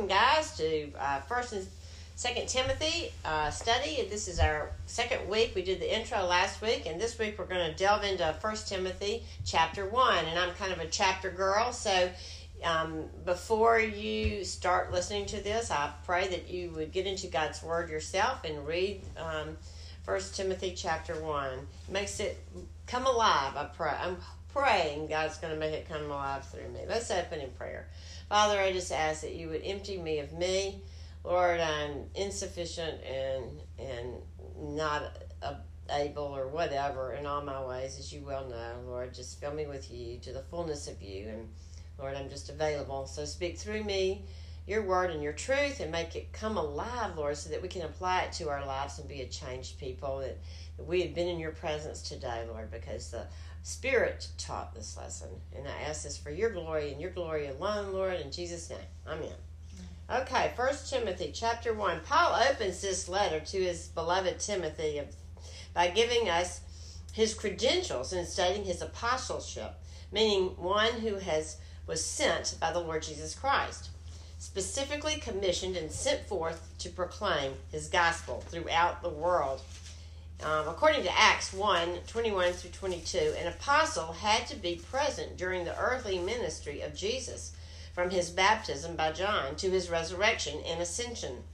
welcome, 0.00 0.16
guys, 0.16 0.56
to 0.56 0.90
uh, 0.98 1.20
First 1.20 1.52
and 1.52 1.66
Second 2.16 2.48
Timothy 2.48 3.12
uh, 3.22 3.50
study. 3.50 4.06
This 4.08 4.28
is 4.28 4.38
our 4.38 4.70
second 4.86 5.28
week. 5.28 5.52
We 5.54 5.60
did 5.60 5.78
the 5.78 5.94
intro 5.94 6.24
last 6.24 6.62
week, 6.62 6.86
and 6.86 6.98
this 6.98 7.18
week 7.18 7.38
we're 7.38 7.44
going 7.44 7.70
to 7.70 7.76
delve 7.76 8.04
into 8.04 8.32
First 8.40 8.66
Timothy 8.68 9.24
chapter 9.44 9.86
one. 9.86 10.24
And 10.24 10.38
I'm 10.38 10.54
kind 10.54 10.72
of 10.72 10.78
a 10.78 10.86
chapter 10.86 11.30
girl, 11.30 11.72
so 11.72 12.08
um, 12.64 13.04
before 13.26 13.78
you 13.78 14.42
start 14.42 14.90
listening 14.90 15.26
to 15.26 15.42
this, 15.42 15.70
I 15.70 15.90
pray 16.06 16.28
that 16.28 16.48
you 16.48 16.70
would 16.70 16.92
get 16.92 17.06
into 17.06 17.26
God's 17.26 17.62
Word 17.62 17.90
yourself 17.90 18.42
and 18.44 18.66
read 18.66 19.02
um, 19.18 19.58
First 20.04 20.34
Timothy 20.34 20.72
chapter 20.74 21.14
one. 21.22 21.58
It 21.88 21.92
makes 21.92 22.20
it 22.20 22.42
come 22.86 23.04
alive. 23.04 23.54
I 23.54 23.64
pray. 23.76 23.92
I'm 24.00 24.16
praying 24.52 25.08
God's 25.08 25.36
going 25.38 25.52
to 25.52 25.60
make 25.60 25.74
it 25.74 25.88
come 25.88 26.04
alive 26.06 26.44
through 26.48 26.68
me. 26.70 26.80
Let's 26.88 27.10
open 27.10 27.40
in 27.40 27.50
prayer. 27.50 27.86
Father, 28.30 28.60
I 28.60 28.70
just 28.70 28.92
ask 28.92 29.22
that 29.22 29.34
you 29.34 29.48
would 29.48 29.62
empty 29.64 29.98
me 29.98 30.20
of 30.20 30.32
me. 30.32 30.80
Lord, 31.24 31.58
I'm 31.58 32.04
insufficient 32.14 33.02
and 33.02 33.44
and 33.76 34.14
not 34.76 35.18
able 35.90 36.22
or 36.22 36.46
whatever 36.46 37.14
in 37.14 37.26
all 37.26 37.42
my 37.42 37.60
ways, 37.66 37.98
as 37.98 38.12
you 38.12 38.22
well 38.24 38.48
know. 38.48 38.74
Lord, 38.86 39.12
just 39.12 39.40
fill 39.40 39.52
me 39.52 39.66
with 39.66 39.90
you 39.90 40.18
to 40.20 40.32
the 40.32 40.42
fullness 40.42 40.86
of 40.86 41.02
you 41.02 41.26
and 41.28 41.48
Lord, 41.98 42.14
I'm 42.14 42.30
just 42.30 42.48
available. 42.50 43.06
So 43.06 43.24
speak 43.24 43.58
through 43.58 43.82
me 43.82 44.22
your 44.64 44.82
word 44.82 45.10
and 45.10 45.22
your 45.22 45.32
truth 45.32 45.80
and 45.80 45.90
make 45.90 46.14
it 46.14 46.32
come 46.32 46.56
alive, 46.56 47.16
Lord, 47.16 47.36
so 47.36 47.50
that 47.50 47.60
we 47.60 47.66
can 47.66 47.82
apply 47.82 48.22
it 48.22 48.32
to 48.34 48.48
our 48.48 48.64
lives 48.64 49.00
and 49.00 49.08
be 49.08 49.22
a 49.22 49.26
changed 49.26 49.78
people. 49.80 50.20
That, 50.20 50.38
that 50.76 50.86
we 50.86 51.02
have 51.02 51.16
been 51.16 51.26
in 51.26 51.40
your 51.40 51.50
presence 51.50 52.02
today, 52.02 52.44
Lord, 52.48 52.70
because 52.70 53.10
the 53.10 53.26
Spirit 53.62 54.28
taught 54.38 54.74
this 54.74 54.96
lesson. 54.96 55.28
And 55.56 55.66
I 55.68 55.88
ask 55.88 56.04
this 56.04 56.16
for 56.16 56.30
your 56.30 56.50
glory 56.50 56.92
and 56.92 57.00
your 57.00 57.10
glory 57.10 57.46
alone, 57.48 57.92
Lord, 57.92 58.20
in 58.20 58.32
Jesus' 58.32 58.70
name. 58.70 58.78
Amen. 59.06 59.32
Okay, 60.10 60.52
First 60.56 60.90
Timothy 60.90 61.30
chapter 61.32 61.72
1. 61.72 62.00
Paul 62.04 62.40
opens 62.50 62.80
this 62.80 63.08
letter 63.08 63.38
to 63.38 63.62
his 63.62 63.88
beloved 63.88 64.40
Timothy 64.40 65.02
by 65.72 65.88
giving 65.88 66.28
us 66.28 66.62
his 67.12 67.34
credentials 67.34 68.12
and 68.12 68.26
stating 68.26 68.64
his 68.64 68.82
apostleship, 68.82 69.74
meaning 70.10 70.48
one 70.56 70.92
who 70.94 71.16
has 71.16 71.58
was 71.86 72.04
sent 72.04 72.56
by 72.60 72.72
the 72.72 72.80
Lord 72.80 73.02
Jesus 73.02 73.34
Christ, 73.34 73.90
specifically 74.38 75.16
commissioned 75.16 75.76
and 75.76 75.90
sent 75.90 76.26
forth 76.26 76.72
to 76.78 76.88
proclaim 76.88 77.52
his 77.70 77.88
gospel 77.88 78.42
throughout 78.48 79.02
the 79.02 79.08
world. 79.08 79.60
Um, 80.42 80.68
according 80.68 81.02
to 81.02 81.18
Acts 81.18 81.52
1 81.52 81.98
21 82.06 82.52
through 82.52 82.70
22, 82.70 83.34
an 83.38 83.46
apostle 83.46 84.12
had 84.12 84.46
to 84.46 84.56
be 84.56 84.80
present 84.90 85.36
during 85.36 85.64
the 85.64 85.78
earthly 85.78 86.18
ministry 86.18 86.80
of 86.80 86.94
Jesus, 86.94 87.52
from 87.92 88.08
his 88.08 88.30
baptism 88.30 88.96
by 88.96 89.12
John 89.12 89.54
to 89.56 89.70
his 89.70 89.90
resurrection 89.90 90.62
and 90.66 90.80
ascension. 90.80 91.44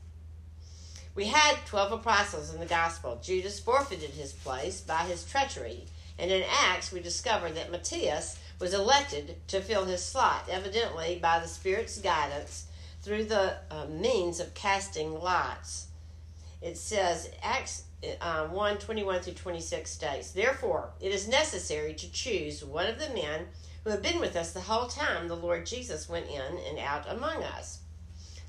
We 1.16 1.26
had 1.26 1.56
12 1.66 1.92
apostles 1.92 2.54
in 2.54 2.60
the 2.60 2.66
gospel. 2.66 3.18
Judas 3.20 3.58
forfeited 3.58 4.10
his 4.10 4.32
place 4.32 4.80
by 4.80 4.98
his 4.98 5.24
treachery, 5.24 5.86
and 6.18 6.30
in 6.30 6.44
Acts 6.48 6.92
we 6.92 7.00
discover 7.00 7.48
that 7.50 7.72
Matthias 7.72 8.38
was 8.60 8.72
elected 8.72 9.36
to 9.48 9.60
fill 9.60 9.86
his 9.86 10.04
slot, 10.04 10.48
evidently 10.48 11.18
by 11.20 11.40
the 11.40 11.48
Spirit's 11.48 11.98
guidance 11.98 12.66
through 13.02 13.24
the 13.24 13.56
uh, 13.70 13.86
means 13.86 14.38
of 14.38 14.54
casting 14.54 15.12
lots. 15.12 15.86
It 16.62 16.76
says, 16.78 17.30
Acts 17.42 17.84
uh, 18.20 18.46
1 18.46 18.78
21 18.78 19.20
through 19.20 19.32
26 19.34 19.90
states, 19.90 20.30
Therefore, 20.32 20.90
it 21.00 21.12
is 21.12 21.28
necessary 21.28 21.94
to 21.94 22.12
choose 22.12 22.64
one 22.64 22.86
of 22.86 22.98
the 22.98 23.10
men 23.10 23.46
who 23.84 23.90
have 23.90 24.02
been 24.02 24.20
with 24.20 24.36
us 24.36 24.52
the 24.52 24.60
whole 24.60 24.88
time 24.88 25.28
the 25.28 25.36
Lord 25.36 25.64
Jesus 25.64 26.08
went 26.08 26.26
in 26.28 26.58
and 26.68 26.78
out 26.78 27.08
among 27.08 27.42
us, 27.42 27.78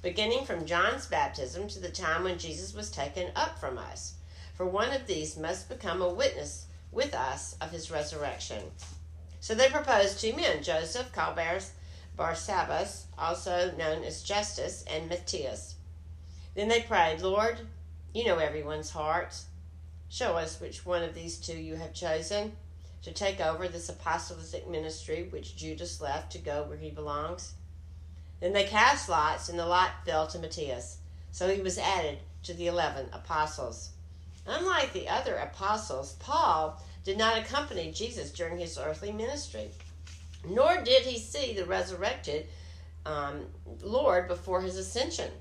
beginning 0.01 0.45
from 0.45 0.65
John's 0.65 1.05
baptism 1.05 1.67
to 1.69 1.79
the 1.79 1.89
time 1.89 2.23
when 2.23 2.39
Jesus 2.39 2.73
was 2.73 2.89
taken 2.89 3.31
up 3.35 3.59
from 3.59 3.77
us. 3.77 4.15
For 4.55 4.65
one 4.65 4.91
of 4.91 5.05
these 5.05 5.37
must 5.37 5.69
become 5.69 6.01
a 6.01 6.09
witness 6.09 6.65
with 6.91 7.13
us 7.13 7.55
of 7.61 7.71
his 7.71 7.91
resurrection. 7.91 8.63
So 9.39 9.53
they 9.53 9.69
proposed 9.69 10.19
two 10.19 10.33
men, 10.33 10.63
Joseph, 10.63 11.13
called 11.13 11.37
Barsabbas, 12.17 13.03
also 13.17 13.71
known 13.77 14.03
as 14.03 14.23
Justus, 14.23 14.83
and 14.91 15.07
Matthias. 15.07 15.75
Then 16.55 16.67
they 16.67 16.81
prayed, 16.81 17.21
Lord, 17.21 17.59
you 18.13 18.25
know 18.25 18.37
everyone's 18.37 18.89
heart. 18.89 19.35
Show 20.09 20.37
us 20.37 20.59
which 20.59 20.85
one 20.85 21.03
of 21.03 21.13
these 21.13 21.37
two 21.37 21.57
you 21.57 21.75
have 21.75 21.93
chosen 21.93 22.53
to 23.03 23.11
take 23.11 23.39
over 23.39 23.67
this 23.67 23.89
apostolic 23.89 24.69
ministry 24.69 25.27
which 25.29 25.55
Judas 25.55 26.01
left 26.01 26.31
to 26.31 26.37
go 26.39 26.63
where 26.63 26.77
he 26.77 26.89
belongs. 26.89 27.53
Then 28.39 28.53
they 28.53 28.65
cast 28.65 29.09
lots, 29.09 29.49
and 29.49 29.57
the 29.57 29.65
lot 29.65 30.05
fell 30.05 30.27
to 30.27 30.39
Matthias. 30.39 30.97
So 31.31 31.49
he 31.49 31.61
was 31.61 31.77
added 31.77 32.19
to 32.43 32.53
the 32.53 32.67
eleven 32.67 33.07
apostles. 33.11 33.89
Unlike 34.45 34.93
the 34.93 35.09
other 35.09 35.35
apostles, 35.35 36.13
Paul 36.19 36.81
did 37.03 37.17
not 37.17 37.37
accompany 37.37 37.91
Jesus 37.91 38.31
during 38.31 38.57
his 38.57 38.77
earthly 38.77 39.11
ministry, 39.11 39.69
nor 40.47 40.81
did 40.83 41.03
he 41.03 41.17
see 41.19 41.53
the 41.53 41.65
resurrected 41.65 42.47
um, 43.05 43.45
Lord 43.81 44.27
before 44.27 44.61
his 44.61 44.77
ascension. 44.77 45.31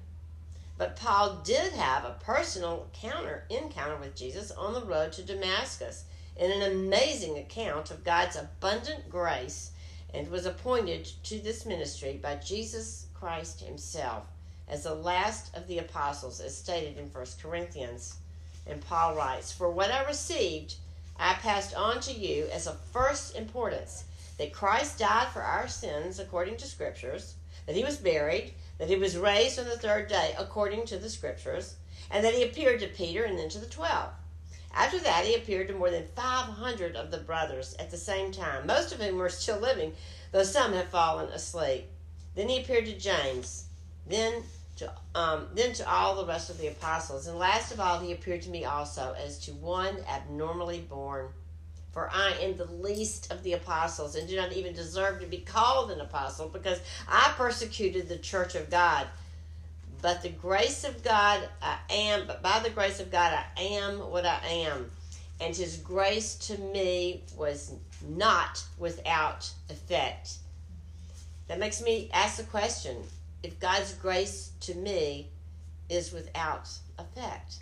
But 0.79 0.97
Paul 0.97 1.41
did 1.43 1.73
have 1.73 2.05
a 2.05 2.19
personal 2.21 2.89
encounter, 2.93 3.45
encounter 3.49 3.97
with 3.97 4.15
Jesus 4.15 4.51
on 4.51 4.75
the 4.75 4.85
road 4.85 5.13
to 5.15 5.23
Damascus 5.23 6.05
in 6.37 6.51
an 6.51 6.71
amazing 6.71 7.39
account 7.39 7.91
of 7.91 8.05
God's 8.05 8.37
abundant 8.37 9.09
grace 9.09 9.71
and 10.13 10.29
was 10.29 10.45
appointed 10.45 11.11
to 11.25 11.39
this 11.39 11.65
ministry 11.65 12.19
by 12.23 12.37
Jesus 12.37 13.07
Christ 13.15 13.61
himself 13.61 14.27
as 14.69 14.83
the 14.83 14.95
last 14.95 15.57
of 15.57 15.67
the 15.67 15.79
apostles 15.79 16.41
as 16.41 16.57
stated 16.57 16.99
in 16.99 17.07
1 17.07 17.27
Corinthians. 17.41 18.17
And 18.67 18.81
Paul 18.81 19.15
writes, 19.15 19.53
For 19.53 19.71
what 19.71 19.91
I 19.91 20.05
received 20.05 20.75
I 21.19 21.35
passed 21.35 21.75
on 21.75 22.01
to 22.01 22.13
you 22.13 22.49
as 22.53 22.67
of 22.67 22.79
first 22.93 23.37
importance 23.37 24.05
that 24.39 24.53
Christ 24.53 24.99
died 24.99 25.29
for 25.29 25.41
our 25.41 25.69
sins 25.69 26.19
according 26.19 26.59
to 26.59 26.67
Scriptures, 26.67 27.35
that 27.65 27.77
he 27.77 27.85
was 27.85 27.97
buried, 27.97 28.53
that 28.79 28.89
he 28.89 28.97
was 28.97 29.17
raised 29.17 29.59
on 29.59 29.65
the 29.65 29.79
third 29.79 30.09
day 30.09 30.35
according 30.39 30.87
to 30.87 30.99
the 30.99 31.11
Scriptures, 31.11 31.77
and 32.11 32.25
that 32.25 32.35
he 32.35 32.43
appeared 32.43 32.81
to 32.81 32.87
Peter 32.87 33.25
and 33.25 33.39
then 33.39 33.49
to 33.49 33.59
the 33.59 33.67
twelve. 33.67 34.11
After 34.77 34.99
that, 35.01 35.25
he 35.25 35.35
appeared 35.35 35.69
to 35.69 35.75
more 35.75 35.91
than 35.91 36.07
500 36.15 36.97
of 36.97 37.11
the 37.11 37.19
brothers 37.19 37.75
at 37.79 37.91
the 37.91 37.97
same 37.97 38.31
time, 38.31 38.67
most 38.67 38.93
of 38.93 39.01
whom 39.01 39.17
were 39.17 39.31
still 39.31 39.59
living, 39.59 39.95
though 40.33 40.43
some 40.43 40.75
had 40.75 40.91
fallen 40.91 41.31
asleep. 41.31 41.87
Then 42.35 42.51
he 42.51 42.61
appeared 42.61 42.85
to 42.85 42.99
James, 42.99 43.65
then 44.07 44.43
to, 44.77 44.93
um, 45.15 45.49
then 45.55 45.73
to 45.73 45.91
all 45.91 46.17
the 46.17 46.27
rest 46.27 46.51
of 46.51 46.59
the 46.59 46.67
apostles. 46.67 47.27
And 47.27 47.39
last 47.39 47.73
of 47.73 47.81
all, 47.81 47.99
he 47.99 48.13
appeared 48.13 48.43
to 48.43 48.51
me 48.51 48.67
also 48.67 49.17
as 49.19 49.39
to 49.47 49.53
one 49.53 49.97
abnormally 50.07 50.81
born. 50.81 51.29
For 51.97 52.11
I 52.13 52.33
am 52.43 52.59
the 52.59 52.67
least 52.67 53.33
of 53.33 53.43
the 53.43 53.55
apostles 53.55 54.17
and 54.17 54.29
do 54.29 54.37
not 54.37 54.53
even 54.53 54.75
deserve 54.75 55.19
to 55.21 55.27
be 55.27 55.39
called 55.39 55.91
an 55.91 56.03
apostle 56.03 56.47
because 56.47 56.79
I 57.09 57.33
persecuted 57.39 58.07
the 58.07 58.19
church 58.19 58.55
of 58.55 58.69
God. 58.69 59.07
But 60.03 60.21
the 60.21 60.29
grace 60.29 60.85
of 60.85 61.03
God 61.03 61.49
I 61.63 61.79
am, 61.89 62.27
but 62.27 62.43
by 62.43 62.59
the 62.59 62.69
grace 62.69 63.01
of 63.01 63.11
God 63.11 63.33
I 63.33 63.63
am 63.63 64.11
what 64.11 64.27
I 64.27 64.47
am. 64.47 64.91
And 65.41 65.57
his 65.57 65.79
grace 65.79 66.35
to 66.49 66.59
me 66.59 67.23
was 67.35 67.73
not 68.07 68.63
without 68.77 69.51
effect. 69.71 70.35
That 71.49 71.59
makes 71.59 71.81
me 71.81 72.11
ask 72.13 72.37
the 72.37 72.43
question 72.43 72.99
if 73.43 73.59
God's 73.59 73.95
grace 73.95 74.51
to 74.61 74.75
me 74.75 75.31
is 75.89 76.13
without 76.13 76.69
effect? 76.99 77.57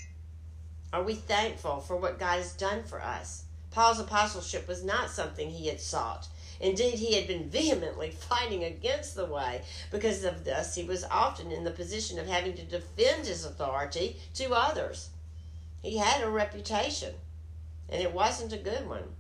Are 0.93 1.05
we 1.05 1.15
thankful 1.15 1.79
for 1.79 1.97
what 1.97 2.19
God 2.19 2.39
has 2.39 2.55
done 2.55 2.83
for 2.83 3.01
us? 3.01 3.44
Paul's 3.75 3.99
apostleship 3.99 4.69
was 4.69 4.85
not 4.85 5.11
something 5.11 5.51
he 5.51 5.67
had 5.67 5.81
sought. 5.81 6.29
Indeed, 6.61 6.95
he 6.95 7.15
had 7.15 7.27
been 7.27 7.51
vehemently 7.51 8.11
fighting 8.29 8.65
against 8.65 9.15
the 9.15 9.27
way. 9.27 9.63
Because 9.91 10.25
of 10.25 10.45
this, 10.45 10.75
he 10.75 10.85
was 10.85 11.05
often 11.05 11.51
in 11.51 11.65
the 11.65 11.71
position 11.71 12.19
of 12.19 12.27
having 12.27 12.55
to 12.55 12.65
defend 12.65 13.27
his 13.27 13.45
authority 13.45 14.17
to 14.35 14.53
others. 14.53 15.11
He 15.83 15.99
had 15.99 16.23
a 16.23 16.31
reputation, 16.31 17.15
and 17.89 18.01
it 18.01 18.13
wasn't 18.13 18.53
a 18.53 18.59
good 18.59 18.89
one. 18.89 19.17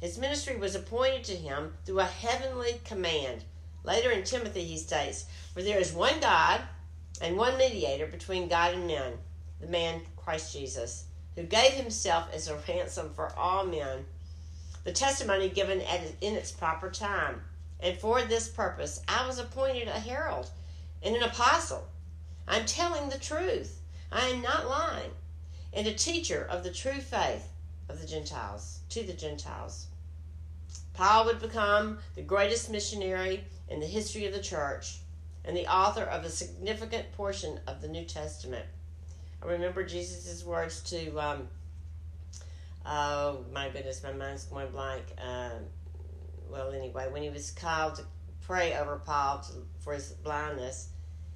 His 0.00 0.16
ministry 0.16 0.56
was 0.56 0.74
appointed 0.74 1.24
to 1.24 1.36
him 1.36 1.74
through 1.84 2.00
a 2.00 2.04
heavenly 2.04 2.80
command 2.84 3.44
Later 3.84 4.10
in 4.10 4.24
Timothy, 4.24 4.64
he 4.64 4.76
states, 4.76 5.24
For 5.54 5.62
there 5.62 5.78
is 5.78 5.92
one 5.92 6.20
God 6.20 6.60
and 7.22 7.36
one 7.36 7.56
mediator 7.56 8.06
between 8.06 8.48
God 8.48 8.74
and 8.74 8.86
men, 8.86 9.14
the 9.60 9.66
man 9.66 10.02
Christ 10.16 10.52
Jesus, 10.52 11.04
who 11.38 11.44
gave 11.44 11.74
himself 11.74 12.26
as 12.34 12.48
a 12.48 12.58
ransom 12.68 13.12
for 13.14 13.32
all 13.36 13.64
men. 13.64 14.04
The 14.82 14.90
testimony 14.90 15.48
given 15.48 15.80
at, 15.82 16.00
in 16.20 16.34
its 16.34 16.50
proper 16.50 16.90
time. 16.90 17.42
And 17.78 17.96
for 17.96 18.22
this 18.22 18.48
purpose, 18.48 19.00
I 19.06 19.24
was 19.24 19.38
appointed 19.38 19.86
a 19.86 19.92
herald 19.92 20.50
and 21.00 21.14
an 21.14 21.22
apostle. 21.22 21.86
I'm 22.48 22.66
telling 22.66 23.08
the 23.08 23.20
truth. 23.20 23.80
I 24.10 24.26
am 24.26 24.42
not 24.42 24.68
lying. 24.68 25.12
And 25.72 25.86
a 25.86 25.94
teacher 25.94 26.44
of 26.50 26.64
the 26.64 26.72
true 26.72 27.00
faith 27.00 27.46
of 27.88 28.00
the 28.00 28.06
Gentiles, 28.08 28.80
to 28.88 29.04
the 29.04 29.12
Gentiles. 29.12 29.86
Paul 30.92 31.26
would 31.26 31.38
become 31.38 32.00
the 32.16 32.22
greatest 32.22 32.68
missionary 32.68 33.44
in 33.68 33.78
the 33.78 33.86
history 33.86 34.26
of 34.26 34.32
the 34.32 34.42
church. 34.42 34.98
and 35.44 35.56
the 35.56 35.72
author 35.72 36.02
of 36.02 36.24
a 36.24 36.30
significant 36.30 37.10
portion 37.12 37.60
of 37.66 37.80
the 37.80 37.88
New 37.88 38.04
Testament. 38.04 38.66
I 39.42 39.46
remember 39.46 39.84
Jesus' 39.84 40.44
words 40.44 40.82
to, 40.90 41.16
um, 41.18 41.48
oh 42.84 43.44
my 43.52 43.68
goodness, 43.68 44.02
my 44.02 44.12
mind's 44.12 44.44
going 44.44 44.70
blank. 44.70 45.04
Um, 45.18 45.64
well, 46.50 46.72
anyway, 46.72 47.06
when 47.10 47.22
he 47.22 47.30
was 47.30 47.50
called 47.52 47.96
to 47.96 48.02
pray 48.40 48.74
over 48.74 48.96
Paul 48.96 49.40
to, 49.40 49.52
for 49.80 49.94
his 49.94 50.12
blindness, 50.12 50.88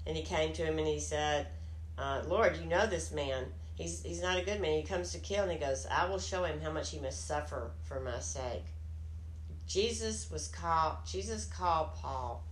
and 0.07 0.17
he 0.17 0.23
came 0.23 0.53
to 0.55 0.65
him 0.65 0.79
and 0.79 0.87
he 0.87 0.99
said, 0.99 1.47
uh, 1.97 2.23
Lord, 2.27 2.57
you 2.57 2.67
know 2.67 2.87
this 2.87 3.13
man. 3.13 3.45
He's, 3.75 4.03
he's 4.03 4.23
not 4.23 4.39
a 4.39 4.45
good 4.45 4.61
man. 4.61 4.79
He 4.79 4.83
comes 4.83 5.13
to 5.13 5.19
kill, 5.19 5.45
and 5.45 5.53
he 5.53 5.59
goes, 5.59 5.87
I 5.91 6.09
will 6.09 6.19
show 6.19 6.45
him 6.45 6.61
how 6.61 6.73
much 6.73 6.91
he 6.91 6.99
must 6.99 7.27
suffer 7.27 7.71
for 7.85 8.01
my 8.01 8.19
sake. 8.19 8.65
Jesus 9.67 10.31
was 10.31 10.49
called, 10.49 10.97
Jesus 11.07 11.47
called 11.47 11.95
Paul. 11.95 12.45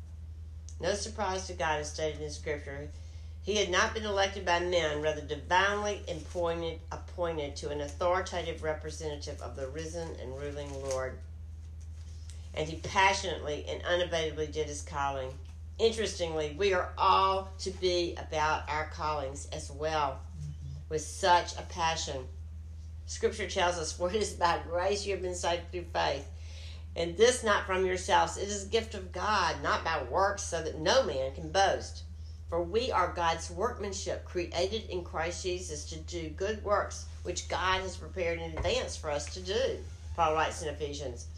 No 0.81 0.95
surprise 0.95 1.47
to 1.49 1.53
God 1.53 1.81
is 1.81 1.89
stated 1.89 2.23
in 2.23 2.31
Scripture. 2.31 2.89
He 3.43 3.57
had 3.57 3.71
not 3.71 3.95
been 3.95 4.05
elected 4.05 4.45
by 4.45 4.61
men, 4.61 5.01
rather 5.01 5.23
divinely 5.23 6.03
appointed, 6.09 6.81
appointed 6.93 7.57
to 7.57 7.71
an 7.71 7.81
authoritative 7.81 8.63
representative 8.63 9.41
of 9.41 9.57
the 9.57 9.67
risen 9.69 10.15
and 10.21 10.39
ruling 10.39 10.73
Lord. 10.83 11.19
And 12.53 12.69
he 12.69 12.77
passionately 12.77 13.65
and 13.67 13.83
unabatedly 13.83 14.53
did 14.53 14.67
his 14.67 14.83
calling. 14.83 15.33
Interestingly, 15.79 16.55
we 16.59 16.75
are 16.75 16.93
all 16.99 17.49
to 17.61 17.71
be 17.71 18.15
about 18.17 18.69
our 18.69 18.87
callings 18.89 19.49
as 19.53 19.71
well, 19.71 20.21
with 20.91 21.01
such 21.01 21.57
a 21.57 21.63
passion. 21.63 22.27
Scripture 23.07 23.49
tells 23.49 23.79
us, 23.79 23.91
For 23.91 24.11
it 24.11 24.17
is 24.17 24.35
by 24.35 24.61
grace 24.69 25.07
you 25.07 25.13
have 25.15 25.23
been 25.23 25.35
saved 25.35 25.73
through 25.73 25.87
faith. 25.95 26.29
And 26.95 27.17
this 27.17 27.43
not 27.43 27.65
from 27.65 27.87
yourselves, 27.87 28.37
it 28.37 28.49
is 28.49 28.67
a 28.67 28.69
gift 28.69 28.95
of 28.95 29.13
God, 29.13 29.63
not 29.63 29.83
by 29.83 30.03
works, 30.03 30.43
so 30.43 30.63
that 30.63 30.79
no 30.79 31.05
man 31.05 31.35
can 31.35 31.51
boast. 31.51 32.03
For 32.51 32.61
we 32.61 32.91
are 32.91 33.13
God's 33.13 33.49
workmanship, 33.49 34.25
created 34.25 34.91
in 34.91 35.05
Christ 35.05 35.45
Jesus 35.45 35.85
to 35.85 35.97
do 35.97 36.31
good 36.31 36.65
works, 36.65 37.07
which 37.23 37.49
God 37.49 37.81
has 37.83 37.97
prepared 37.97 38.41
in 38.41 38.59
advance 38.59 38.97
for 38.97 39.09
us 39.09 39.33
to 39.35 39.41
do. 39.41 39.79
Paul 40.17 40.35
writes 40.35 40.61
in 40.61 40.69
Ephesians. 40.69 41.29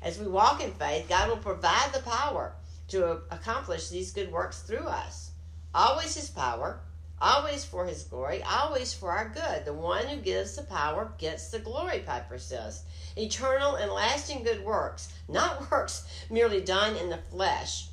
As 0.00 0.18
we 0.18 0.26
walk 0.26 0.62
in 0.62 0.72
faith, 0.72 1.10
God 1.10 1.28
will 1.28 1.36
provide 1.36 1.92
the 1.92 2.00
power 2.00 2.54
to 2.88 3.20
accomplish 3.30 3.90
these 3.90 4.12
good 4.12 4.32
works 4.32 4.62
through 4.62 4.86
us. 4.86 5.32
Always 5.74 6.14
His 6.14 6.30
power, 6.30 6.80
always 7.20 7.66
for 7.66 7.84
His 7.84 8.04
glory, 8.04 8.42
always 8.42 8.94
for 8.94 9.12
our 9.12 9.28
good. 9.28 9.66
The 9.66 9.74
one 9.74 10.06
who 10.06 10.16
gives 10.16 10.56
the 10.56 10.62
power 10.62 11.12
gets 11.18 11.50
the 11.50 11.58
glory, 11.58 11.98
Piper 11.98 12.38
says. 12.38 12.84
Eternal 13.14 13.74
and 13.74 13.92
lasting 13.92 14.42
good 14.42 14.64
works, 14.64 15.12
not 15.28 15.70
works 15.70 16.06
merely 16.30 16.62
done 16.62 16.96
in 16.96 17.10
the 17.10 17.20
flesh 17.30 17.88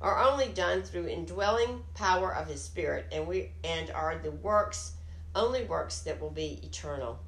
are 0.00 0.18
only 0.18 0.48
done 0.48 0.82
through 0.82 1.08
indwelling 1.08 1.82
power 1.94 2.34
of 2.34 2.46
his 2.46 2.62
spirit 2.62 3.06
and 3.10 3.26
we 3.26 3.50
and 3.64 3.90
are 3.90 4.18
the 4.18 4.30
works 4.30 4.92
only 5.34 5.64
works 5.64 6.00
that 6.00 6.20
will 6.20 6.30
be 6.30 6.60
eternal. 6.62 7.18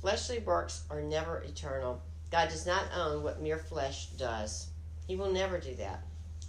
Fleshly 0.00 0.38
works 0.40 0.82
are 0.90 1.00
never 1.00 1.38
eternal. 1.42 2.02
God 2.30 2.48
does 2.48 2.66
not 2.66 2.84
own 2.94 3.22
what 3.22 3.40
mere 3.40 3.58
flesh 3.58 4.06
does. 4.18 4.68
He 5.06 5.16
will 5.16 5.30
never 5.30 5.58
do 5.58 5.74
that. 5.76 6.02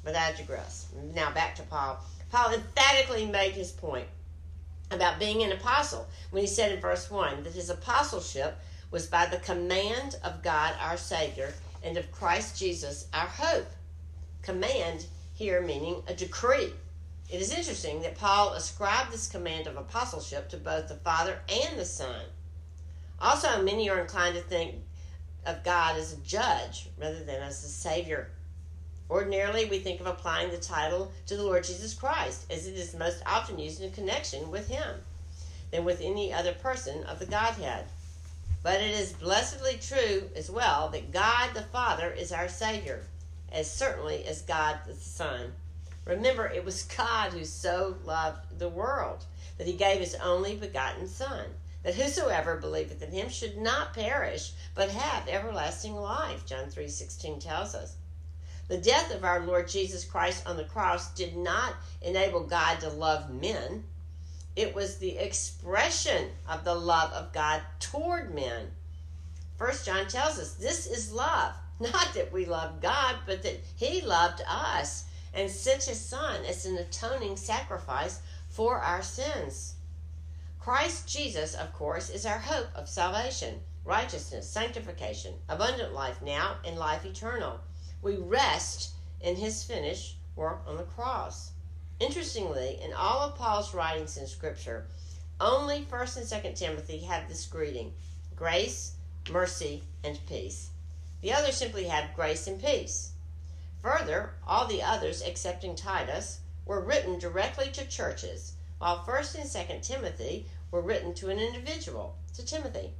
But 0.03 0.15
i 0.15 0.31
digress. 0.31 0.87
Now 1.13 1.31
back 1.31 1.55
to 1.55 1.63
paul. 1.63 1.99
Paul 2.31 2.53
emphatically 2.53 3.25
made 3.25 3.53
his 3.53 3.71
point 3.71 4.07
about 4.91 5.19
being 5.19 5.43
an 5.43 5.51
apostle 5.51 6.07
when 6.31 6.41
he 6.41 6.47
said 6.47 6.71
in 6.71 6.79
verse 6.79 7.11
1 7.11 7.43
that 7.43 7.53
his 7.53 7.69
apostleship 7.69 8.57
was 8.89 9.05
by 9.05 9.25
the 9.25 9.37
command 9.39 10.15
of 10.23 10.41
god 10.41 10.73
our 10.79 10.95
savior 10.95 11.53
and 11.83 11.97
of 11.97 12.11
christ 12.11 12.57
jesus 12.57 13.07
our 13.13 13.27
hope. 13.27 13.67
Command 14.41 15.05
here 15.37 15.61
meaning 15.61 16.01
a 16.07 16.15
decree. 16.15 16.73
It 17.29 17.41
is 17.41 17.53
interesting 17.53 18.01
that 18.01 18.17
Paul 18.17 18.53
ascribed 18.53 19.11
this 19.11 19.27
command 19.27 19.67
of 19.67 19.77
apostleship 19.77 20.49
to 20.49 20.57
both 20.57 20.87
the 20.87 20.95
Father 20.95 21.41
and 21.47 21.77
the 21.77 21.85
Son. 21.85 22.23
Also, 23.21 23.61
many 23.61 23.87
are 23.87 23.99
inclined 23.99 24.33
to 24.33 24.41
think 24.41 24.73
of 25.45 25.63
God 25.63 25.95
as 25.95 26.11
a 26.11 26.17
judge 26.17 26.89
rather 26.99 27.23
than 27.23 27.39
as 27.43 27.63
a 27.63 27.67
Savior. 27.67 28.31
Ordinarily, 29.11 29.65
we 29.65 29.77
think 29.77 29.99
of 29.99 30.07
applying 30.07 30.49
the 30.49 30.57
title 30.57 31.11
to 31.27 31.37
the 31.37 31.43
Lord 31.43 31.63
Jesus 31.63 31.93
Christ, 31.93 32.51
as 32.51 32.65
it 32.65 32.73
is 32.73 32.95
most 32.95 33.21
often 33.27 33.59
used 33.59 33.79
in 33.79 33.91
connection 33.91 34.49
with 34.49 34.67
Him 34.69 35.01
than 35.69 35.85
with 35.85 36.01
any 36.01 36.33
other 36.33 36.53
person 36.53 37.03
of 37.03 37.19
the 37.19 37.27
Godhead. 37.27 37.85
But 38.63 38.81
it 38.81 38.89
is 38.89 39.13
blessedly 39.13 39.77
true 39.79 40.31
as 40.35 40.49
well 40.49 40.89
that 40.89 41.11
God 41.11 41.51
the 41.53 41.61
Father 41.61 42.09
is 42.09 42.31
our 42.31 42.47
Savior 42.47 43.03
as 43.51 43.71
certainly 43.71 44.25
as 44.25 44.41
God 44.41 44.79
the 44.85 44.93
Son. 44.93 45.53
Remember, 46.05 46.47
it 46.47 46.63
was 46.63 46.83
God 46.83 47.33
who 47.33 47.43
so 47.43 47.97
loved 48.05 48.59
the 48.59 48.69
world 48.69 49.25
that 49.57 49.67
he 49.67 49.73
gave 49.73 49.99
his 49.99 50.15
only 50.15 50.55
begotten 50.55 51.07
Son, 51.07 51.45
that 51.83 51.95
whosoever 51.95 52.57
believeth 52.57 53.01
in 53.01 53.11
him 53.11 53.29
should 53.29 53.57
not 53.57 53.93
perish, 53.93 54.51
but 54.73 54.89
have 54.89 55.27
everlasting 55.27 55.95
life. 55.95 56.45
John 56.45 56.65
3.16 56.65 57.39
tells 57.39 57.75
us. 57.75 57.95
The 58.67 58.77
death 58.77 59.13
of 59.13 59.23
our 59.23 59.41
Lord 59.41 59.67
Jesus 59.69 60.03
Christ 60.03 60.45
on 60.45 60.57
the 60.57 60.65
cross 60.65 61.13
did 61.13 61.37
not 61.37 61.73
enable 62.01 62.41
God 62.41 62.81
to 62.81 62.89
love 62.89 63.29
men. 63.29 63.85
It 64.55 64.75
was 64.75 64.97
the 64.97 65.17
expression 65.17 66.31
of 66.47 66.63
the 66.63 66.75
love 66.75 67.11
of 67.13 67.31
God 67.31 67.61
toward 67.79 68.33
men. 68.33 68.71
First 69.57 69.85
John 69.85 70.07
tells 70.07 70.37
us 70.37 70.53
this 70.53 70.85
is 70.85 71.13
love 71.13 71.53
not 71.79 72.13
that 72.13 72.31
we 72.31 72.45
love 72.45 72.81
God, 72.81 73.17
but 73.25 73.43
that 73.43 73.59
He 73.75 74.01
loved 74.01 74.41
us 74.47 75.05
and 75.33 75.49
sent 75.49 75.83
His 75.83 75.99
Son 75.99 76.43
as 76.45 76.65
an 76.65 76.77
atoning 76.77 77.37
sacrifice 77.37 78.19
for 78.49 78.77
our 78.77 79.01
sins. 79.01 79.75
Christ 80.59 81.07
Jesus, 81.07 81.53
of 81.53 81.71
course, 81.73 82.09
is 82.09 82.25
our 82.25 82.39
hope 82.39 82.67
of 82.75 82.89
salvation, 82.89 83.59
righteousness, 83.85 84.49
sanctification, 84.49 85.33
abundant 85.47 85.93
life 85.93 86.21
now, 86.21 86.57
and 86.65 86.77
life 86.77 87.05
eternal. 87.05 87.59
We 88.01 88.17
rest 88.17 88.91
in 89.21 89.35
His 89.35 89.63
finished 89.63 90.17
work 90.35 90.61
on 90.67 90.77
the 90.77 90.83
cross. 90.83 91.51
Interestingly, 91.99 92.79
in 92.83 92.93
all 92.93 93.21
of 93.21 93.35
Paul's 93.35 93.73
writings 93.73 94.17
in 94.17 94.27
Scripture, 94.27 94.87
only 95.39 95.85
1st 95.91 96.17
and 96.17 96.25
2nd 96.25 96.55
Timothy 96.55 96.99
have 96.99 97.27
this 97.27 97.45
greeting 97.45 97.93
grace, 98.35 98.93
mercy, 99.31 99.83
and 100.03 100.19
peace. 100.27 100.69
The 101.21 101.33
others 101.33 101.57
simply 101.57 101.85
had 101.85 102.15
grace 102.15 102.47
and 102.47 102.63
peace. 102.63 103.11
Further, 103.81 104.35
all 104.45 104.67
the 104.67 104.83
others, 104.83 105.21
excepting 105.21 105.75
Titus, 105.75 106.39
were 106.65 106.79
written 106.79 107.17
directly 107.17 107.71
to 107.71 107.85
churches, 107.85 108.53
while 108.77 109.03
1st 109.03 109.35
and 109.35 109.49
2nd 109.49 109.81
Timothy 109.81 110.45
were 110.69 110.81
written 110.81 111.13
to 111.15 111.29
an 111.29 111.39
individual, 111.39 112.17
to 112.35 112.45
Timothy. 112.45 112.93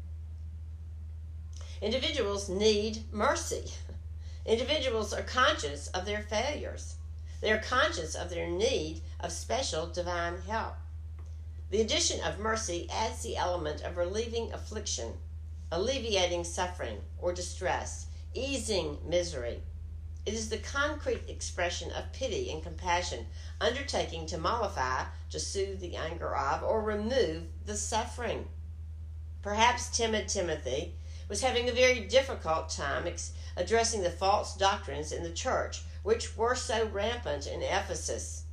Individuals 1.81 2.49
need 2.49 3.03
mercy. 3.11 3.71
Individuals 4.45 5.13
are 5.13 5.21
conscious 5.21 5.87
of 5.89 6.05
their 6.05 6.23
failures. 6.23 6.95
They 7.41 7.51
are 7.51 7.59
conscious 7.59 8.15
of 8.15 8.29
their 8.31 8.47
need 8.47 9.01
of 9.19 9.31
special 9.31 9.85
divine 9.85 10.41
help. 10.47 10.75
The 11.69 11.81
addition 11.81 12.21
of 12.21 12.39
mercy 12.39 12.89
adds 12.89 13.21
the 13.21 13.37
element 13.37 13.81
of 13.81 13.97
relieving 13.97 14.53
affliction, 14.53 15.13
alleviating 15.71 16.45
suffering 16.45 17.01
or 17.19 17.33
distress, 17.33 18.06
easing 18.33 18.97
misery. 19.03 19.61
It 20.25 20.33
is 20.33 20.49
the 20.49 20.57
concrete 20.57 21.29
expression 21.29 21.89
of 21.91 22.11
pity 22.11 22.51
and 22.51 22.61
compassion, 22.61 23.27
undertaking 23.61 24.25
to 24.25 24.37
mollify, 24.37 25.05
to 25.29 25.39
soothe 25.39 25.79
the 25.79 25.95
anger 25.95 26.35
of, 26.35 26.63
or 26.63 26.81
remove 26.81 27.43
the 27.65 27.77
suffering. 27.77 28.49
Perhaps 29.41 29.95
timid 29.95 30.27
Timothy 30.27 30.95
was 31.29 31.41
having 31.41 31.69
a 31.69 31.71
very 31.71 32.01
difficult 32.01 32.69
time 32.69 33.07
addressing 33.55 34.03
the 34.03 34.09
false 34.09 34.55
doctrines 34.57 35.13
in 35.13 35.23
the 35.23 35.31
church, 35.31 35.83
which 36.03 36.35
were 36.35 36.55
so 36.55 36.85
rampant 36.87 37.47
in 37.47 37.61
Ephesus, 37.61 38.43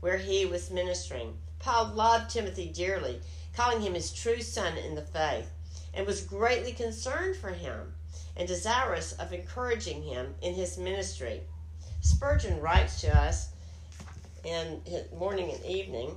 where 0.00 0.18
he 0.18 0.44
was 0.44 0.70
ministering. 0.70 1.38
Paul 1.60 1.92
loved 1.94 2.30
Timothy 2.30 2.66
dearly, 2.66 3.20
calling 3.54 3.80
him 3.82 3.94
his 3.94 4.12
true 4.12 4.42
son 4.42 4.76
in 4.76 4.96
the 4.96 5.02
faith, 5.02 5.50
and 5.94 6.06
was 6.06 6.22
greatly 6.22 6.72
concerned 6.72 7.36
for 7.36 7.50
him 7.50 7.94
and 8.36 8.48
desirous 8.48 9.12
of 9.12 9.32
encouraging 9.32 10.02
him 10.02 10.34
in 10.42 10.54
his 10.54 10.78
ministry. 10.78 11.42
Spurgeon 12.00 12.60
writes 12.60 13.00
to 13.02 13.16
us 13.16 13.50
in 14.44 14.80
his 14.84 15.10
morning 15.12 15.52
and 15.52 15.64
evening 15.64 16.16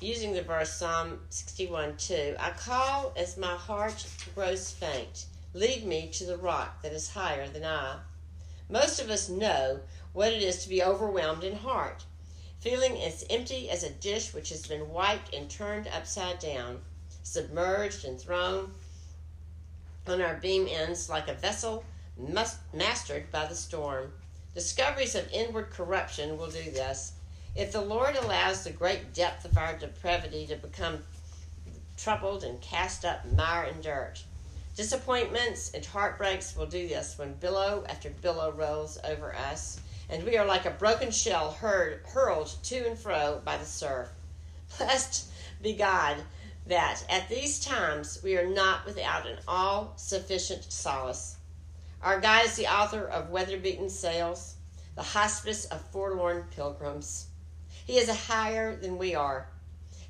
using 0.00 0.32
the 0.34 0.42
verse 0.42 0.72
Psalm 0.72 1.20
61 1.30 1.96
2 1.96 2.36
I 2.38 2.50
call 2.50 3.12
as 3.16 3.38
my 3.38 3.54
heart 3.54 4.06
grows 4.34 4.70
faint. 4.70 5.26
Lead 5.54 5.86
me 5.86 6.10
to 6.10 6.24
the 6.24 6.36
rock 6.36 6.82
that 6.82 6.92
is 6.92 7.08
higher 7.08 7.48
than 7.48 7.64
I. 7.64 8.00
Most 8.68 9.00
of 9.00 9.08
us 9.08 9.28
know 9.28 9.80
what 10.12 10.32
it 10.32 10.42
is 10.42 10.62
to 10.62 10.68
be 10.68 10.82
overwhelmed 10.82 11.44
in 11.44 11.56
heart, 11.56 12.04
feeling 12.60 13.00
as 13.00 13.24
empty 13.30 13.70
as 13.70 13.82
a 13.82 13.90
dish 13.90 14.34
which 14.34 14.50
has 14.50 14.66
been 14.66 14.90
wiped 14.90 15.34
and 15.34 15.48
turned 15.48 15.88
upside 15.88 16.40
down, 16.40 16.82
submerged 17.22 18.04
and 18.04 18.20
thrown 18.20 18.74
on 20.08 20.20
our 20.20 20.36
beam 20.36 20.68
ends 20.70 21.08
like 21.08 21.28
a 21.28 21.34
vessel 21.34 21.84
mastered 22.72 23.30
by 23.30 23.46
the 23.46 23.54
storm. 23.54 24.12
Discoveries 24.54 25.14
of 25.14 25.30
inward 25.32 25.70
corruption 25.70 26.38
will 26.38 26.46
do 26.46 26.70
this. 26.70 27.12
If 27.54 27.72
the 27.72 27.80
Lord 27.80 28.16
allows 28.16 28.64
the 28.64 28.70
great 28.70 29.14
depth 29.14 29.44
of 29.44 29.58
our 29.58 29.76
depravity 29.76 30.46
to 30.46 30.56
become 30.56 31.04
troubled 31.96 32.44
and 32.44 32.60
cast 32.60 33.04
up 33.04 33.30
mire 33.32 33.64
and 33.64 33.82
dirt, 33.82 34.22
disappointments 34.76 35.72
and 35.72 35.84
heartbreaks 35.84 36.56
will 36.56 36.66
do 36.66 36.86
this 36.88 37.18
when 37.18 37.34
billow 37.34 37.84
after 37.88 38.10
billow 38.10 38.52
rolls 38.52 38.98
over 39.04 39.34
us, 39.34 39.80
and 40.08 40.24
we 40.24 40.36
are 40.36 40.46
like 40.46 40.66
a 40.66 40.70
broken 40.70 41.10
shell 41.10 41.52
hurled 41.52 42.50
to 42.62 42.86
and 42.86 42.98
fro 42.98 43.40
by 43.44 43.56
the 43.56 43.64
surf. 43.64 44.08
Blessed 44.78 45.30
be 45.62 45.74
God 45.74 46.18
that 46.66 47.04
at 47.08 47.28
these 47.28 47.60
times 47.60 48.20
we 48.24 48.36
are 48.36 48.48
not 48.48 48.84
without 48.84 49.26
an 49.26 49.38
all 49.46 49.92
sufficient 49.96 50.64
solace. 50.72 51.36
Our 52.02 52.20
God 52.20 52.44
is 52.44 52.56
the 52.56 52.66
author 52.66 53.06
of 53.06 53.30
weather 53.30 53.58
beaten 53.58 53.88
sails, 53.88 54.54
the 54.96 55.02
hospice 55.02 55.64
of 55.66 55.80
forlorn 55.92 56.46
pilgrims. 56.54 57.26
He 57.84 57.98
is 57.98 58.08
higher 58.08 58.74
than 58.74 58.98
we 58.98 59.14
are. 59.14 59.48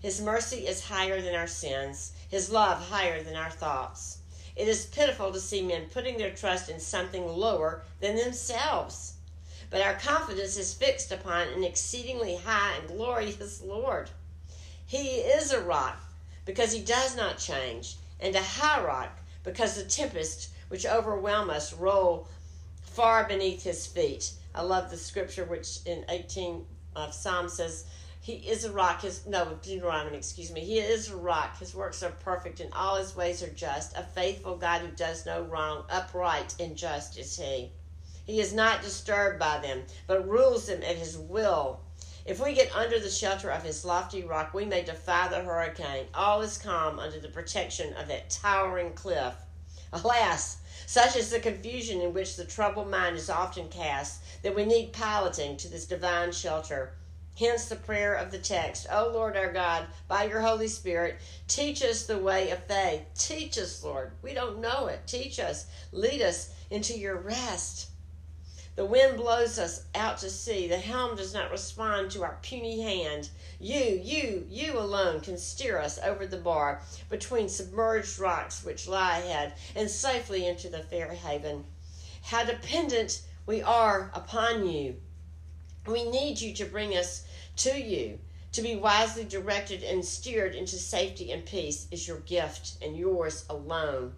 His 0.01 0.21
mercy 0.21 0.67
is 0.67 0.85
higher 0.85 1.21
than 1.21 1.35
our 1.35 1.47
sins, 1.47 2.13
His 2.29 2.51
love 2.51 2.89
higher 2.89 3.23
than 3.23 3.37
our 3.37 3.51
thoughts. 3.51 4.19
It 4.55 4.69
is 4.69 4.87
pitiful 4.87 5.33
to 5.33 5.41
see 5.41 5.61
men 5.61 5.91
putting 5.93 6.17
their 6.17 6.35
trust 6.35 6.71
in 6.71 6.81
something 6.81 7.27
lower 7.27 7.83
than 8.01 8.17
themselves. 8.17 9.15
But 9.69 9.83
our 9.83 9.95
confidence 9.95 10.57
is 10.57 10.73
fixed 10.73 11.13
upon 11.13 11.49
an 11.49 11.65
exceedingly 11.65 12.37
high 12.37 12.77
and 12.77 12.89
glorious 12.89 13.61
Lord. 13.61 14.09
He 14.87 15.17
is 15.19 15.53
a 15.53 15.61
rock 15.61 16.01
because 16.47 16.73
he 16.73 16.81
does 16.81 17.15
not 17.15 17.37
change, 17.37 17.97
and 18.21 18.35
a 18.35 18.43
high 18.43 18.83
rock 18.83 19.19
because 19.43 19.77
the 19.77 19.89
tempest 19.89 20.51
which 20.69 20.87
overwhelm 20.87 21.51
us 21.51 21.75
roll 21.75 22.27
far 22.83 23.29
beneath 23.29 23.63
his 23.63 23.87
feet. 23.87 24.33
I 24.55 24.63
love 24.63 24.91
the 24.91 24.97
scripture 24.97 25.45
which 25.45 25.81
in 25.85 26.05
18 26.09 26.65
of 26.97 27.13
Psalm 27.13 27.49
says, 27.49 27.85
He 28.21 28.35
is 28.35 28.65
a 28.65 28.73
rock. 28.73 29.03
His 29.03 29.27
no 29.27 29.59
Deuteronomy, 29.61 30.17
excuse 30.17 30.51
me. 30.51 30.63
He 30.63 30.79
is 30.79 31.11
a 31.11 31.17
rock. 31.17 31.59
His 31.59 31.75
works 31.75 32.03
are 32.03 32.11
perfect, 32.11 32.61
and 32.61 32.73
all 32.73 32.97
his 32.97 33.15
ways 33.15 33.43
are 33.43 33.53
just. 33.53 33.97
A 33.97 34.03
faithful 34.03 34.57
God 34.57 34.81
who 34.81 34.89
does 34.89 35.27
no 35.27 35.43
wrong, 35.43 35.85
upright 35.91 36.55
and 36.59 36.75
just 36.75 37.19
is 37.19 37.37
he. 37.37 37.71
He 38.25 38.41
is 38.41 38.53
not 38.53 38.83
disturbed 38.83 39.39
by 39.39 39.59
them, 39.59 39.85
but 40.07 40.29
rules 40.29 40.67
them 40.67 40.83
at 40.83 40.97
his 40.97 41.19
will. 41.19 41.81
If 42.27 42.43
we 42.43 42.55
get 42.55 42.75
under 42.75 42.99
the 42.99 43.09
shelter 43.09 43.51
of 43.51 43.63
his 43.63 43.85
lofty 43.85 44.25
rock, 44.25 44.53
we 44.53 44.65
may 44.65 44.83
defy 44.83 45.29
the 45.29 45.45
hurricane. 45.45 46.07
All 46.13 46.43
is 46.43 46.59
calm 46.59 46.99
under 46.99 47.21
the 47.21 47.29
protection 47.29 47.95
of 47.95 48.09
that 48.09 48.31
towering 48.31 48.95
cliff. 48.95 49.35
Alas, 49.93 50.57
such 50.87 51.15
is 51.15 51.31
the 51.31 51.39
confusion 51.39 52.01
in 52.01 52.13
which 52.13 52.35
the 52.35 52.45
troubled 52.45 52.91
mind 52.91 53.17
is 53.17 53.31
often 53.31 53.69
cast 53.69 54.43
that 54.43 54.57
we 54.57 54.65
need 54.65 54.93
piloting 54.93 55.57
to 55.59 55.69
this 55.69 55.87
divine 55.87 56.33
shelter. 56.33 56.95
Hence 57.39 57.67
the 57.67 57.77
prayer 57.77 58.15
of 58.15 58.33
the 58.33 58.39
text, 58.39 58.89
O 58.91 59.09
Lord 59.15 59.37
our 59.37 59.53
God, 59.53 59.87
by 60.09 60.25
your 60.25 60.41
Holy 60.41 60.67
Spirit, 60.67 61.21
teach 61.47 61.81
us 61.81 62.07
the 62.07 62.19
way 62.19 62.51
of 62.51 62.65
faith. 62.65 63.03
Teach 63.17 63.57
us, 63.57 63.85
Lord. 63.85 64.11
We 64.23 64.35
don't 64.35 64.61
know 64.61 64.89
it. 64.89 65.07
Teach 65.07 65.39
us. 65.39 65.67
Lead 65.93 66.23
us 66.23 66.53
into 66.71 66.99
your 66.99 67.19
rest. 67.19 67.91
The 68.77 68.85
wind 68.85 69.17
blows 69.17 69.59
us 69.59 69.87
out 69.95 70.19
to 70.19 70.29
sea. 70.29 70.69
The 70.69 70.77
helm 70.77 71.17
does 71.17 71.33
not 71.33 71.51
respond 71.51 72.11
to 72.11 72.23
our 72.23 72.39
puny 72.43 72.83
hand. 72.83 73.31
You, 73.59 73.81
you, 73.81 74.47
you 74.51 74.79
alone 74.79 75.23
can 75.23 75.39
steer 75.39 75.79
us 75.79 75.99
over 75.99 76.27
the 76.27 76.37
bar 76.37 76.83
between 77.09 77.49
submerged 77.49 78.19
rocks 78.19 78.63
which 78.63 78.87
lie 78.87 79.21
ahead 79.21 79.55
and 79.75 79.91
safely 79.91 80.47
into 80.47 80.69
the 80.69 80.83
fair 80.83 81.15
haven. 81.15 81.65
How 82.25 82.45
dependent 82.45 83.23
we 83.47 83.63
are 83.63 84.11
upon 84.13 84.67
you. 84.69 85.01
We 85.87 86.05
need 86.11 86.39
you 86.39 86.53
to 86.57 86.67
bring 86.67 86.95
us 86.95 87.25
to 87.57 87.81
you. 87.81 88.19
To 88.53 88.61
be 88.61 88.77
wisely 88.77 89.25
directed 89.25 89.85
and 89.85 90.05
steered 90.05 90.55
into 90.55 90.77
safety 90.77 91.33
and 91.33 91.47
peace 91.47 91.89
is 91.91 92.07
your 92.07 92.21
gift 92.21 92.77
and 92.83 92.95
yours 92.95 93.47
alone. 93.49 94.17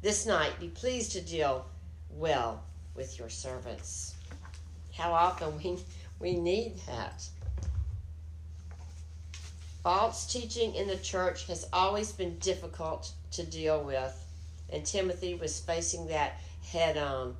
This 0.00 0.26
night, 0.26 0.58
be 0.58 0.68
pleased 0.68 1.12
to 1.12 1.20
deal 1.20 1.66
well 2.10 2.64
with 2.94 3.18
your 3.18 3.28
servants. 3.28 4.14
How 4.92 5.12
often 5.12 5.56
we, 5.58 5.78
we 6.18 6.36
need 6.36 6.76
that. 6.86 7.26
False 9.82 10.32
teaching 10.32 10.74
in 10.74 10.86
the 10.86 10.96
church 10.96 11.46
has 11.46 11.68
always 11.72 12.12
been 12.12 12.38
difficult 12.38 13.10
to 13.32 13.44
deal 13.44 13.82
with, 13.82 14.16
and 14.70 14.84
Timothy 14.84 15.34
was 15.34 15.58
facing 15.58 16.06
that 16.06 16.38
head 16.70 16.96
on. 16.96 17.36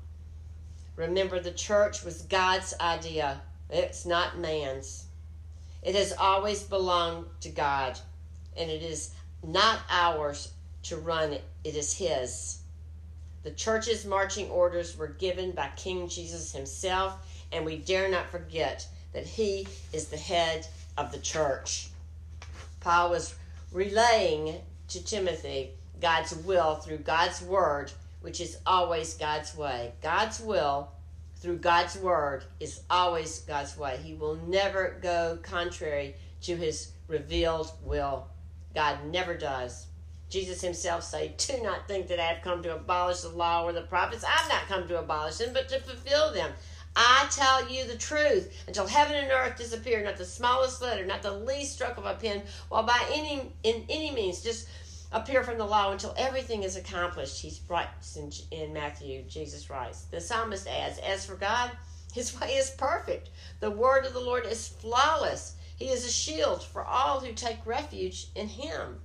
Remember, 0.96 1.38
the 1.38 1.52
church 1.52 2.04
was 2.04 2.22
God's 2.22 2.74
idea, 2.80 3.40
it's 3.70 4.04
not 4.04 4.38
man's. 4.38 5.06
It 5.82 5.94
has 5.94 6.12
always 6.12 6.62
belonged 6.62 7.26
to 7.42 7.48
God, 7.48 7.98
and 8.56 8.70
it 8.70 8.82
is 8.82 9.12
not 9.44 9.80
ours 9.88 10.52
to 10.84 10.96
run 10.96 11.32
it, 11.32 11.44
it 11.64 11.76
is 11.76 11.92
His. 11.94 12.61
The 13.42 13.50
church's 13.50 14.04
marching 14.04 14.48
orders 14.50 14.96
were 14.96 15.08
given 15.08 15.50
by 15.50 15.70
King 15.76 16.08
Jesus 16.08 16.52
himself, 16.52 17.14
and 17.50 17.64
we 17.64 17.76
dare 17.76 18.08
not 18.08 18.30
forget 18.30 18.86
that 19.12 19.26
he 19.26 19.66
is 19.92 20.08
the 20.08 20.16
head 20.16 20.66
of 20.96 21.12
the 21.12 21.18
church. 21.18 21.88
Paul 22.80 23.10
was 23.10 23.34
relaying 23.72 24.60
to 24.88 25.04
Timothy 25.04 25.70
God's 26.00 26.34
will 26.34 26.76
through 26.76 26.98
God's 26.98 27.42
word, 27.42 27.92
which 28.20 28.40
is 28.40 28.58
always 28.66 29.14
God's 29.14 29.56
way. 29.56 29.92
God's 30.02 30.40
will 30.40 30.90
through 31.36 31.58
God's 31.58 31.96
word 31.96 32.44
is 32.60 32.82
always 32.88 33.40
God's 33.40 33.76
way. 33.76 33.98
He 34.02 34.14
will 34.14 34.36
never 34.46 34.98
go 35.02 35.38
contrary 35.42 36.14
to 36.42 36.56
his 36.56 36.92
revealed 37.08 37.72
will. 37.84 38.28
God 38.74 39.04
never 39.06 39.34
does. 39.34 39.86
Jesus 40.32 40.62
himself 40.62 41.04
say, 41.04 41.34
Do 41.36 41.62
not 41.62 41.86
think 41.86 42.08
that 42.08 42.18
I 42.18 42.24
have 42.24 42.42
come 42.42 42.62
to 42.62 42.74
abolish 42.74 43.20
the 43.20 43.28
law 43.28 43.64
or 43.64 43.74
the 43.74 43.82
prophets. 43.82 44.24
I've 44.24 44.48
not 44.48 44.66
come 44.66 44.88
to 44.88 44.98
abolish 44.98 45.36
them, 45.36 45.52
but 45.52 45.68
to 45.68 45.78
fulfill 45.78 46.32
them. 46.32 46.50
I 46.96 47.26
tell 47.30 47.70
you 47.70 47.86
the 47.86 47.98
truth. 47.98 48.64
Until 48.66 48.86
heaven 48.86 49.14
and 49.14 49.30
earth 49.30 49.58
disappear, 49.58 50.02
not 50.02 50.16
the 50.16 50.24
smallest 50.24 50.80
letter, 50.80 51.04
not 51.04 51.20
the 51.20 51.36
least 51.36 51.74
stroke 51.74 51.98
of 51.98 52.06
a 52.06 52.14
pen, 52.14 52.42
while 52.70 52.82
by 52.82 52.98
any 53.12 53.52
in 53.62 53.84
any 53.90 54.10
means 54.10 54.42
just 54.42 54.68
appear 55.12 55.44
from 55.44 55.58
the 55.58 55.66
law 55.66 55.92
until 55.92 56.14
everything 56.16 56.62
is 56.62 56.76
accomplished. 56.76 57.42
He 57.42 57.52
writes 57.68 58.16
in, 58.16 58.32
in 58.50 58.72
Matthew, 58.72 59.24
Jesus 59.24 59.68
writes. 59.68 60.04
The 60.04 60.18
psalmist 60.18 60.66
adds, 60.66 60.98
As 61.00 61.26
for 61.26 61.34
God, 61.34 61.70
his 62.14 62.40
way 62.40 62.54
is 62.54 62.70
perfect. 62.70 63.28
The 63.60 63.70
word 63.70 64.06
of 64.06 64.14
the 64.14 64.20
Lord 64.20 64.46
is 64.46 64.66
flawless. 64.66 65.56
He 65.76 65.90
is 65.90 66.06
a 66.06 66.10
shield 66.10 66.64
for 66.64 66.82
all 66.82 67.20
who 67.20 67.34
take 67.34 67.66
refuge 67.66 68.28
in 68.34 68.48
him. 68.48 69.00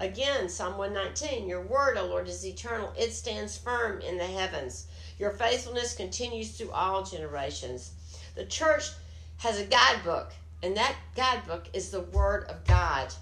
Again, 0.00 0.48
Psalm 0.48 0.78
119 0.78 1.46
Your 1.46 1.60
word, 1.60 1.98
O 1.98 2.06
Lord, 2.06 2.26
is 2.26 2.46
eternal. 2.46 2.90
It 2.98 3.12
stands 3.12 3.58
firm 3.58 4.00
in 4.00 4.16
the 4.16 4.24
heavens. 4.24 4.86
Your 5.18 5.30
faithfulness 5.30 5.94
continues 5.94 6.52
through 6.52 6.70
all 6.70 7.04
generations. 7.04 7.92
The 8.34 8.46
church 8.46 8.92
has 9.38 9.60
a 9.60 9.66
guidebook, 9.66 10.32
and 10.62 10.74
that 10.74 10.96
guidebook 11.14 11.66
is 11.74 11.90
the 11.90 12.00
Word 12.00 12.44
of 12.44 12.64
God. 12.64 13.12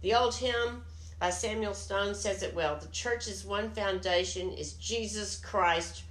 The 0.00 0.14
old 0.14 0.34
hymn 0.34 0.84
by 1.20 1.28
Samuel 1.28 1.74
Stone 1.74 2.14
says 2.14 2.42
it 2.42 2.54
well. 2.54 2.76
The 2.76 2.88
church's 2.88 3.44
one 3.44 3.70
foundation 3.72 4.52
is 4.52 4.72
Jesus 4.72 5.36
Christ, 5.36 6.02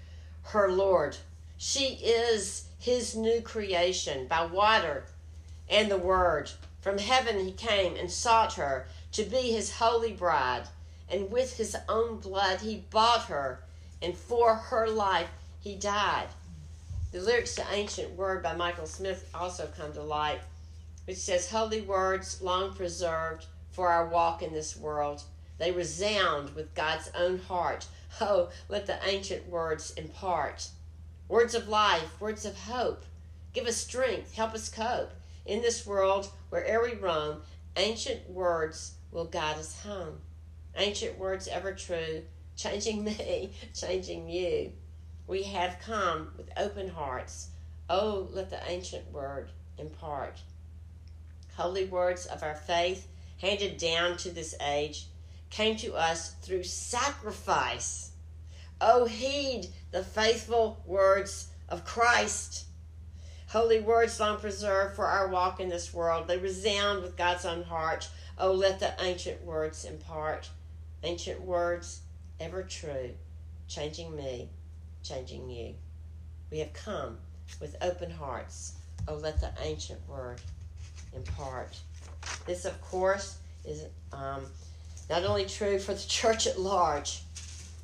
her 0.44 0.72
Lord. 0.72 1.18
She 1.58 1.96
is 1.96 2.66
his 2.78 3.16
new 3.16 3.42
creation 3.42 4.28
by 4.28 4.46
water 4.46 5.06
and 5.68 5.90
the 5.90 5.98
Word. 5.98 6.52
From 6.82 6.98
heaven 7.00 7.44
he 7.44 7.52
came 7.52 7.96
and 7.96 8.10
sought 8.12 8.54
her 8.54 8.88
to 9.12 9.24
be 9.24 9.52
his 9.52 9.72
holy 9.72 10.14
bride, 10.14 10.64
and 11.10 11.32
with 11.32 11.58
his 11.58 11.76
own 11.90 12.18
blood 12.20 12.62
he 12.62 12.86
bought 12.90 13.26
her, 13.26 13.64
and 14.02 14.16
for 14.16 14.56
her 14.56 14.88
life 14.88 15.28
he 15.60 15.76
died. 15.76 16.28
The 17.12 17.20
lyrics 17.20 17.56
to 17.56 17.66
Ancient 17.72 18.16
Word 18.16 18.42
by 18.42 18.56
Michael 18.56 18.86
Smith 18.86 19.30
also 19.34 19.68
come 19.78 19.92
to 19.94 20.02
light, 20.02 20.40
which 21.06 21.18
says, 21.18 21.50
Holy 21.50 21.82
words 21.82 22.42
long 22.42 22.74
preserved 22.74 23.46
for 23.72 23.90
our 23.90 24.08
walk 24.08 24.42
in 24.42 24.54
this 24.54 24.78
world. 24.78 25.24
They 25.58 25.72
resound 25.72 26.56
with 26.56 26.74
God's 26.74 27.12
own 27.14 27.40
heart. 27.40 27.88
Oh, 28.20 28.50
let 28.70 28.88
the 28.88 28.98
ancient 29.06 29.48
words 29.50 29.92
impart. 29.92 30.70
Words 31.28 31.54
of 31.54 31.68
life, 31.68 32.20
words 32.20 32.46
of 32.46 32.58
hope. 32.58 33.04
Give 33.54 33.68
us 33.68 33.78
strength, 33.78 34.34
help 34.36 34.54
us 34.54 34.70
cope. 34.70 35.12
In 35.46 35.62
this 35.62 35.86
world, 35.86 36.30
where'er 36.50 36.82
we 36.82 36.96
roam, 36.96 37.42
ancient 37.76 38.30
words 38.30 38.94
will 39.12 39.26
guide 39.26 39.58
us 39.58 39.82
home. 39.84 40.20
Ancient 40.76 41.18
words 41.18 41.48
ever 41.48 41.74
true, 41.74 42.24
changing 42.56 43.04
me, 43.06 43.52
changing 43.74 44.30
you. 44.30 44.72
We 45.28 45.44
have 45.44 45.80
come 45.80 46.32
with 46.38 46.50
open 46.58 46.90
hearts. 46.90 47.50
Oh, 47.90 48.28
let 48.32 48.50
the 48.50 48.60
ancient 48.70 49.12
word 49.12 49.50
impart. 49.78 50.40
Holy 51.56 51.86
words 51.86 52.26
of 52.26 52.44
our 52.44 52.56
faith, 52.56 53.08
handed 53.42 53.78
down 53.78 54.18
to 54.18 54.32
this 54.32 54.56
age, 54.62 55.08
came 55.50 55.76
to 55.78 55.94
us 55.96 56.32
through 56.42 56.64
sacrifice. 56.64 58.12
Oh, 58.80 59.06
heed 59.06 59.68
the 59.92 60.04
faithful 60.04 60.82
words 60.86 61.50
of 61.70 61.86
Christ. 61.86 62.66
Holy 63.48 63.82
words 63.82 64.20
long 64.20 64.40
preserved 64.40 64.96
for 64.96 65.06
our 65.06 65.28
walk 65.28 65.60
in 65.60 65.68
this 65.68 65.94
world. 65.94 66.28
They 66.28 66.38
resound 66.38 67.04
with 67.04 67.18
God's 67.18 67.46
own 67.46 67.64
heart. 67.64 68.10
Oh, 68.44 68.54
let 68.54 68.80
the 68.80 68.92
ancient 69.00 69.44
words 69.44 69.86
impart. 69.86 70.50
Ancient 71.04 71.40
words 71.42 72.02
ever 72.40 72.64
true, 72.64 73.12
changing 73.68 74.16
me, 74.16 74.50
changing 75.04 75.48
you. 75.48 75.76
We 76.50 76.58
have 76.58 76.74
come 76.74 77.20
with 77.60 77.76
open 77.84 78.10
hearts. 78.10 78.74
Oh, 79.08 79.14
let 79.14 79.40
the 79.40 79.52
ancient 79.62 80.00
word 80.10 80.42
impart. 81.16 81.80
This, 82.48 82.66
of 82.66 82.82
course, 82.82 83.38
is 83.64 83.86
um, 84.12 84.48
not 85.08 85.24
only 85.24 85.46
true 85.46 85.78
for 85.78 85.94
the 85.94 86.00
church 86.08 86.48
at 86.48 86.60
large, 86.60 87.22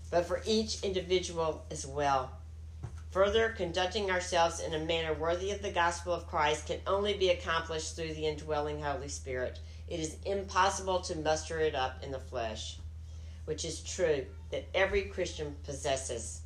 but 0.10 0.26
for 0.26 0.42
each 0.44 0.84
individual 0.84 1.66
as 1.70 1.86
well. 1.86 2.32
Further, 3.12 3.50
conducting 3.50 4.10
ourselves 4.10 4.60
in 4.60 4.74
a 4.74 4.80
manner 4.80 5.14
worthy 5.14 5.52
of 5.52 5.62
the 5.62 5.70
gospel 5.70 6.14
of 6.14 6.26
Christ 6.26 6.66
can 6.66 6.80
only 6.88 7.14
be 7.14 7.30
accomplished 7.30 7.96
through 7.96 8.16
the 8.16 8.26
indwelling 8.26 8.82
Holy 8.82 9.08
Spirit. 9.08 9.60
It 9.88 10.00
is 10.00 10.18
impossible 10.26 11.02
to 11.02 11.16
muster 11.18 11.60
it 11.60 11.76
up 11.76 12.04
in 12.04 12.12
the 12.12 12.20
flesh, 12.20 12.78
which 13.46 13.64
is 13.64 13.82
true 13.82 14.26
that 14.52 14.68
every 14.74 15.04
Christian 15.04 15.56
possesses. 15.64 16.42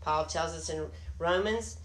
Paul 0.00 0.26
tells 0.26 0.52
us 0.52 0.68
in 0.68 0.86
Romans 1.18 1.78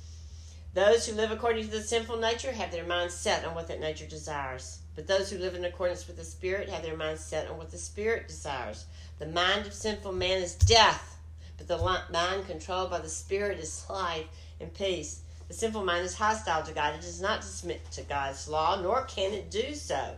those 0.74 1.06
who 1.06 1.16
live 1.16 1.32
according 1.32 1.66
to 1.66 1.72
the 1.72 1.82
sinful 1.82 2.18
nature 2.18 2.52
have 2.54 2.72
their 2.72 2.86
minds 2.86 3.14
set 3.14 3.44
on 3.44 3.56
what 3.56 3.68
that 3.68 3.82
nature 3.82 4.06
desires. 4.06 4.80
But 4.96 5.06
those 5.06 5.30
who 5.30 5.38
live 5.38 5.54
in 5.54 5.66
accordance 5.66 6.08
with 6.08 6.16
the 6.16 6.24
Spirit 6.24 6.70
have 6.70 6.82
their 6.82 6.96
minds 6.96 7.26
set 7.26 7.50
on 7.50 7.58
what 7.58 7.72
the 7.72 7.78
Spirit 7.78 8.30
desires. 8.30 8.86
The 9.20 9.26
mind 9.26 9.68
of 9.68 9.74
sinful 9.74 10.14
man 10.14 10.42
is 10.42 10.56
death, 10.56 11.18
but 11.58 11.68
the 11.68 11.78
mind 11.78 12.48
controlled 12.48 12.90
by 12.90 13.00
the 13.00 13.10
Spirit 13.10 13.60
is 13.60 13.86
life 13.90 14.28
and 14.62 14.74
peace. 14.74 15.22
The 15.50 15.54
sinful 15.54 15.84
mind 15.84 16.06
is 16.06 16.16
hostile 16.16 16.64
to 16.64 16.74
God. 16.74 16.96
It 16.96 17.02
does 17.02 17.22
not 17.22 17.44
submit 17.44 17.92
to 17.92 18.04
God's 18.04 18.48
law, 18.48 18.80
nor 18.82 19.04
can 19.04 19.34
it 19.34 19.52
do 19.52 19.76
so. 19.76 20.16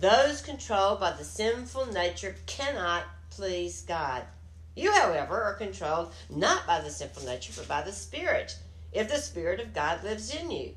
Those 0.00 0.40
controlled 0.40 0.98
by 0.98 1.12
the 1.12 1.24
sinful 1.24 1.92
nature 1.92 2.34
cannot 2.46 3.04
please 3.28 3.82
God. 3.82 4.22
You, 4.74 4.90
however, 4.92 5.42
are 5.42 5.54
controlled 5.54 6.14
not 6.30 6.66
by 6.66 6.80
the 6.80 6.88
sinful 6.88 7.24
nature, 7.24 7.52
but 7.54 7.68
by 7.68 7.82
the 7.82 7.92
Spirit, 7.92 8.56
if 8.92 9.10
the 9.10 9.18
Spirit 9.18 9.60
of 9.60 9.74
God 9.74 10.02
lives 10.02 10.34
in 10.34 10.50
you. 10.50 10.74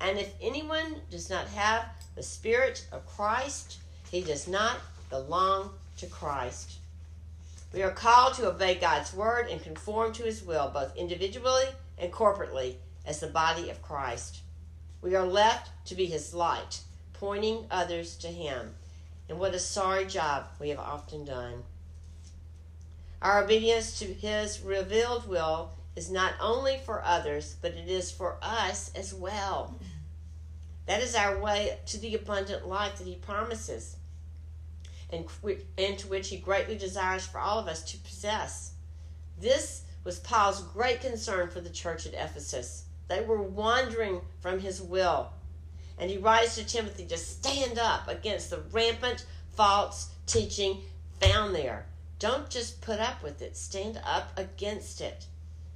And 0.00 0.20
if 0.20 0.32
anyone 0.40 1.00
does 1.10 1.28
not 1.28 1.48
have 1.48 1.84
the 2.14 2.22
Spirit 2.22 2.86
of 2.92 3.06
Christ, 3.06 3.78
he 4.08 4.20
does 4.20 4.46
not 4.46 4.76
belong 5.10 5.70
to 5.96 6.06
Christ. 6.06 6.78
We 7.72 7.82
are 7.82 7.90
called 7.90 8.34
to 8.34 8.48
obey 8.48 8.76
God's 8.76 9.12
word 9.12 9.48
and 9.48 9.60
conform 9.60 10.12
to 10.12 10.22
his 10.22 10.44
will, 10.44 10.70
both 10.72 10.96
individually 10.96 11.66
and 11.98 12.12
corporately, 12.12 12.76
as 13.04 13.18
the 13.18 13.26
body 13.26 13.68
of 13.68 13.82
Christ. 13.82 14.42
We 15.02 15.16
are 15.16 15.26
left 15.26 15.70
to 15.86 15.96
be 15.96 16.06
his 16.06 16.32
light, 16.32 16.82
pointing 17.20 17.66
others 17.70 18.16
to 18.16 18.28
him. 18.28 18.74
And 19.28 19.38
what 19.38 19.54
a 19.54 19.60
sorry 19.60 20.06
job 20.06 20.46
we 20.58 20.70
have 20.70 20.80
often 20.80 21.24
done. 21.24 21.62
Our 23.22 23.44
obedience 23.44 23.98
to 23.98 24.06
his 24.06 24.60
revealed 24.62 25.28
will 25.28 25.72
is 25.94 26.10
not 26.10 26.32
only 26.40 26.80
for 26.84 27.04
others, 27.04 27.56
but 27.60 27.72
it 27.72 27.88
is 27.88 28.10
for 28.10 28.38
us 28.42 28.90
as 28.96 29.12
well. 29.12 29.78
That 30.86 31.02
is 31.02 31.14
our 31.14 31.38
way 31.38 31.78
to 31.86 31.98
the 31.98 32.14
abundant 32.14 32.66
life 32.66 32.96
that 32.96 33.06
He 33.06 33.16
promises 33.16 33.96
and, 35.12 35.26
and 35.78 35.98
to 35.98 36.08
which 36.08 36.28
He 36.28 36.38
greatly 36.38 36.76
desires 36.76 37.26
for 37.26 37.38
all 37.38 37.58
of 37.58 37.68
us 37.68 37.82
to 37.92 37.98
possess. 37.98 38.72
This 39.38 39.82
was 40.04 40.18
Paul's 40.18 40.62
great 40.62 41.00
concern 41.00 41.50
for 41.50 41.60
the 41.60 41.70
church 41.70 42.06
at 42.06 42.14
Ephesus. 42.14 42.86
They 43.08 43.20
were 43.20 43.42
wandering 43.42 44.22
from 44.40 44.58
His 44.58 44.80
will. 44.80 45.30
And 46.00 46.10
he 46.10 46.16
writes 46.16 46.56
to 46.56 46.64
Timothy 46.64 47.04
to 47.04 47.18
stand 47.18 47.78
up 47.78 48.08
against 48.08 48.48
the 48.48 48.62
rampant 48.72 49.26
false 49.54 50.08
teaching 50.26 50.78
found 51.20 51.54
there. 51.54 51.84
Don't 52.18 52.48
just 52.48 52.80
put 52.80 52.98
up 52.98 53.22
with 53.22 53.42
it, 53.42 53.54
stand 53.54 54.00
up 54.02 54.32
against 54.38 55.02
it. 55.02 55.26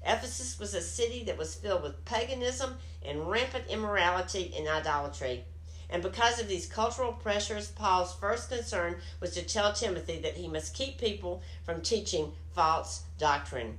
Ephesus 0.04 0.58
was 0.58 0.72
a 0.72 0.80
city 0.80 1.24
that 1.24 1.36
was 1.36 1.54
filled 1.54 1.82
with 1.82 2.04
paganism 2.06 2.78
and 3.04 3.30
rampant 3.30 3.64
immorality 3.68 4.54
and 4.56 4.66
idolatry. 4.66 5.44
And 5.90 6.02
because 6.02 6.40
of 6.40 6.48
these 6.48 6.66
cultural 6.66 7.12
pressures, 7.12 7.68
Paul's 7.68 8.14
first 8.14 8.48
concern 8.48 8.96
was 9.20 9.34
to 9.34 9.42
tell 9.42 9.74
Timothy 9.74 10.18
that 10.20 10.36
he 10.36 10.48
must 10.48 10.74
keep 10.74 10.96
people 10.96 11.42
from 11.64 11.82
teaching 11.82 12.32
false 12.54 13.02
doctrine, 13.18 13.76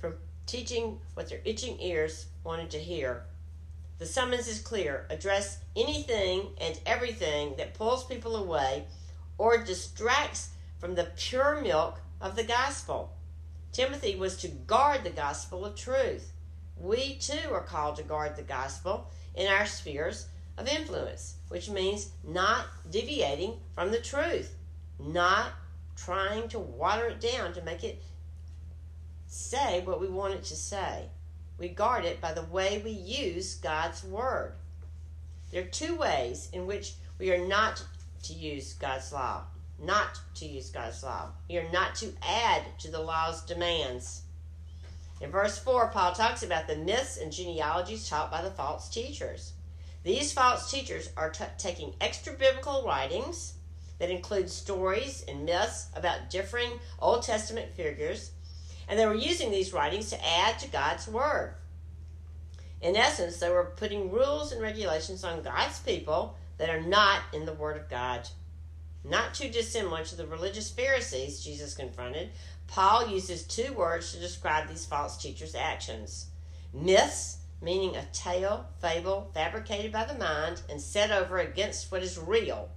from 0.00 0.14
teaching 0.46 0.98
what 1.12 1.28
their 1.28 1.40
itching 1.44 1.78
ears 1.80 2.26
wanted 2.42 2.70
to 2.70 2.78
hear. 2.78 3.24
The 3.98 4.06
summons 4.06 4.46
is 4.46 4.60
clear 4.60 5.06
address 5.10 5.58
anything 5.74 6.50
and 6.60 6.80
everything 6.86 7.56
that 7.56 7.74
pulls 7.74 8.04
people 8.04 8.36
away 8.36 8.84
or 9.38 9.58
distracts 9.58 10.50
from 10.78 10.94
the 10.94 11.10
pure 11.16 11.60
milk 11.60 12.00
of 12.20 12.36
the 12.36 12.44
gospel. 12.44 13.12
Timothy 13.72 14.14
was 14.14 14.36
to 14.38 14.48
guard 14.48 15.02
the 15.02 15.10
gospel 15.10 15.64
of 15.64 15.74
truth. 15.74 16.32
We 16.76 17.16
too 17.16 17.50
are 17.50 17.62
called 17.62 17.96
to 17.96 18.04
guard 18.04 18.36
the 18.36 18.42
gospel 18.42 19.10
in 19.34 19.48
our 19.48 19.66
spheres 19.66 20.26
of 20.56 20.68
influence, 20.68 21.34
which 21.48 21.68
means 21.68 22.10
not 22.24 22.66
deviating 22.88 23.58
from 23.74 23.90
the 23.90 24.00
truth, 24.00 24.54
not 25.00 25.52
trying 25.96 26.48
to 26.48 26.58
water 26.58 27.08
it 27.08 27.20
down 27.20 27.52
to 27.54 27.62
make 27.62 27.82
it 27.82 28.00
say 29.26 29.82
what 29.82 30.00
we 30.00 30.08
want 30.08 30.34
it 30.34 30.44
to 30.44 30.56
say. 30.56 31.08
We 31.58 31.68
guard 31.68 32.04
it 32.04 32.20
by 32.20 32.32
the 32.32 32.44
way 32.44 32.80
we 32.84 32.90
use 32.90 33.56
God's 33.56 34.04
word. 34.04 34.54
There 35.50 35.62
are 35.62 35.66
two 35.66 35.96
ways 35.96 36.48
in 36.52 36.66
which 36.66 36.94
we 37.18 37.32
are 37.32 37.46
not 37.46 37.84
to 38.24 38.32
use 38.32 38.74
God's 38.74 39.12
law 39.12 39.44
not 39.80 40.20
to 40.34 40.46
use 40.46 40.70
God's 40.70 41.02
law. 41.02 41.30
You're 41.48 41.70
not 41.70 41.94
to 41.96 42.12
add 42.22 42.62
to 42.80 42.90
the 42.90 43.00
law's 43.00 43.42
demands. 43.42 44.22
In 45.20 45.30
verse 45.30 45.58
4, 45.58 45.88
Paul 45.88 46.12
talks 46.12 46.42
about 46.42 46.66
the 46.66 46.76
myths 46.76 47.16
and 47.16 47.32
genealogies 47.32 48.08
taught 48.08 48.30
by 48.30 48.42
the 48.42 48.50
false 48.50 48.88
teachers. 48.88 49.52
These 50.04 50.32
false 50.32 50.70
teachers 50.70 51.10
are 51.16 51.30
t- 51.30 51.44
taking 51.58 51.94
extra 52.00 52.32
biblical 52.32 52.84
writings 52.84 53.54
that 53.98 54.10
include 54.10 54.48
stories 54.48 55.24
and 55.26 55.44
myths 55.44 55.88
about 55.94 56.30
differing 56.30 56.78
Old 57.00 57.22
Testament 57.22 57.72
figures, 57.74 58.30
and 58.88 58.98
they 58.98 59.06
were 59.06 59.14
using 59.14 59.50
these 59.50 59.72
writings 59.72 60.10
to 60.10 60.26
add 60.26 60.58
to 60.60 60.68
God's 60.68 61.06
Word. 61.06 61.54
In 62.80 62.96
essence, 62.96 63.38
they 63.38 63.50
were 63.50 63.72
putting 63.76 64.10
rules 64.10 64.52
and 64.52 64.62
regulations 64.62 65.24
on 65.24 65.42
God's 65.42 65.80
people 65.80 66.36
that 66.58 66.70
are 66.70 66.80
not 66.80 67.22
in 67.32 67.44
the 67.44 67.52
Word 67.52 67.76
of 67.76 67.90
God. 67.90 68.28
Not 69.04 69.34
too 69.34 69.48
dissimilar 69.48 70.04
to 70.04 70.16
the 70.16 70.26
religious 70.26 70.70
Pharisees 70.70 71.44
Jesus 71.44 71.74
confronted, 71.74 72.30
Paul 72.66 73.08
uses 73.08 73.44
two 73.44 73.72
words 73.72 74.12
to 74.12 74.20
describe 74.20 74.68
these 74.68 74.84
false 74.84 75.16
teachers' 75.16 75.54
actions 75.54 76.26
myths, 76.72 77.38
meaning 77.62 77.96
a 77.96 78.04
tale, 78.12 78.66
fable, 78.80 79.30
fabricated 79.32 79.90
by 79.90 80.04
the 80.04 80.18
mind 80.18 80.60
and 80.68 80.80
set 80.80 81.10
over 81.10 81.38
against 81.38 81.90
what 81.90 82.02
is 82.02 82.18
real, 82.18 82.68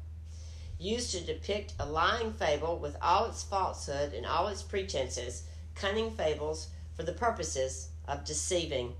used 0.79 1.11
to 1.11 1.25
depict 1.25 1.73
a 1.77 1.85
lying 1.85 2.31
fable 2.31 2.79
with 2.79 2.95
all 3.01 3.25
its 3.25 3.43
falsehood 3.43 4.13
and 4.13 4.25
all 4.25 4.47
its 4.47 4.63
pretenses, 4.63 5.43
cunning 5.75 6.11
fables 6.11 6.69
for 6.95 7.03
the 7.03 7.13
purposes 7.13 7.89
of 8.07 8.25
deceiving. 8.25 8.93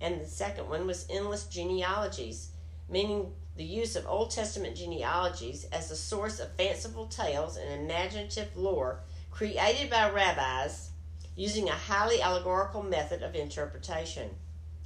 And 0.00 0.20
the 0.20 0.26
second 0.26 0.68
one 0.68 0.86
was 0.86 1.06
endless 1.08 1.44
genealogies, 1.44 2.50
meaning 2.88 3.32
the 3.56 3.64
use 3.64 3.96
of 3.96 4.06
Old 4.06 4.30
Testament 4.30 4.76
genealogies 4.76 5.64
as 5.72 5.90
a 5.90 5.96
source 5.96 6.40
of 6.40 6.56
fanciful 6.56 7.06
tales 7.06 7.56
and 7.56 7.82
imaginative 7.82 8.56
lore 8.56 9.00
created 9.30 9.90
by 9.90 10.10
rabbis 10.10 10.90
using 11.36 11.68
a 11.68 11.72
highly 11.72 12.20
allegorical 12.20 12.82
method 12.82 13.22
of 13.22 13.34
interpretation. 13.34 14.30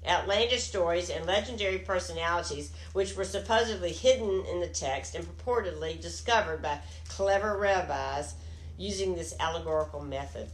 Outlandish 0.07 0.63
stories 0.63 1.11
and 1.11 1.27
legendary 1.27 1.79
personalities, 1.79 2.73
which 2.93 3.17
were 3.17 3.25
supposedly 3.25 3.93
hidden 3.93 4.45
in 4.47 4.61
the 4.61 4.69
text 4.69 5.15
and 5.15 5.27
purportedly 5.27 6.01
discovered 6.01 6.63
by 6.63 6.79
clever 7.09 7.57
rabbis 7.57 8.35
using 8.79 9.15
this 9.15 9.35
allegorical 9.41 10.01
method. 10.01 10.49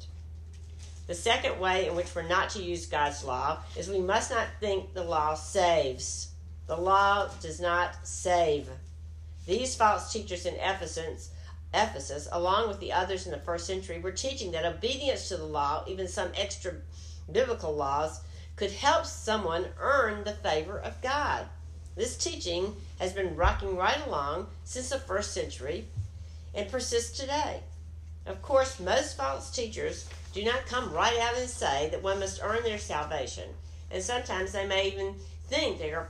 The 1.13 1.19
second 1.19 1.61
way 1.61 1.89
in 1.89 1.95
which 1.95 2.15
we're 2.15 2.23
not 2.23 2.49
to 2.53 2.63
use 2.63 2.87
God's 2.87 3.23
law 3.23 3.59
is 3.77 3.87
we 3.87 4.01
must 4.01 4.31
not 4.31 4.47
think 4.61 4.95
the 4.95 5.05
law 5.05 5.35
saves. 5.35 6.29
The 6.67 6.77
law 6.79 7.29
does 7.43 7.61
not 7.61 8.07
save. 8.07 8.67
These 9.47 9.77
false 9.77 10.11
teachers 10.11 10.47
in 10.47 10.55
Ephesus, 10.55 11.29
Ephesus, 11.75 12.29
along 12.33 12.69
with 12.69 12.81
the 12.81 12.95
others 12.95 13.27
in 13.27 13.33
the 13.33 13.39
first 13.39 13.67
century, 13.67 14.01
were 14.01 14.11
teaching 14.11 14.53
that 14.53 14.65
obedience 14.65 15.29
to 15.29 15.37
the 15.37 15.45
law, 15.45 15.85
even 15.87 16.09
some 16.09 16.31
extra 16.35 16.77
biblical 17.31 17.77
laws, 17.77 18.23
could 18.57 18.73
help 18.73 19.05
someone 19.05 19.67
earn 19.79 20.25
the 20.25 20.33
favor 20.33 20.79
of 20.79 21.03
God. 21.03 21.45
This 21.95 22.17
teaching 22.17 22.75
has 22.99 23.13
been 23.13 23.37
rocking 23.37 23.77
right 23.77 24.01
along 24.07 24.47
since 24.65 24.89
the 24.89 24.99
first 24.99 25.35
century 25.35 25.85
and 26.55 26.71
persists 26.71 27.19
today. 27.19 27.61
Of 28.25 28.41
course, 28.41 28.81
most 28.81 29.19
false 29.19 29.51
teachers 29.51 30.09
do 30.33 30.45
not 30.45 30.67
come 30.67 30.93
right 30.93 31.19
out 31.19 31.37
and 31.37 31.49
say 31.49 31.89
that 31.91 32.03
one 32.03 32.19
must 32.19 32.41
earn 32.43 32.63
their 32.63 32.79
salvation, 32.79 33.51
and 33.91 34.03
sometimes 34.03 34.53
they 34.53 34.67
may 34.67 34.89
even 34.89 35.17
think 35.49 35.79
they 35.79 35.93
are 35.93 36.09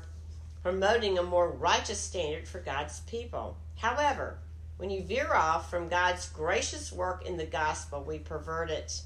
promoting 0.62 1.18
a 1.18 1.22
more 1.22 1.50
righteous 1.50 1.98
standard 1.98 2.46
for 2.46 2.60
God's 2.60 3.00
people. 3.00 3.56
However, 3.76 4.38
when 4.76 4.90
you 4.90 5.02
veer 5.02 5.34
off 5.34 5.68
from 5.68 5.88
God's 5.88 6.28
gracious 6.28 6.92
work 6.92 7.26
in 7.26 7.36
the 7.36 7.46
gospel, 7.46 8.04
we 8.04 8.18
pervert 8.18 8.70
it. 8.70 9.02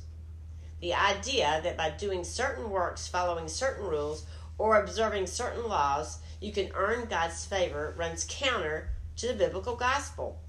The 0.81 0.95
idea 0.95 1.61
that 1.65 1.79
by 1.79 1.91
doing 1.91 2.23
certain 2.25 2.69
works, 2.69 3.09
following 3.09 3.49
certain 3.49 3.87
rules, 3.87 4.27
or 4.59 4.81
observing 4.81 5.27
certain 5.27 5.67
laws, 5.67 6.19
you 6.41 6.53
can 6.53 6.71
earn 6.75 7.09
God's 7.09 7.45
favor 7.47 7.95
runs 7.97 8.27
counter 8.29 8.91
to 9.17 9.29
the 9.29 9.35
biblical 9.35 9.77
gospel. 9.77 10.41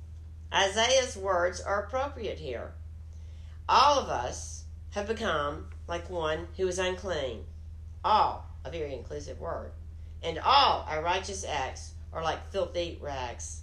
Isaiah's 0.53 1.15
words 1.15 1.61
are 1.61 1.83
appropriate 1.83 2.39
here. 2.39 2.73
All 3.69 3.99
of 3.99 4.09
us 4.09 4.56
have 4.91 5.07
become 5.07 5.67
like 5.87 6.09
one 6.09 6.47
who 6.57 6.67
is 6.67 6.79
unclean. 6.79 7.45
All, 8.03 8.45
a 8.63 8.71
very 8.71 8.93
inclusive 8.93 9.39
word. 9.39 9.71
And 10.23 10.39
all 10.39 10.85
our 10.89 11.01
righteous 11.01 11.45
acts 11.45 11.93
are 12.13 12.23
like 12.23 12.51
filthy 12.51 12.97
rags. 13.01 13.61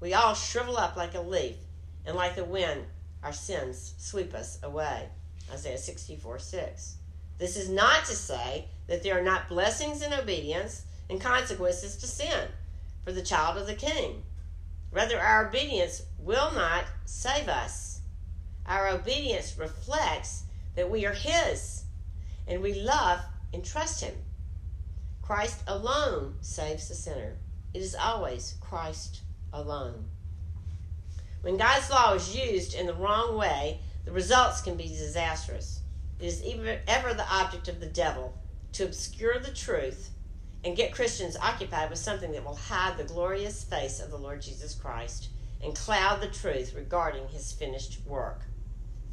We 0.00 0.14
all 0.14 0.34
shrivel 0.34 0.76
up 0.76 0.96
like 0.96 1.14
a 1.14 1.20
leaf, 1.20 1.56
and 2.04 2.16
like 2.16 2.36
the 2.36 2.44
wind, 2.44 2.84
our 3.22 3.32
sins 3.32 3.94
sweep 3.98 4.34
us 4.34 4.58
away. 4.62 5.08
Isaiah 5.52 5.78
64 5.78 6.38
6. 6.38 6.96
This 7.38 7.56
is 7.56 7.68
not 7.68 8.04
to 8.06 8.14
say 8.14 8.66
that 8.86 9.02
there 9.02 9.18
are 9.18 9.22
not 9.22 9.48
blessings 9.48 10.02
in 10.02 10.12
obedience 10.12 10.84
and 11.08 11.20
consequences 11.20 11.96
to 11.96 12.06
sin 12.06 12.48
for 13.04 13.12
the 13.12 13.22
child 13.22 13.56
of 13.56 13.66
the 13.66 13.74
king. 13.74 14.22
Rather, 14.90 15.20
our 15.20 15.48
obedience 15.48 16.02
will 16.18 16.52
not 16.52 16.84
save 17.04 17.48
us. 17.48 18.00
Our 18.66 18.88
obedience 18.88 19.56
reflects 19.58 20.44
that 20.76 20.90
we 20.90 21.04
are 21.04 21.12
His 21.12 21.84
and 22.46 22.62
we 22.62 22.74
love 22.74 23.20
and 23.52 23.64
trust 23.64 24.02
Him. 24.02 24.14
Christ 25.22 25.62
alone 25.66 26.36
saves 26.40 26.88
the 26.88 26.94
sinner. 26.94 27.36
It 27.74 27.82
is 27.82 27.96
always 27.96 28.54
Christ 28.60 29.22
alone. 29.52 30.04
When 31.42 31.56
God's 31.56 31.90
law 31.90 32.14
is 32.14 32.36
used 32.36 32.74
in 32.74 32.86
the 32.86 32.94
wrong 32.94 33.36
way, 33.36 33.80
the 34.04 34.12
results 34.12 34.60
can 34.60 34.76
be 34.76 34.86
disastrous. 34.86 35.80
It 36.20 36.26
is 36.26 36.44
even, 36.44 36.78
ever 36.86 37.12
the 37.12 37.28
object 37.28 37.68
of 37.68 37.80
the 37.80 37.86
devil 37.86 38.38
to 38.72 38.84
obscure 38.84 39.38
the 39.38 39.50
truth 39.50 40.10
and 40.64 40.76
get 40.76 40.94
Christians 40.94 41.36
occupied 41.36 41.90
with 41.90 41.98
something 41.98 42.32
that 42.32 42.44
will 42.44 42.56
hide 42.56 42.96
the 42.96 43.04
glorious 43.04 43.64
face 43.64 44.00
of 44.00 44.10
the 44.10 44.16
Lord 44.16 44.42
Jesus 44.42 44.74
Christ 44.74 45.28
and 45.62 45.74
cloud 45.74 46.20
the 46.20 46.28
truth 46.28 46.74
regarding 46.74 47.28
his 47.28 47.52
finished 47.52 48.00
work. 48.06 48.42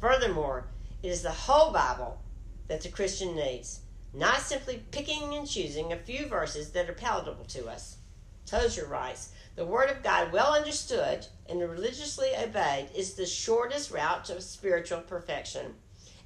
Furthermore, 0.00 0.66
it 1.04 1.08
is 1.08 1.20
the 1.20 1.30
whole 1.30 1.70
Bible 1.70 2.18
that 2.66 2.80
the 2.80 2.88
Christian 2.88 3.36
needs, 3.36 3.80
not 4.14 4.40
simply 4.40 4.82
picking 4.90 5.34
and 5.34 5.46
choosing 5.46 5.92
a 5.92 5.98
few 5.98 6.24
verses 6.24 6.70
that 6.70 6.88
are 6.88 6.94
palatable 6.94 7.44
to 7.44 7.68
us. 7.68 7.98
Tozer 8.46 8.86
writes, 8.86 9.28
the 9.54 9.66
Word 9.66 9.90
of 9.90 10.02
God, 10.02 10.32
well 10.32 10.54
understood 10.54 11.26
and 11.46 11.60
religiously 11.60 12.30
obeyed, 12.42 12.88
is 12.96 13.12
the 13.12 13.26
shortest 13.26 13.90
route 13.90 14.24
to 14.24 14.40
spiritual 14.40 15.02
perfection. 15.02 15.74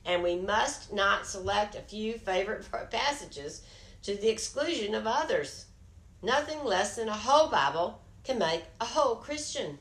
And 0.07 0.23
we 0.23 0.37
must 0.37 0.93
not 0.93 1.27
select 1.27 1.75
a 1.75 1.81
few 1.81 2.17
favorite 2.17 2.65
passages 2.93 3.63
to 4.05 4.15
the 4.15 4.29
exclusion 4.29 4.95
of 4.95 5.09
others. 5.09 5.67
Nothing 6.23 6.63
less 6.63 6.95
than 6.95 7.09
a 7.09 7.13
whole 7.13 7.49
Bible 7.49 8.01
can 8.23 8.39
make 8.39 8.63
a 8.81 8.85
whole 8.85 9.17
Christian. 9.17 9.79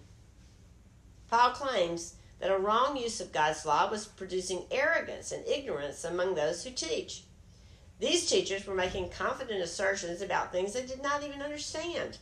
Paul 1.29 1.51
claims 1.51 2.15
that 2.39 2.52
a 2.52 2.58
wrong 2.58 2.97
use 2.97 3.19
of 3.19 3.32
God's 3.32 3.65
law 3.65 3.89
was 3.89 4.06
producing 4.06 4.65
arrogance 4.69 5.32
and 5.32 5.47
ignorance 5.47 6.04
among 6.04 6.36
those 6.36 6.63
who 6.63 6.71
teach. 6.71 7.23
These 8.00 8.30
teachers 8.30 8.67
were 8.67 8.76
making 8.76 9.10
confident 9.10 9.62
assertions 9.62 10.21
about 10.21 10.52
things 10.52 10.73
they 10.73 10.86
did 10.86 11.02
not 11.02 11.23
even 11.23 11.41
understand. 11.41 12.19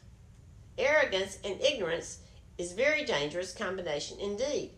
Arrogance 0.77 1.37
and 1.43 1.59
ignorance 1.61 2.19
is 2.57 2.71
a 2.71 2.75
very 2.75 3.03
dangerous 3.03 3.53
combination 3.53 4.17
indeed. 4.19 4.71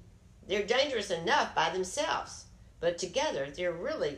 They're 0.47 0.65
dangerous 0.65 1.11
enough 1.11 1.53
by 1.53 1.69
themselves, 1.69 2.45
but 2.79 2.97
together 2.97 3.47
they're 3.55 3.71
really 3.71 4.17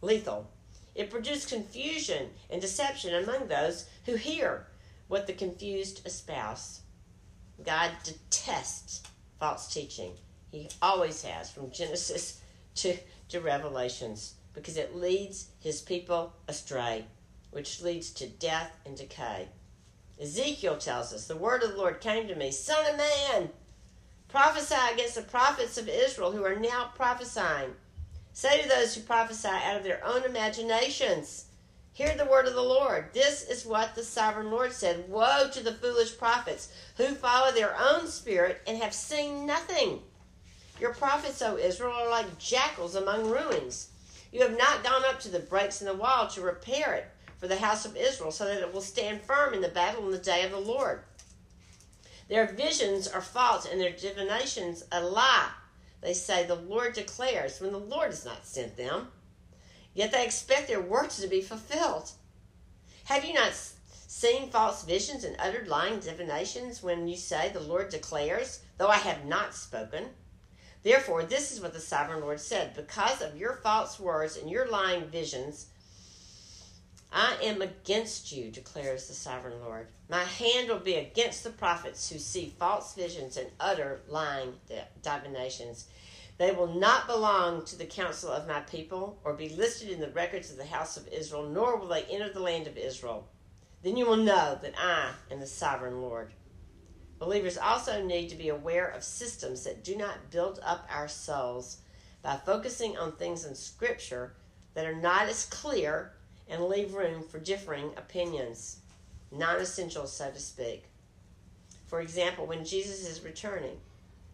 lethal. 0.00 0.50
It 0.94 1.10
produces 1.10 1.46
confusion 1.46 2.30
and 2.50 2.60
deception 2.60 3.14
among 3.14 3.46
those 3.46 3.88
who 4.06 4.14
hear 4.14 4.66
what 5.08 5.26
the 5.26 5.32
confused 5.32 6.06
espouse. 6.06 6.80
God 7.64 7.90
detests 8.02 9.02
false 9.38 9.72
teaching. 9.72 10.12
He 10.54 10.68
always 10.80 11.22
has, 11.22 11.50
from 11.50 11.72
Genesis 11.72 12.40
to, 12.76 12.96
to 13.30 13.40
Revelations, 13.40 14.34
because 14.52 14.76
it 14.76 14.94
leads 14.94 15.48
his 15.58 15.82
people 15.82 16.32
astray, 16.46 17.06
which 17.50 17.82
leads 17.82 18.12
to 18.12 18.28
death 18.28 18.70
and 18.86 18.96
decay. 18.96 19.48
Ezekiel 20.20 20.76
tells 20.76 21.12
us, 21.12 21.26
The 21.26 21.34
word 21.34 21.64
of 21.64 21.72
the 21.72 21.76
Lord 21.76 22.00
came 22.00 22.28
to 22.28 22.36
me, 22.36 22.52
Son 22.52 22.88
of 22.88 22.96
man, 22.96 23.50
prophesy 24.28 24.76
against 24.92 25.16
the 25.16 25.22
prophets 25.22 25.76
of 25.76 25.88
Israel 25.88 26.30
who 26.30 26.44
are 26.44 26.54
now 26.54 26.92
prophesying. 26.94 27.74
Say 28.32 28.62
to 28.62 28.68
those 28.68 28.94
who 28.94 29.00
prophesy 29.00 29.48
out 29.48 29.76
of 29.76 29.82
their 29.82 30.04
own 30.06 30.22
imaginations, 30.22 31.46
Hear 31.94 32.16
the 32.16 32.26
word 32.26 32.46
of 32.46 32.54
the 32.54 32.62
Lord. 32.62 33.12
This 33.12 33.42
is 33.42 33.66
what 33.66 33.96
the 33.96 34.04
sovereign 34.04 34.52
Lord 34.52 34.72
said 34.72 35.08
Woe 35.08 35.50
to 35.52 35.64
the 35.64 35.74
foolish 35.74 36.16
prophets 36.16 36.72
who 36.96 37.16
follow 37.16 37.50
their 37.50 37.76
own 37.76 38.06
spirit 38.06 38.62
and 38.68 38.80
have 38.80 38.94
seen 38.94 39.46
nothing. 39.46 40.02
Your 40.80 40.92
prophets, 40.92 41.40
O 41.42 41.56
Israel, 41.56 41.92
are 41.92 42.10
like 42.10 42.38
jackals 42.38 42.94
among 42.94 43.30
ruins. 43.30 43.90
You 44.32 44.40
have 44.40 44.58
not 44.58 44.82
gone 44.82 45.04
up 45.04 45.20
to 45.20 45.28
the 45.28 45.38
breaks 45.38 45.80
in 45.80 45.86
the 45.86 45.94
wall 45.94 46.26
to 46.28 46.40
repair 46.40 46.94
it 46.94 47.06
for 47.38 47.46
the 47.46 47.58
house 47.58 47.84
of 47.84 47.96
Israel, 47.96 48.32
so 48.32 48.44
that 48.46 48.60
it 48.60 48.72
will 48.72 48.80
stand 48.80 49.22
firm 49.22 49.54
in 49.54 49.60
the 49.60 49.68
battle 49.68 50.04
in 50.06 50.10
the 50.10 50.18
day 50.18 50.44
of 50.44 50.50
the 50.50 50.58
Lord. 50.58 51.02
Their 52.28 52.46
visions 52.46 53.06
are 53.06 53.20
false 53.20 53.66
and 53.66 53.80
their 53.80 53.92
divinations 53.92 54.82
a 54.90 55.00
lie. 55.00 55.50
They 56.00 56.14
say, 56.14 56.44
The 56.44 56.54
Lord 56.54 56.94
declares, 56.94 57.60
when 57.60 57.72
the 57.72 57.78
Lord 57.78 58.10
has 58.10 58.24
not 58.24 58.46
sent 58.46 58.76
them. 58.76 59.08
Yet 59.94 60.10
they 60.10 60.24
expect 60.24 60.66
their 60.66 60.80
words 60.80 61.20
to 61.20 61.28
be 61.28 61.40
fulfilled. 61.40 62.10
Have 63.04 63.24
you 63.24 63.34
not 63.34 63.52
seen 63.52 64.50
false 64.50 64.84
visions 64.84 65.22
and 65.24 65.36
uttered 65.38 65.68
lying 65.68 66.00
divinations 66.00 66.82
when 66.82 67.06
you 67.06 67.16
say, 67.16 67.50
The 67.50 67.60
Lord 67.60 67.90
declares, 67.90 68.60
though 68.78 68.88
I 68.88 68.96
have 68.96 69.24
not 69.24 69.54
spoken? 69.54 70.06
Therefore, 70.84 71.24
this 71.24 71.50
is 71.50 71.60
what 71.60 71.72
the 71.72 71.80
sovereign 71.80 72.20
Lord 72.20 72.38
said 72.38 72.74
Because 72.74 73.22
of 73.22 73.36
your 73.36 73.54
false 73.54 73.98
words 73.98 74.36
and 74.36 74.50
your 74.50 74.68
lying 74.68 75.06
visions, 75.06 75.66
I 77.10 77.38
am 77.42 77.62
against 77.62 78.32
you, 78.32 78.50
declares 78.50 79.08
the 79.08 79.14
sovereign 79.14 79.60
Lord. 79.60 79.86
My 80.10 80.24
hand 80.24 80.68
will 80.68 80.80
be 80.80 80.96
against 80.96 81.42
the 81.42 81.50
prophets 81.50 82.10
who 82.10 82.18
see 82.18 82.54
false 82.58 82.94
visions 82.94 83.36
and 83.36 83.48
utter 83.58 84.02
lying 84.08 84.54
divinations. 85.00 85.86
They 86.36 86.50
will 86.50 86.66
not 86.66 87.06
belong 87.06 87.64
to 87.66 87.76
the 87.76 87.86
council 87.86 88.30
of 88.30 88.48
my 88.48 88.60
people 88.60 89.20
or 89.24 89.32
be 89.32 89.48
listed 89.48 89.90
in 89.90 90.00
the 90.00 90.10
records 90.10 90.50
of 90.50 90.56
the 90.56 90.66
house 90.66 90.96
of 90.96 91.08
Israel, 91.08 91.48
nor 91.48 91.76
will 91.76 91.88
they 91.88 92.02
enter 92.02 92.32
the 92.32 92.40
land 92.40 92.66
of 92.66 92.76
Israel. 92.76 93.28
Then 93.82 93.96
you 93.96 94.06
will 94.06 94.16
know 94.16 94.58
that 94.60 94.74
I 94.76 95.12
am 95.30 95.40
the 95.40 95.46
sovereign 95.46 96.02
Lord. 96.02 96.32
Believers 97.24 97.56
also 97.56 98.04
need 98.04 98.28
to 98.28 98.36
be 98.36 98.50
aware 98.50 98.86
of 98.86 99.02
systems 99.02 99.64
that 99.64 99.82
do 99.82 99.96
not 99.96 100.30
build 100.30 100.60
up 100.62 100.86
our 100.90 101.08
souls 101.08 101.78
by 102.20 102.36
focusing 102.36 102.98
on 102.98 103.12
things 103.12 103.46
in 103.46 103.54
Scripture 103.54 104.34
that 104.74 104.84
are 104.84 104.94
not 104.94 105.30
as 105.30 105.46
clear 105.46 106.12
and 106.50 106.64
leave 106.64 106.92
room 106.92 107.22
for 107.22 107.38
differing 107.38 107.92
opinions, 107.96 108.80
non 109.32 109.56
essential, 109.56 110.06
so 110.06 110.30
to 110.30 110.38
speak. 110.38 110.84
For 111.86 112.02
example, 112.02 112.44
when 112.44 112.62
Jesus 112.62 113.08
is 113.08 113.24
returning, 113.24 113.80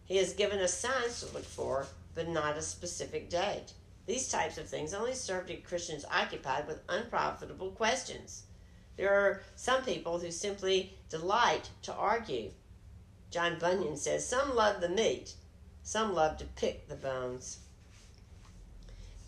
he 0.03 0.17
has 0.17 0.33
given 0.33 0.59
us 0.59 0.73
signs 0.73 1.21
to 1.21 1.33
look 1.33 1.45
for, 1.45 1.87
but 2.13 2.27
not 2.27 2.57
a 2.57 2.61
specific 2.61 3.29
date. 3.29 3.71
These 4.05 4.27
types 4.27 4.57
of 4.57 4.67
things 4.67 4.93
only 4.93 5.13
serve 5.13 5.47
to 5.47 5.53
keep 5.53 5.65
Christians 5.65 6.03
occupied 6.11 6.67
with 6.67 6.81
unprofitable 6.89 7.71
questions. 7.71 8.43
There 8.97 9.13
are 9.13 9.43
some 9.55 9.85
people 9.85 10.19
who 10.19 10.29
simply 10.29 10.97
delight 11.09 11.69
to 11.83 11.93
argue. 11.93 12.51
John 13.31 13.57
Bunyan 13.57 13.97
says, 13.97 14.27
Some 14.27 14.55
love 14.55 14.81
the 14.81 14.89
meat, 14.89 15.33
some 15.83 16.13
love 16.13 16.37
to 16.37 16.45
pick 16.45 16.87
the 16.87 16.95
bones. 16.95 17.59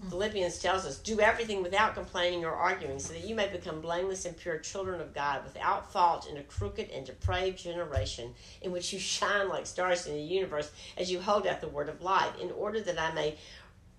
Philippians 0.09 0.59
tells 0.59 0.85
us, 0.85 0.97
do 0.97 1.21
everything 1.21 1.63
without 1.63 1.93
complaining 1.95 2.43
or 2.43 2.51
arguing, 2.51 2.99
so 2.99 3.13
that 3.13 3.23
you 3.23 3.35
may 3.35 3.47
become 3.47 3.79
blameless 3.79 4.25
and 4.25 4.35
pure 4.35 4.57
children 4.57 4.99
of 4.99 5.13
God, 5.13 5.45
without 5.45 5.93
fault 5.93 6.27
in 6.29 6.35
a 6.35 6.43
crooked 6.43 6.89
and 6.89 7.05
depraved 7.05 7.59
generation, 7.59 8.33
in 8.61 8.73
which 8.73 8.91
you 8.91 8.99
shine 8.99 9.47
like 9.47 9.65
stars 9.65 10.05
in 10.05 10.13
the 10.13 10.21
universe 10.21 10.71
as 10.97 11.09
you 11.09 11.21
hold 11.21 11.47
out 11.47 11.61
the 11.61 11.69
word 11.69 11.87
of 11.87 12.01
life, 12.01 12.37
in 12.41 12.51
order 12.51 12.81
that 12.81 12.99
I 12.99 13.13
may 13.13 13.37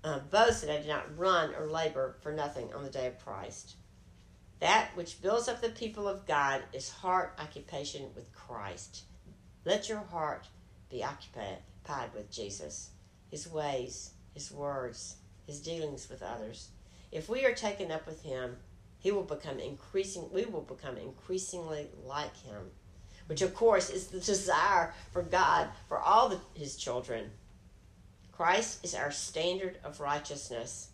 uh, 0.04 0.18
boast 0.30 0.60
that 0.60 0.70
I 0.70 0.76
did 0.76 0.88
not 0.88 1.18
run 1.18 1.54
or 1.54 1.66
labor 1.66 2.16
for 2.20 2.32
nothing 2.32 2.72
on 2.74 2.84
the 2.84 2.90
day 2.90 3.06
of 3.06 3.24
Christ. 3.24 3.76
That 4.60 4.90
which 4.94 5.22
builds 5.22 5.48
up 5.48 5.62
the 5.62 5.70
people 5.70 6.06
of 6.06 6.26
God 6.26 6.62
is 6.74 6.90
heart 6.90 7.34
occupation 7.38 8.10
with 8.14 8.32
Christ. 8.34 9.04
Let 9.64 9.88
your 9.88 9.98
heart 10.10 10.46
be 10.90 11.02
occupied 11.02 12.14
with 12.14 12.30
Jesus, 12.30 12.90
his 13.30 13.48
ways, 13.48 14.10
his 14.34 14.50
words 14.52 15.16
his 15.46 15.60
dealings 15.60 16.08
with 16.08 16.22
others. 16.22 16.68
If 17.12 17.28
we 17.28 17.44
are 17.44 17.54
taken 17.54 17.90
up 17.90 18.06
with 18.06 18.22
him, 18.22 18.56
he 18.98 19.12
will 19.12 19.22
become 19.22 19.58
increasing 19.58 20.30
we 20.32 20.46
will 20.46 20.62
become 20.62 20.96
increasingly 20.96 21.88
like 22.06 22.34
him 22.38 22.70
which 23.26 23.42
of 23.42 23.54
course 23.54 23.90
is 23.90 24.08
the 24.08 24.20
desire 24.20 24.92
for 25.10 25.22
god 25.22 25.68
for 25.88 25.98
all 25.98 26.28
the, 26.28 26.40
his 26.54 26.76
children. 26.76 27.30
Christ 28.32 28.84
is 28.84 28.94
our 28.94 29.10
standard 29.10 29.78
of 29.84 30.00
righteousness. 30.00 30.88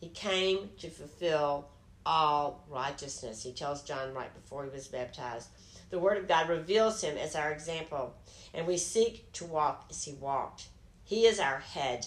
He 0.00 0.08
came 0.08 0.70
to 0.78 0.88
fulfill 0.88 1.68
all 2.06 2.64
righteousness. 2.68 3.42
He 3.42 3.52
tells 3.52 3.82
john 3.82 4.14
right 4.14 4.32
before 4.32 4.64
he 4.64 4.70
was 4.70 4.86
baptized 4.86 5.48
the 5.90 5.98
word 5.98 6.18
of 6.18 6.28
god 6.28 6.48
reveals 6.48 7.02
him 7.02 7.16
as 7.16 7.34
our 7.34 7.50
example 7.50 8.14
and 8.54 8.66
we 8.66 8.76
seek 8.76 9.30
to 9.32 9.44
walk 9.44 9.86
as 9.90 10.04
he 10.04 10.12
walked. 10.14 10.68
He 11.04 11.26
is 11.26 11.38
our 11.38 11.58
head. 11.58 12.06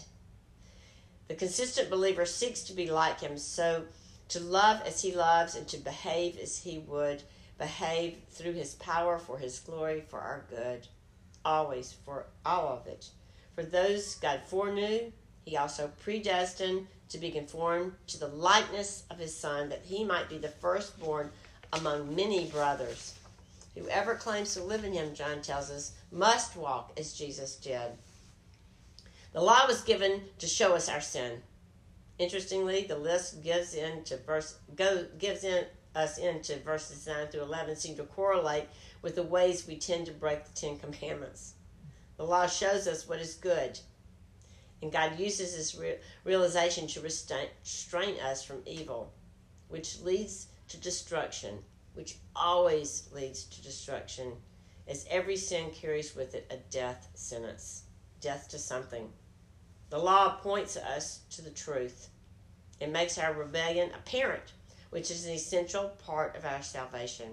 The 1.28 1.36
consistent 1.36 1.90
believer 1.90 2.26
seeks 2.26 2.62
to 2.64 2.74
be 2.74 2.90
like 2.90 3.22
him 3.22 3.38
so 3.38 3.86
to 4.30 4.40
love 4.40 4.82
as 4.86 5.02
he 5.02 5.14
loves 5.14 5.56
and 5.56 5.68
to 5.70 5.78
behave 5.78 6.38
as 6.38 6.58
he 6.58 6.80
would 6.80 7.24
behave 7.58 8.18
through 8.30 8.54
his 8.54 8.76
power 8.76 9.18
for 9.18 9.38
his 9.38 9.60
glory 9.60 10.04
for 10.08 10.20
our 10.20 10.46
good 10.50 10.88
always 11.44 11.92
for 12.06 12.26
all 12.46 12.68
of 12.68 12.88
it. 12.88 13.10
For 13.56 13.64
those 13.64 14.16
god 14.16 14.42
foreknew 14.46 15.12
he 15.46 15.58
also 15.58 15.92
predestined 16.00 16.88
to 17.10 17.18
be 17.18 17.32
conformed 17.32 17.94
to 18.08 18.20
the 18.20 18.28
likeness 18.28 19.04
of 19.10 19.18
his 19.18 19.36
son 19.36 19.70
that 19.70 19.84
he 19.84 20.04
might 20.04 20.30
be 20.30 20.38
the 20.38 20.48
firstborn 20.48 21.32
among 21.74 22.16
many 22.16 22.46
brothers 22.46 23.16
whoever 23.76 24.16
claims 24.16 24.54
to 24.54 24.64
live 24.64 24.84
in 24.84 24.94
him 24.94 25.14
john 25.14 25.42
tells 25.42 25.70
us 25.70 25.94
must 26.12 26.56
walk 26.56 26.92
as 26.98 27.14
jesus 27.14 27.56
did. 27.56 27.92
The 29.34 29.42
law 29.42 29.66
was 29.66 29.82
given 29.82 30.24
to 30.40 30.48
show 30.48 30.76
us 30.76 30.90
our 30.90 31.00
sin. 31.00 31.42
Interestingly, 32.20 32.84
the 32.84 32.98
list 32.98 33.42
gives 33.44 33.74
in 33.74 34.04
to 34.04 34.18
verse 34.18 34.58
go 34.76 35.06
gives 35.18 35.44
in 35.44 35.66
us 35.96 36.18
into 36.18 36.58
verses 36.58 37.08
nine 37.08 37.28
through 37.28 37.42
eleven 37.42 37.76
seem 37.76 37.96
to 37.96 38.04
correlate 38.04 38.68
with 39.02 39.16
the 39.16 39.24
ways 39.24 39.66
we 39.66 39.78
tend 39.78 40.06
to 40.06 40.12
break 40.12 40.46
the 40.46 40.54
Ten 40.54 40.78
Commandments. 40.78 41.54
The 42.18 42.26
law 42.26 42.46
shows 42.48 42.88
us 42.88 43.08
what 43.08 43.20
is 43.20 43.36
good, 43.36 43.80
and 44.82 44.92
God 44.92 45.18
uses 45.18 45.56
this 45.56 45.76
re- 45.76 45.98
realization 46.24 46.88
to 46.88 47.02
restrain 47.02 48.20
us 48.20 48.44
from 48.44 48.62
evil, 48.66 49.12
which 49.70 50.02
leads 50.02 50.48
to 50.68 50.78
destruction, 50.78 51.60
which 51.94 52.18
always 52.36 53.10
leads 53.14 53.44
to 53.46 53.62
destruction, 53.62 54.34
as 54.88 55.06
every 55.10 55.38
sin 55.38 55.72
carries 55.72 56.16
with 56.16 56.36
it 56.36 56.48
a 56.50 56.58
death 56.72 57.10
sentence, 57.14 57.84
death 58.20 58.48
to 58.50 58.58
something. 58.58 59.10
The 59.90 59.98
law 59.98 60.38
points 60.38 60.78
us 60.78 61.22
to 61.32 61.42
the 61.42 61.50
truth. 61.50 62.10
It 62.80 62.92
makes 62.92 63.18
our 63.18 63.34
rebellion 63.34 63.92
apparent, 63.94 64.54
which 64.90 65.12
is 65.12 65.26
an 65.26 65.34
essential 65.34 65.90
part 66.06 66.36
of 66.36 66.46
our 66.46 66.64
salvation. 66.64 67.28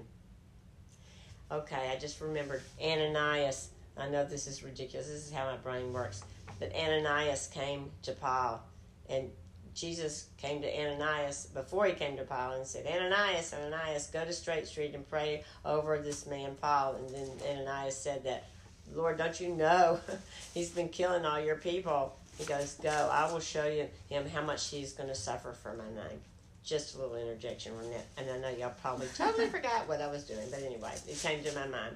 Okay, 1.51 1.91
I 1.91 1.97
just 1.99 2.21
remembered 2.21 2.63
Ananias. 2.83 3.71
I 3.97 4.09
know 4.09 4.25
this 4.25 4.47
is 4.47 4.63
ridiculous. 4.63 5.09
This 5.09 5.27
is 5.27 5.33
how 5.33 5.47
my 5.47 5.57
brain 5.57 5.93
works. 5.93 6.23
But 6.59 6.75
Ananias 6.75 7.49
came 7.53 7.91
to 8.03 8.13
Paul, 8.13 8.63
and 9.09 9.31
Jesus 9.79 10.27
came 10.39 10.61
to 10.63 10.81
Ananias 10.81 11.47
before 11.55 11.87
he 11.87 11.93
came 11.93 12.17
to 12.17 12.25
Paul 12.25 12.55
and 12.55 12.67
said, 12.67 12.85
Ananias, 12.87 13.55
Ananias, 13.55 14.09
go 14.09 14.25
to 14.25 14.33
Straight 14.33 14.67
Street 14.67 14.93
and 14.95 15.09
pray 15.09 15.45
over 15.65 15.99
this 15.99 16.27
man 16.27 16.57
Paul. 16.61 16.97
And 16.97 17.09
then 17.15 17.29
Ananias 17.49 17.97
said 17.97 18.25
that, 18.25 18.47
Lord, 18.93 19.19
don't 19.19 19.39
you 19.41 19.51
know 19.51 20.01
he's 20.55 20.71
been 20.71 20.89
killing 20.89 21.25
all 21.25 21.41
your 21.41 21.57
people? 21.57 22.17
He 22.39 22.45
goes, 22.45 22.75
Go, 22.83 22.91
I 23.13 23.31
will 23.31 23.41
show 23.41 23.67
you 23.67 23.87
him 24.09 24.29
how 24.29 24.43
much 24.43 24.69
he's 24.69 24.93
going 24.93 25.09
to 25.09 25.15
suffer 25.15 25.53
for 25.53 25.75
my 25.75 25.85
name. 25.85 26.21
Just 26.65 26.97
a 26.97 26.99
little 26.99 27.17
interjection 27.17 27.73
on 27.79 27.91
that. 27.91 28.07
And 28.17 28.31
I 28.31 28.39
know 28.39 28.57
y'all 28.57 28.75
probably 28.83 29.07
totally 29.17 29.47
forgot 29.51 29.89
what 29.89 30.03
I 30.03 30.09
was 30.09 30.25
doing, 30.25 30.47
but 30.51 30.63
anyway, 30.63 30.95
it 31.07 31.19
came 31.19 31.43
to 31.45 31.55
my 31.55 31.67
mind. 31.67 31.95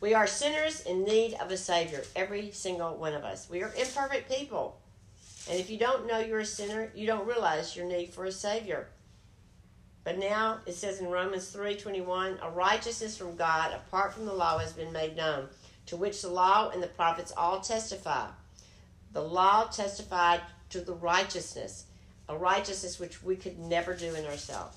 We 0.00 0.12
are 0.12 0.26
sinners 0.26 0.82
in 0.82 1.04
need 1.04 1.34
of 1.34 1.50
a 1.50 1.56
Savior, 1.56 2.02
every 2.14 2.50
single 2.50 2.96
one 2.96 3.14
of 3.14 3.24
us. 3.24 3.48
We 3.48 3.62
are 3.62 3.72
imperfect 3.78 4.30
people. 4.30 4.76
And 5.48 5.60
if 5.60 5.68
you 5.68 5.78
don't 5.78 6.06
know 6.06 6.18
you're 6.18 6.40
a 6.40 6.46
sinner, 6.46 6.90
you 6.94 7.06
don't 7.06 7.26
realize 7.26 7.76
your 7.76 7.86
need 7.86 8.14
for 8.14 8.24
a 8.24 8.32
Savior. 8.32 8.88
But 10.02 10.18
now 10.18 10.60
it 10.66 10.74
says 10.74 11.00
in 11.00 11.10
Romans 11.10 11.50
3:21, 11.50 12.38
a 12.42 12.50
righteousness 12.50 13.16
from 13.16 13.36
God 13.36 13.72
apart 13.72 14.12
from 14.12 14.26
the 14.26 14.32
law 14.32 14.58
has 14.58 14.72
been 14.72 14.92
made 14.92 15.16
known, 15.16 15.48
to 15.86 15.96
which 15.96 16.20
the 16.22 16.28
law 16.28 16.70
and 16.70 16.82
the 16.82 16.88
prophets 16.88 17.32
all 17.36 17.60
testify. 17.60 18.28
The 19.12 19.22
law 19.22 19.64
testified 19.64 20.42
to 20.70 20.80
the 20.80 20.94
righteousness, 20.94 21.84
a 22.28 22.36
righteousness 22.36 22.98
which 22.98 23.22
we 23.22 23.36
could 23.36 23.58
never 23.58 23.94
do 23.94 24.14
in 24.14 24.26
ourselves. 24.26 24.76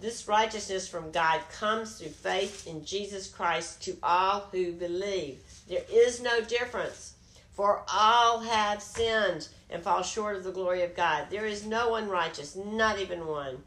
This 0.00 0.28
righteousness 0.28 0.86
from 0.86 1.10
God 1.10 1.40
comes 1.50 1.98
through 1.98 2.10
faith 2.10 2.66
in 2.66 2.84
Jesus 2.84 3.26
Christ 3.28 3.82
to 3.82 3.98
all 4.02 4.48
who 4.52 4.72
believe. 4.72 5.42
There 5.66 5.84
is 5.90 6.20
no 6.22 6.40
difference, 6.40 7.14
for 7.52 7.84
all 7.92 8.38
have 8.40 8.80
sinned 8.80 9.48
and 9.70 9.82
fall 9.82 10.02
short 10.02 10.36
of 10.36 10.44
the 10.44 10.52
glory 10.52 10.82
of 10.82 10.96
God. 10.96 11.26
There 11.30 11.46
is 11.46 11.66
no 11.66 11.90
one 11.90 12.08
righteous, 12.08 12.56
not 12.56 12.98
even 12.98 13.26
one. 13.26 13.62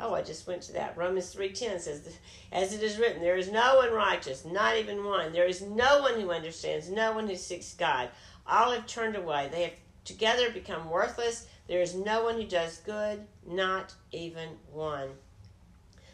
Oh, 0.00 0.14
I 0.14 0.22
just 0.22 0.46
went 0.46 0.62
to 0.62 0.72
that. 0.72 0.96
Romans 0.96 1.32
3:10 1.32 1.80
says, 1.80 2.16
"As 2.50 2.72
it 2.72 2.82
is 2.82 2.98
written, 2.98 3.22
there 3.22 3.36
is 3.36 3.48
no 3.48 3.76
one 3.76 3.92
righteous, 3.92 4.44
not 4.44 4.76
even 4.76 5.04
one. 5.04 5.32
There 5.32 5.46
is 5.46 5.62
no 5.62 6.00
one 6.00 6.20
who 6.20 6.32
understands, 6.32 6.88
no 6.88 7.12
one 7.12 7.28
who 7.28 7.36
seeks 7.36 7.74
God. 7.74 8.10
All 8.46 8.72
have 8.72 8.86
turned 8.86 9.16
away. 9.16 9.48
They 9.48 9.62
have 9.62 9.74
together 10.04 10.50
become 10.50 10.90
worthless. 10.90 11.46
There 11.68 11.80
is 11.80 11.94
no 11.94 12.24
one 12.24 12.34
who 12.34 12.46
does 12.46 12.78
good, 12.78 13.26
not 13.46 13.94
even 14.10 14.58
one. 14.72 15.18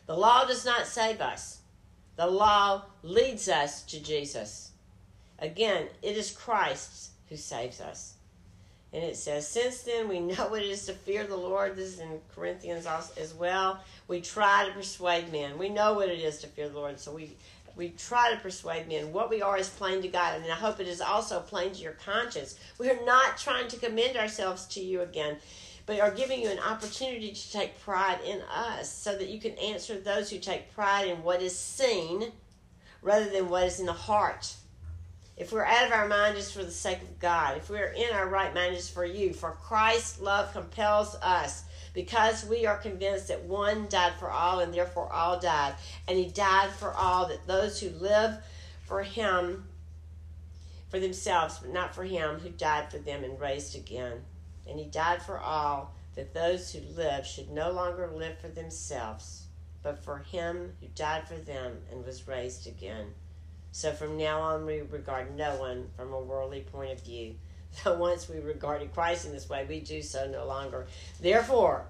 The 0.07 0.17
law 0.17 0.45
does 0.45 0.65
not 0.65 0.87
save 0.87 1.21
us, 1.21 1.61
the 2.17 2.27
law 2.27 2.87
leads 3.03 3.49
us 3.49 3.83
to 3.85 4.01
Jesus. 4.01 4.73
Again, 5.39 5.89
it 6.03 6.17
is 6.17 6.31
Christ 6.31 7.11
who 7.29 7.37
saves 7.37 7.81
us. 7.81 8.18
And 8.93 9.05
it 9.05 9.17
says, 9.17 9.47
Since 9.47 9.83
then 9.83 10.09
we 10.09 10.21
know 10.21 10.49
what 10.49 10.63
it 10.63 10.69
is 10.69 10.87
to 10.87 10.93
fear 10.93 11.25
the 11.25 11.37
Lord. 11.37 11.77
This 11.77 11.95
is 11.95 12.01
in 12.01 12.21
Corinthians 12.35 12.87
as 12.87 13.35
well. 13.35 13.81
We 14.07 14.21
try 14.21 14.67
to 14.67 14.73
persuade 14.73 15.31
men. 15.33 15.59
We 15.59 15.69
know 15.69 15.95
what 15.95 16.09
it 16.09 16.21
is 16.21 16.39
to 16.39 16.47
fear 16.47 16.69
the 16.69 16.79
Lord. 16.79 16.99
So 16.99 17.13
we 17.13 17.37
we 17.77 17.91
try 17.91 18.35
to 18.35 18.41
persuade 18.41 18.89
men. 18.89 19.13
What 19.13 19.31
we 19.31 19.41
are 19.41 19.57
is 19.57 19.69
plain 19.69 20.03
to 20.03 20.09
God, 20.09 20.41
and 20.41 20.51
I 20.51 20.57
hope 20.57 20.81
it 20.81 20.89
is 20.89 21.01
also 21.01 21.39
plain 21.39 21.71
to 21.73 21.81
your 21.81 21.93
conscience. 21.93 22.59
We 22.77 22.91
are 22.91 23.05
not 23.05 23.39
trying 23.39 23.69
to 23.69 23.79
commend 23.79 24.17
ourselves 24.17 24.67
to 24.67 24.81
you 24.81 25.03
again, 25.03 25.37
but 25.87 26.01
are 26.01 26.11
giving 26.11 26.43
you 26.43 26.51
an 26.51 26.59
opportunity 26.59 27.31
to 27.31 27.53
take 27.53 27.81
pride 27.81 28.19
in 28.27 28.43
us 28.53 28.93
so 28.93 29.17
that 29.17 29.29
you 29.29 29.39
can 29.39 29.53
answer 29.53 29.99
those 30.01 30.29
who 30.29 30.41
take 30.41 30.75
pride 30.75 31.07
in 31.07 31.23
what 31.23 31.41
is 31.41 31.57
seen 31.57 32.33
rather 33.01 33.31
than 33.31 33.49
what 33.49 33.63
is 33.63 33.79
in 33.79 33.87
the 33.87 33.93
heart. 33.93 34.55
If 35.39 35.53
we're 35.53 35.65
out 35.65 35.87
of 35.87 35.93
our 35.93 36.09
mind, 36.09 36.37
it's 36.37 36.51
for 36.51 36.65
the 36.65 36.71
sake 36.71 37.01
of 37.01 37.21
God. 37.21 37.57
If 37.57 37.71
we're 37.71 37.93
in 37.93 38.13
our 38.13 38.29
right 38.29 38.53
mind, 38.53 38.75
it's 38.75 38.91
for 38.91 39.05
you. 39.05 39.33
For 39.33 39.53
Christ's 39.53 40.21
love 40.21 40.53
compels 40.53 41.15
us 41.23 41.63
because 41.95 42.45
we 42.45 42.67
are 42.67 42.77
convinced 42.77 43.29
that 43.29 43.45
one 43.45 43.87
died 43.89 44.15
for 44.19 44.33
all 44.33 44.59
and 44.59 44.75
therefore 44.75 45.13
all 45.13 45.39
died. 45.39 45.75
And 46.09 46.19
he 46.19 46.27
died 46.29 46.71
for 46.71 46.93
all, 46.93 47.29
that 47.29 47.47
those 47.47 47.79
who 47.79 47.91
live 47.91 48.39
for 48.85 49.05
him, 49.05 49.65
for 50.89 50.99
themselves, 50.99 51.61
but 51.61 51.73
not 51.73 51.95
for 51.95 52.03
him 52.03 52.41
who 52.41 52.51
died 52.51 52.91
for 52.91 52.99
them 52.99 53.23
and 53.23 53.41
raised 53.41 53.77
again. 53.77 54.25
And 54.69 54.81
he 54.81 54.87
died 54.87 55.23
for 55.23 55.39
all, 55.39 55.95
that 56.17 56.35
those 56.35 56.73
who 56.73 56.81
live 56.97 57.25
should 57.25 57.51
no 57.51 57.71
longer 57.71 58.11
live 58.13 58.41
for 58.41 58.49
themselves, 58.49 59.45
but 59.85 60.03
for 60.03 60.19
him 60.19 60.73
who 60.81 60.89
died 60.97 61.29
for 61.29 61.37
them 61.37 61.77
and 61.93 62.05
was 62.05 62.27
raised 62.27 62.67
again. 62.67 63.15
So 63.73 63.93
from 63.93 64.17
now 64.17 64.41
on, 64.41 64.67
we 64.67 64.81
regard 64.83 65.37
no 65.37 65.57
one 65.57 65.89
from 65.97 66.13
a 66.13 66.21
worldly 66.21 66.61
point 66.61 66.93
of 66.93 67.03
view. 67.03 67.35
So 67.71 67.95
once 67.99 68.31
we 68.31 68.41
regarded 68.41 68.95
Christ 68.95 69.27
in 69.27 69.33
this 69.33 69.51
way, 69.51 69.67
we 69.69 69.81
do 69.81 70.01
so 70.01 70.27
no 70.27 70.47
longer. 70.47 70.87
Therefore, 71.21 71.85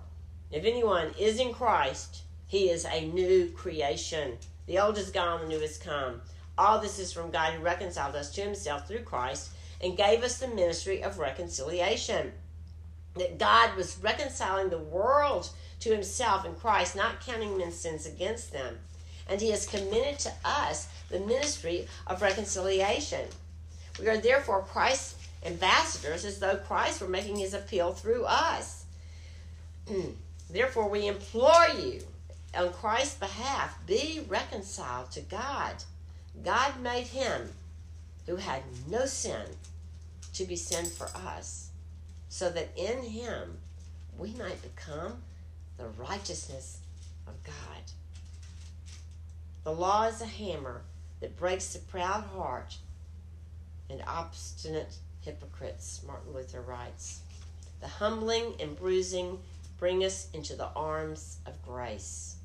if 0.50 0.64
anyone 0.64 1.14
is 1.16 1.38
in 1.38 1.54
Christ, 1.54 2.22
he 2.48 2.68
is 2.68 2.84
a 2.84 3.06
new 3.06 3.50
creation. 3.50 4.38
The 4.66 4.80
old 4.80 4.98
is 4.98 5.10
gone, 5.10 5.42
the 5.42 5.46
new 5.46 5.60
has 5.60 5.78
come. 5.78 6.20
All 6.58 6.80
this 6.80 6.98
is 6.98 7.12
from 7.12 7.30
God 7.30 7.54
who 7.54 7.62
reconciled 7.62 8.16
us 8.16 8.30
to 8.32 8.40
himself 8.40 8.88
through 8.88 9.04
Christ 9.04 9.50
and 9.80 9.96
gave 9.96 10.24
us 10.24 10.38
the 10.38 10.48
ministry 10.48 11.02
of 11.02 11.18
reconciliation. 11.18 12.32
That 13.14 13.38
God 13.38 13.76
was 13.76 13.98
reconciling 14.02 14.70
the 14.70 14.78
world 14.78 15.50
to 15.80 15.92
himself 15.92 16.44
in 16.44 16.54
Christ, 16.54 16.96
not 16.96 17.24
counting 17.24 17.56
men's 17.56 17.76
sins 17.76 18.06
against 18.06 18.52
them. 18.52 18.78
And 19.28 19.40
he 19.40 19.50
has 19.50 19.66
committed 19.66 20.18
to 20.20 20.32
us 20.44 20.88
the 21.08 21.20
ministry 21.20 21.86
of 22.06 22.22
reconciliation. 22.22 23.26
We 24.00 24.08
are 24.08 24.18
therefore 24.18 24.62
Christ's 24.62 25.16
ambassadors 25.44 26.24
as 26.24 26.38
though 26.38 26.56
Christ 26.56 27.00
were 27.00 27.08
making 27.08 27.36
his 27.36 27.54
appeal 27.54 27.92
through 27.92 28.24
us. 28.24 28.84
Therefore, 30.50 30.88
we 30.88 31.06
implore 31.06 31.68
you 31.78 32.00
on 32.56 32.72
Christ's 32.72 33.16
behalf 33.16 33.78
be 33.86 34.24
reconciled 34.28 35.10
to 35.12 35.20
God. 35.20 35.74
God 36.42 36.80
made 36.80 37.06
him 37.06 37.50
who 38.26 38.36
had 38.36 38.62
no 38.88 39.06
sin 39.06 39.42
to 40.34 40.44
be 40.44 40.56
sin 40.56 40.86
for 40.86 41.08
us, 41.14 41.70
so 42.28 42.50
that 42.50 42.68
in 42.76 43.02
him 43.02 43.58
we 44.16 44.32
might 44.32 44.60
become 44.62 45.22
the 45.78 45.88
righteousness 45.88 46.78
of 47.26 47.42
God. 47.42 47.54
The 49.64 49.72
law 49.72 50.04
is 50.04 50.20
a 50.20 50.26
hammer 50.26 50.82
that 51.20 51.37
breaks 51.37 51.72
the 51.72 51.78
proud 51.81 52.24
heart 52.35 52.76
and 53.90 54.02
obstinate 54.07 54.96
hypocrites, 55.20 56.02
Martin 56.07 56.33
Luther 56.33 56.61
writes. 56.61 57.20
The 57.81 57.88
humbling 57.88 58.54
and 58.61 58.76
bruising 58.76 59.38
bring 59.78 60.04
us 60.04 60.28
into 60.33 60.57
the 60.57 60.68
arms 60.74 61.38
of 61.46 61.62
grace. 61.62 62.37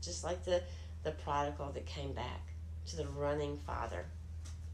Just 0.00 0.24
like 0.24 0.44
the, 0.44 0.62
the 1.02 1.10
prodigal 1.10 1.72
that 1.72 1.86
came 1.86 2.12
back 2.12 2.40
to 2.86 2.96
the 2.96 3.06
running 3.06 3.58
father. 3.58 4.06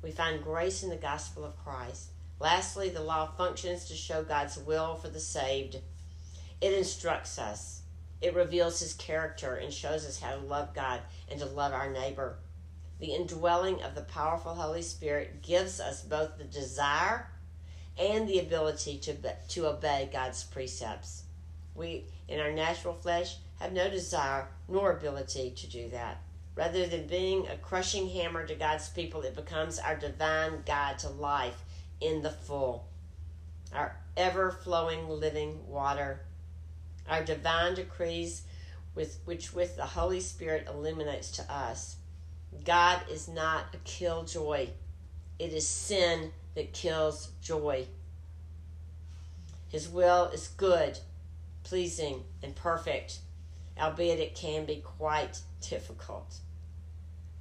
We 0.03 0.11
find 0.11 0.43
grace 0.43 0.83
in 0.83 0.91
the 0.91 0.97
gospel 0.97 1.45
of 1.45 1.57
Christ. 1.65 2.11
Lastly, 2.41 2.89
the 2.89 3.03
law 3.03 3.27
functions 3.27 3.87
to 3.87 3.95
show 3.95 4.23
God's 4.23 4.59
will 4.59 4.95
for 4.95 5.09
the 5.09 5.21
saved. 5.21 5.79
It 6.61 6.73
instructs 6.73 7.39
us, 7.39 7.83
it 8.21 8.35
reveals 8.35 8.81
his 8.81 8.95
character, 8.95 9.55
and 9.55 9.73
shows 9.73 10.05
us 10.05 10.21
how 10.21 10.35
to 10.35 10.41
love 10.41 10.75
God 10.75 11.01
and 11.31 11.41
to 11.41 11.47
love 11.47 11.73
our 11.73 11.91
neighbor. 11.91 12.37
The 12.99 13.15
indwelling 13.15 13.83
of 13.83 13.95
the 13.95 14.03
powerful 14.03 14.55
Holy 14.55 14.83
Spirit 14.83 15.43
gives 15.43 15.81
us 15.81 16.03
both 16.03 16.37
the 16.37 16.45
desire 16.45 17.29
and 17.97 18.29
the 18.29 18.41
ability 18.41 18.99
to, 18.99 19.15
to 19.51 19.67
obey 19.67 20.09
God's 20.13 20.45
precepts. 20.45 21.25
We, 21.75 22.07
in 22.27 22.41
our 22.41 22.53
natural 22.53 22.95
flesh, 22.95 23.37
have 23.61 23.73
no 23.73 23.89
desire 23.89 24.49
nor 24.69 24.93
ability 24.93 25.53
to 25.57 25.67
do 25.69 25.89
that. 25.91 26.23
Rather 26.57 26.87
than 26.87 27.07
being 27.07 27.47
a 27.47 27.57
crushing 27.57 28.09
hammer 28.09 28.45
to 28.45 28.55
God's 28.57 28.89
people, 28.89 29.23
it 29.23 29.37
becomes 29.37 29.79
our 29.79 29.97
divine 29.97 30.63
guide 30.67 30.99
to 31.01 31.09
life 31.09 31.63
in 32.01 32.23
the 32.23 32.31
full. 32.31 32.89
Our 33.73 33.97
ever 34.17 34.51
flowing 34.51 35.09
living 35.09 35.69
water. 35.69 36.23
Our 37.09 37.25
divine 37.25 37.75
decrees, 37.75 38.43
with, 38.97 39.21
which 39.25 39.53
with 39.53 39.77
the 39.77 39.87
Holy 39.87 40.19
Spirit 40.19 40.67
illuminates 40.69 41.31
to 41.33 41.53
us. 41.53 41.98
God 42.65 43.01
is 43.11 43.29
not 43.29 43.75
a 43.75 43.79
killjoy, 43.79 44.69
it 45.39 45.53
is 45.53 45.67
sin 45.67 46.33
that 46.55 46.73
kills 46.73 47.31
joy. 47.41 47.87
His 49.69 49.89
will 49.89 50.27
is 50.27 50.49
good, 50.49 50.99
pleasing, 51.63 52.25
and 52.43 52.55
perfect, 52.55 53.19
albeit 53.79 54.19
it 54.19 54.35
can 54.35 54.65
be 54.65 54.77
quite 54.77 55.41
difficult. 55.61 56.37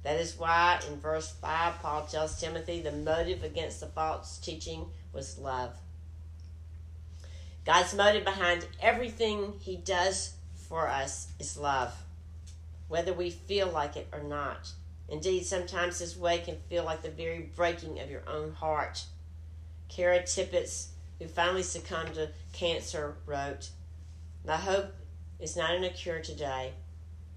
That 0.04 0.16
is 0.16 0.38
why 0.38 0.80
in 0.88 1.00
verse 1.00 1.30
5, 1.30 1.80
Paul 1.80 2.06
tells 2.06 2.40
Timothy 2.40 2.80
the 2.80 2.92
motive 2.92 3.42
against 3.42 3.80
the 3.80 3.86
false 3.86 4.38
teaching 4.38 4.86
was 5.12 5.38
love. 5.38 5.76
God's 7.64 7.94
motive 7.94 8.24
behind 8.24 8.66
everything 8.80 9.54
he 9.60 9.76
does 9.76 10.34
for 10.54 10.88
us 10.88 11.28
is 11.38 11.58
love, 11.58 11.94
whether 12.88 13.12
we 13.12 13.30
feel 13.30 13.68
like 13.68 13.96
it 13.96 14.08
or 14.12 14.22
not. 14.22 14.70
Indeed, 15.08 15.46
sometimes 15.46 15.98
this 15.98 16.16
way 16.16 16.38
can 16.38 16.56
feel 16.68 16.84
like 16.84 17.02
the 17.02 17.10
very 17.10 17.50
breaking 17.56 18.00
of 18.00 18.10
your 18.10 18.28
own 18.28 18.52
heart. 18.52 19.04
Kara 19.88 20.20
Tippetts, 20.20 20.88
who 21.18 21.26
finally 21.26 21.62
succumbed 21.62 22.14
to 22.14 22.30
cancer, 22.52 23.16
wrote, 23.24 23.70
My 24.46 24.56
hope 24.56 24.94
is 25.40 25.56
not 25.56 25.74
in 25.74 25.84
a 25.84 25.90
cure 25.90 26.20
today, 26.20 26.72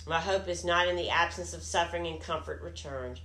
my 0.07 0.19
hope 0.19 0.47
is 0.47 0.65
not 0.65 0.87
in 0.87 0.95
the 0.95 1.09
absence 1.09 1.53
of 1.53 1.61
suffering 1.61 2.07
and 2.07 2.19
comfort 2.19 2.61
returned. 2.61 3.19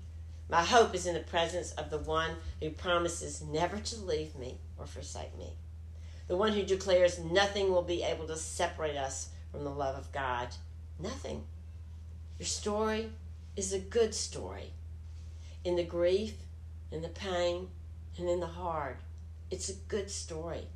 My 0.49 0.63
hope 0.63 0.95
is 0.95 1.07
in 1.07 1.15
the 1.15 1.21
presence 1.21 1.73
of 1.73 1.91
the 1.91 1.99
one 1.99 2.33
who 2.61 2.71
promises 2.71 3.43
never 3.43 3.79
to 3.79 4.01
leave 4.01 4.37
me 4.37 4.59
or 4.79 4.87
forsake 4.87 5.37
me. 5.39 5.55
The 6.29 6.37
one 6.37 6.53
who 6.53 6.63
declares 6.63 7.19
nothing 7.19 7.71
will 7.71 7.83
be 7.83 8.03
able 8.03 8.27
to 8.27 8.37
separate 8.37 8.97
us 8.97 9.31
from 9.51 9.65
the 9.65 9.71
love 9.71 9.97
of 9.97 10.13
God. 10.13 10.49
Nothing. 10.99 11.45
Your 12.39 12.47
story 12.47 13.11
is 13.57 13.73
a 13.73 13.79
good 13.79 14.15
story. 14.15 14.73
In 15.65 15.77
the 15.77 15.83
grief, 15.83 16.35
in 16.93 17.03
the 17.03 17.09
pain, 17.09 17.69
and 18.19 18.29
in 18.29 18.41
the 18.41 18.47
hard, 18.47 18.99
it's 19.51 19.69
a 19.69 19.75
good 19.75 20.11
story. 20.11 20.69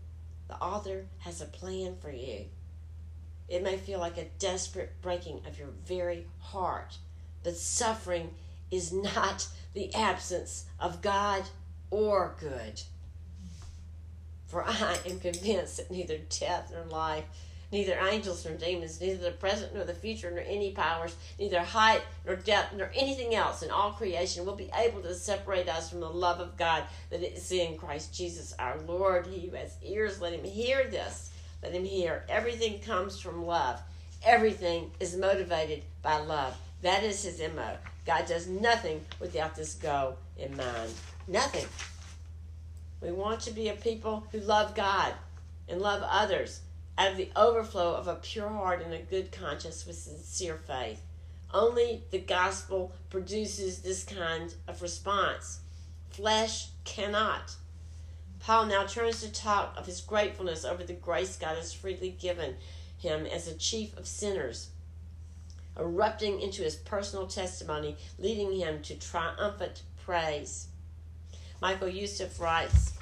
The 0.48 0.56
author 0.56 1.06
has 1.20 1.40
a 1.40 1.46
plan 1.46 1.96
for 2.00 2.10
you. 2.10 2.46
It 3.48 3.62
may 3.62 3.76
feel 3.76 3.98
like 3.98 4.16
a 4.16 4.28
desperate 4.38 5.00
breaking 5.02 5.42
of 5.46 5.58
your 5.58 5.68
very 5.86 6.26
heart, 6.38 6.98
but 7.42 7.56
suffering 7.56 8.34
is 8.70 8.92
not 8.92 9.48
the 9.74 9.94
absence 9.94 10.64
of 10.78 11.02
God 11.02 11.44
or 11.90 12.34
good. 12.38 12.82
For 14.46 14.64
I 14.64 14.98
am 15.06 15.20
convinced 15.20 15.76
that 15.76 15.90
neither 15.90 16.18
death 16.18 16.72
nor 16.72 16.84
life, 16.84 17.24
neither 17.72 17.98
angels 18.10 18.44
nor 18.44 18.54
demons, 18.54 19.00
neither 19.00 19.18
the 19.18 19.30
present 19.32 19.74
nor 19.74 19.84
the 19.84 19.94
future, 19.94 20.30
nor 20.30 20.40
any 20.40 20.72
powers, 20.72 21.14
neither 21.38 21.60
height 21.60 22.02
nor 22.26 22.36
depth, 22.36 22.74
nor 22.74 22.90
anything 22.94 23.34
else 23.34 23.62
in 23.62 23.70
all 23.70 23.92
creation 23.92 24.44
will 24.44 24.56
be 24.56 24.70
able 24.76 25.00
to 25.00 25.14
separate 25.14 25.68
us 25.68 25.90
from 25.90 26.00
the 26.00 26.08
love 26.08 26.40
of 26.40 26.56
God 26.56 26.84
that 27.10 27.22
is 27.22 27.50
in 27.52 27.76
Christ 27.76 28.14
Jesus 28.14 28.54
our 28.58 28.78
Lord. 28.86 29.26
He 29.26 29.46
who 29.46 29.56
has 29.56 29.76
ears, 29.82 30.20
let 30.20 30.32
him 30.32 30.44
hear 30.44 30.88
this. 30.88 31.30
Let 31.62 31.72
him 31.72 31.84
hear. 31.84 32.24
Everything 32.28 32.80
comes 32.80 33.20
from 33.20 33.46
love. 33.46 33.80
Everything 34.24 34.90
is 34.98 35.16
motivated 35.16 35.82
by 36.02 36.18
love. 36.18 36.56
That 36.82 37.04
is 37.04 37.22
his 37.22 37.40
MO. 37.54 37.76
God 38.06 38.26
does 38.26 38.46
nothing 38.46 39.04
without 39.20 39.54
this 39.54 39.74
goal 39.74 40.16
in 40.38 40.56
mind. 40.56 40.92
Nothing. 41.28 41.66
We 43.00 43.12
want 43.12 43.40
to 43.42 43.52
be 43.52 43.68
a 43.68 43.74
people 43.74 44.26
who 44.32 44.40
love 44.40 44.74
God 44.74 45.14
and 45.68 45.80
love 45.80 46.02
others 46.04 46.60
out 47.00 47.12
of 47.12 47.16
the 47.16 47.30
overflow 47.34 47.94
of 47.94 48.08
a 48.08 48.16
pure 48.16 48.50
heart 48.50 48.82
and 48.82 48.92
a 48.92 48.98
good 48.98 49.32
conscience 49.32 49.86
with 49.86 49.96
sincere 49.96 50.58
faith. 50.66 51.00
Only 51.52 52.04
the 52.10 52.18
gospel 52.18 52.92
produces 53.08 53.80
this 53.80 54.04
kind 54.04 54.54
of 54.68 54.82
response. 54.82 55.60
Flesh 56.10 56.68
cannot. 56.84 57.56
Paul 58.40 58.66
now 58.66 58.84
turns 58.84 59.22
to 59.22 59.32
talk 59.32 59.74
of 59.78 59.86
his 59.86 60.02
gratefulness 60.02 60.66
over 60.66 60.84
the 60.84 60.92
grace 60.92 61.36
God 61.36 61.56
has 61.56 61.72
freely 61.72 62.10
given 62.10 62.56
him 62.98 63.24
as 63.24 63.48
a 63.48 63.54
chief 63.54 63.96
of 63.96 64.06
sinners, 64.06 64.68
erupting 65.78 66.40
into 66.40 66.62
his 66.62 66.76
personal 66.76 67.26
testimony, 67.26 67.96
leading 68.18 68.52
him 68.52 68.82
to 68.82 68.94
triumphant 68.94 69.82
praise. 70.04 70.68
Michael 71.62 71.88
Youssef 71.88 72.38
writes 72.38 72.92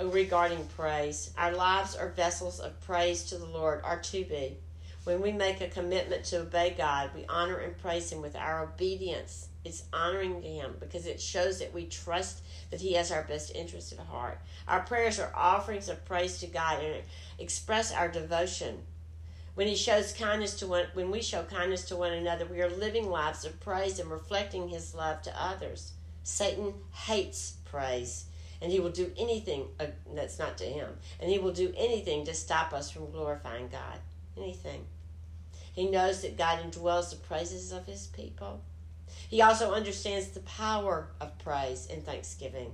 regarding 0.00 0.64
praise 0.76 1.30
Our 1.36 1.52
lives 1.52 1.96
are 1.96 2.08
vessels 2.08 2.60
of 2.60 2.80
praise 2.80 3.24
to 3.24 3.38
the 3.38 3.46
Lord, 3.46 3.80
are 3.84 3.98
to 3.98 4.24
be. 4.24 4.56
When 5.04 5.22
we 5.22 5.32
make 5.32 5.60
a 5.60 5.68
commitment 5.68 6.24
to 6.24 6.40
obey 6.40 6.74
God, 6.76 7.10
we 7.14 7.24
honor 7.28 7.56
and 7.56 7.78
praise 7.78 8.12
Him 8.12 8.20
with 8.20 8.36
our 8.36 8.62
obedience. 8.62 9.48
It's 9.64 9.84
honoring 9.92 10.42
Him 10.42 10.76
because 10.80 11.06
it 11.06 11.20
shows 11.20 11.60
that 11.60 11.72
we 11.72 11.86
trust 11.86 12.42
that 12.70 12.80
He 12.80 12.92
has 12.92 13.10
our 13.10 13.22
best 13.22 13.54
interest 13.54 13.92
at 13.92 14.00
heart. 14.00 14.38
Our 14.66 14.80
prayers 14.80 15.18
are 15.18 15.32
offerings 15.34 15.88
of 15.88 16.04
praise 16.04 16.38
to 16.40 16.46
God 16.46 16.82
and 16.82 17.02
express 17.38 17.90
our 17.90 18.08
devotion. 18.08 18.80
When 19.54 19.66
He 19.66 19.76
shows 19.76 20.12
kindness 20.12 20.58
to 20.58 20.66
one, 20.66 20.86
when 20.92 21.10
we 21.10 21.22
show 21.22 21.42
kindness 21.42 21.86
to 21.86 21.96
one 21.96 22.12
another, 22.12 22.44
we 22.44 22.60
are 22.60 22.70
living 22.70 23.08
lives 23.08 23.44
of 23.44 23.58
praise 23.60 23.98
and 23.98 24.10
reflecting 24.10 24.68
His 24.68 24.94
love 24.94 25.22
to 25.22 25.42
others. 25.42 25.92
Satan 26.22 26.74
hates 26.92 27.54
praise, 27.64 28.26
and 28.60 28.72
he 28.72 28.80
will 28.80 28.90
do 28.90 29.12
anything 29.16 29.66
uh, 29.78 29.86
that's 30.14 30.38
not 30.38 30.58
to 30.58 30.64
him, 30.64 30.88
and 31.20 31.30
he 31.30 31.38
will 31.38 31.52
do 31.52 31.72
anything 31.76 32.24
to 32.24 32.34
stop 32.34 32.72
us 32.72 32.90
from 32.90 33.10
glorifying 33.10 33.68
God. 33.68 33.98
Anything. 34.36 34.84
He 35.78 35.88
knows 35.88 36.22
that 36.22 36.36
God 36.36 36.58
indwells 36.58 37.10
the 37.10 37.16
praises 37.16 37.70
of 37.70 37.86
His 37.86 38.08
people. 38.08 38.62
He 39.28 39.40
also 39.40 39.74
understands 39.74 40.26
the 40.26 40.40
power 40.40 41.10
of 41.20 41.38
praise 41.38 41.86
and 41.88 42.04
thanksgiving. 42.04 42.72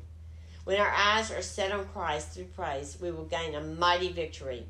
When 0.64 0.80
our 0.80 0.90
eyes 0.90 1.30
are 1.30 1.42
set 1.42 1.70
on 1.70 1.86
Christ 1.88 2.30
through 2.30 2.44
praise, 2.56 2.96
we 2.98 3.10
will 3.10 3.26
gain 3.26 3.54
a 3.54 3.60
mighty 3.60 4.10
victory 4.10 4.64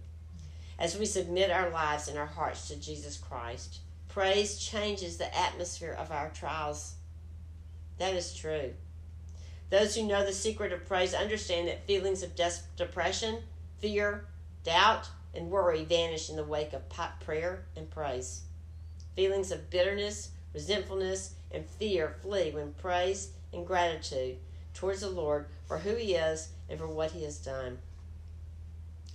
as 0.80 0.99
we 0.99 1.07
submit 1.07 1.53
our 1.53 1.70
lives 1.70 2.09
and 2.09 2.18
our 2.18 2.26
hearts 2.26 2.66
to 2.66 2.76
Jesus 2.76 3.16
Christ. 3.16 3.78
Praise 4.09 4.59
changes 4.59 5.16
the 5.16 5.32
atmosphere 5.39 5.97
of 5.97 6.11
our 6.11 6.30
trials. 6.30 6.95
That 7.99 8.14
is 8.14 8.34
true. 8.34 8.72
Those 9.71 9.95
who 9.95 10.07
know 10.07 10.25
the 10.25 10.33
secret 10.33 10.73
of 10.73 10.87
praise 10.87 11.15
understand 11.15 11.69
that 11.69 11.87
feelings 11.87 12.23
of 12.23 12.37
des- 12.37 12.62
depression, 12.77 13.43
fear, 13.79 14.27
doubt, 14.62 15.09
and 15.35 15.51
worry 15.51 15.85
vanish 15.85 16.31
in 16.31 16.37
the 16.37 16.45
wake 16.45 16.73
of 16.73 16.83
prayer 17.21 17.65
and 17.77 17.91
praise. 17.91 18.43
Feelings 19.17 19.51
of 19.51 19.71
bitterness, 19.71 20.31
resentfulness, 20.53 21.35
and 21.51 21.67
fear 21.67 22.17
flee 22.23 22.51
when 22.51 22.73
praise 22.75 23.31
and 23.53 23.67
gratitude 23.67 24.37
towards 24.75 25.01
the 25.01 25.11
Lord 25.11 25.47
for 25.67 25.79
who 25.79 25.95
He 25.95 26.15
is 26.15 26.49
and 26.69 26.79
for 26.79 26.89
what 26.89 27.12
He 27.12 27.25
has 27.25 27.39
done. 27.39 27.79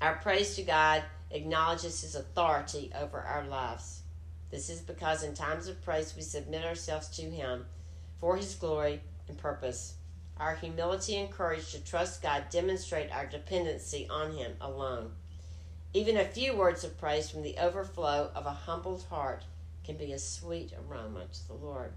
Our 0.02 0.16
praise 0.16 0.56
to 0.56 0.64
God 0.64 1.04
acknowledges 1.32 2.02
His 2.02 2.16
authority 2.16 2.92
over 2.98 3.20
our 3.20 3.46
lives. 3.46 4.02
This 4.50 4.70
is 4.70 4.80
because 4.82 5.24
in 5.24 5.34
times 5.34 5.68
of 5.68 5.84
praise 5.84 6.16
we 6.16 6.22
submit 6.22 6.66
ourselves 6.66 7.08
to 7.18 7.24
Him 7.24 7.66
for 8.20 8.38
His 8.38 8.56
glory 8.56 9.02
and 9.28 9.38
purpose. 9.38 9.96
Our 10.40 10.56
humility 10.56 11.18
and 11.18 11.30
courage 11.30 11.72
to 11.72 11.84
trust 11.84 12.22
God 12.22 12.46
demonstrate 12.50 13.12
our 13.12 13.26
dependency 13.26 14.08
on 14.10 14.32
Him 14.32 14.54
alone. 14.62 15.12
Even 15.94 16.18
a 16.18 16.26
few 16.26 16.56
words 16.56 16.84
of 16.84 16.98
praise 16.98 17.30
from 17.30 17.42
the 17.42 17.58
overflow 17.58 18.32
of 18.34 18.46
a 18.46 18.52
humbled 18.52 19.04
heart 19.10 19.44
can 19.84 19.98
be 19.98 20.14
a 20.14 20.20
sweet 20.20 20.72
aroma 20.74 21.26
to 21.34 21.48
the 21.48 21.54
Lord, 21.56 21.94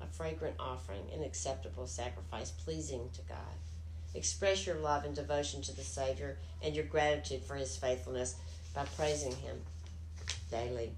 a 0.00 0.06
fragrant 0.06 0.56
offering, 0.60 1.04
an 1.12 1.24
acceptable 1.24 1.86
sacrifice 1.86 2.50
pleasing 2.50 3.08
to 3.14 3.22
God. 3.22 3.38
Express 4.14 4.66
your 4.66 4.76
love 4.76 5.04
and 5.04 5.14
devotion 5.14 5.62
to 5.62 5.74
the 5.74 5.82
Savior 5.82 6.38
and 6.62 6.76
your 6.76 6.84
gratitude 6.84 7.42
for 7.42 7.54
his 7.54 7.76
faithfulness 7.76 8.36
by 8.74 8.84
praising 8.96 9.34
him 9.36 9.60
daily. 10.50 10.92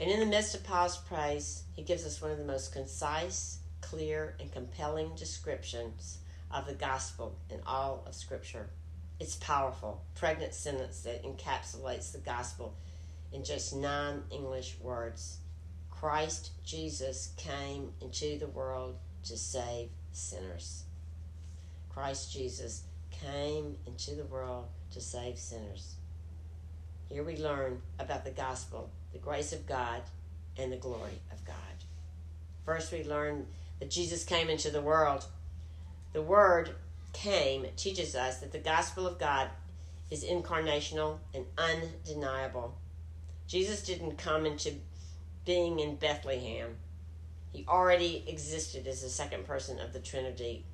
And 0.00 0.10
in 0.10 0.20
the 0.20 0.26
midst 0.26 0.54
of 0.54 0.64
Paul's 0.64 0.96
praise, 0.96 1.62
he 1.74 1.82
gives 1.82 2.04
us 2.04 2.20
one 2.20 2.32
of 2.32 2.38
the 2.38 2.44
most 2.44 2.72
concise, 2.72 3.58
clear, 3.80 4.34
and 4.40 4.50
compelling 4.50 5.14
descriptions 5.14 6.18
of 6.50 6.66
the 6.66 6.74
gospel 6.74 7.36
in 7.48 7.60
all 7.66 8.04
of 8.06 8.14
Scripture. 8.14 8.70
It's 9.20 9.36
powerful, 9.36 10.02
pregnant 10.16 10.54
sentence 10.54 11.02
that 11.02 11.22
encapsulates 11.22 12.10
the 12.10 12.18
gospel 12.18 12.74
in 13.32 13.44
just 13.44 13.74
nine 13.74 14.22
English 14.30 14.76
words. 14.80 15.38
Christ 15.90 16.50
Jesus 16.64 17.32
came 17.36 17.92
into 18.00 18.38
the 18.38 18.48
world 18.48 18.96
to 19.24 19.36
save 19.36 19.90
sinners. 20.12 20.84
Christ 21.88 22.32
Jesus 22.32 22.82
came 23.10 23.76
into 23.86 24.16
the 24.16 24.24
world 24.24 24.66
to 24.92 25.00
save 25.00 25.38
sinners. 25.38 25.94
Here 27.08 27.22
we 27.22 27.36
learn 27.36 27.80
about 27.98 28.24
the 28.24 28.32
gospel, 28.32 28.90
the 29.14 29.18
grace 29.20 29.54
of 29.54 29.66
God, 29.66 30.02
and 30.58 30.70
the 30.70 30.76
glory 30.76 31.20
of 31.32 31.42
God. 31.44 31.56
First, 32.66 32.92
we 32.92 33.04
learn 33.04 33.46
that 33.80 33.90
Jesus 33.90 34.24
came 34.24 34.50
into 34.50 34.70
the 34.70 34.82
world. 34.82 35.24
The 36.12 36.22
word 36.22 36.74
came 37.12 37.66
teaches 37.76 38.14
us 38.14 38.38
that 38.38 38.52
the 38.52 38.58
gospel 38.58 39.06
of 39.06 39.18
God 39.18 39.48
is 40.10 40.24
incarnational 40.24 41.18
and 41.32 41.46
undeniable. 41.56 42.76
Jesus 43.46 43.84
didn't 43.84 44.18
come 44.18 44.46
into 44.46 44.74
being 45.44 45.80
in 45.80 45.96
Bethlehem. 45.96 46.76
He 47.52 47.64
already 47.68 48.24
existed 48.26 48.86
as 48.86 49.02
the 49.02 49.08
second 49.08 49.46
person 49.46 49.78
of 49.78 49.92
the 49.92 50.00
Trinity, 50.00 50.64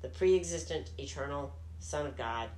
the 0.00 0.08
pre 0.08 0.36
existent, 0.36 0.90
eternal 0.98 1.52
Son 1.80 2.06
of 2.06 2.16
God, 2.16 2.48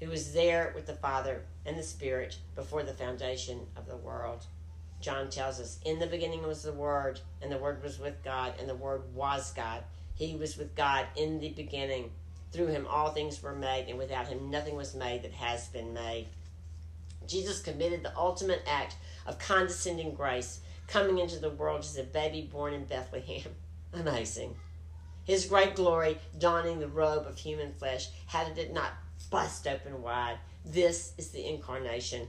who 0.00 0.08
was 0.08 0.32
there 0.32 0.72
with 0.74 0.86
the 0.86 0.94
Father 0.94 1.42
and 1.66 1.78
the 1.78 1.82
Spirit 1.82 2.38
before 2.54 2.82
the 2.82 2.94
foundation 2.94 3.60
of 3.76 3.86
the 3.86 3.96
world. 3.96 4.46
John 5.00 5.30
tells 5.30 5.60
us, 5.60 5.78
In 5.84 5.98
the 5.98 6.06
beginning 6.06 6.46
was 6.46 6.62
the 6.62 6.72
Word, 6.72 7.20
and 7.40 7.52
the 7.52 7.58
Word 7.58 7.82
was 7.82 7.98
with 7.98 8.22
God, 8.24 8.54
and 8.58 8.68
the 8.68 8.74
Word 8.74 9.02
was 9.14 9.52
God. 9.52 9.84
He 10.14 10.34
was 10.34 10.56
with 10.56 10.74
God 10.74 11.06
in 11.16 11.38
the 11.38 11.50
beginning. 11.50 12.10
Through 12.50 12.68
him 12.68 12.86
all 12.88 13.10
things 13.10 13.42
were 13.42 13.54
made, 13.54 13.88
and 13.88 13.98
without 13.98 14.26
him 14.26 14.50
nothing 14.50 14.74
was 14.74 14.94
made 14.94 15.22
that 15.22 15.32
has 15.32 15.68
been 15.68 15.92
made. 15.92 16.26
Jesus 17.26 17.60
committed 17.60 18.02
the 18.02 18.16
ultimate 18.16 18.62
act 18.66 18.96
of 19.26 19.38
condescending 19.38 20.14
grace, 20.14 20.60
coming 20.86 21.18
into 21.18 21.38
the 21.38 21.50
world 21.50 21.80
as 21.80 21.96
a 21.98 22.02
baby 22.02 22.42
born 22.42 22.72
in 22.72 22.84
Bethlehem. 22.84 23.54
Amazing. 23.92 24.56
His 25.24 25.44
great 25.44 25.76
glory, 25.76 26.18
donning 26.38 26.80
the 26.80 26.88
robe 26.88 27.26
of 27.26 27.36
human 27.36 27.74
flesh, 27.74 28.08
had 28.26 28.56
it 28.56 28.72
not 28.72 28.92
bust 29.30 29.66
open 29.66 30.02
wide. 30.02 30.38
This 30.64 31.12
is 31.18 31.30
the 31.30 31.46
incarnation. 31.46 32.28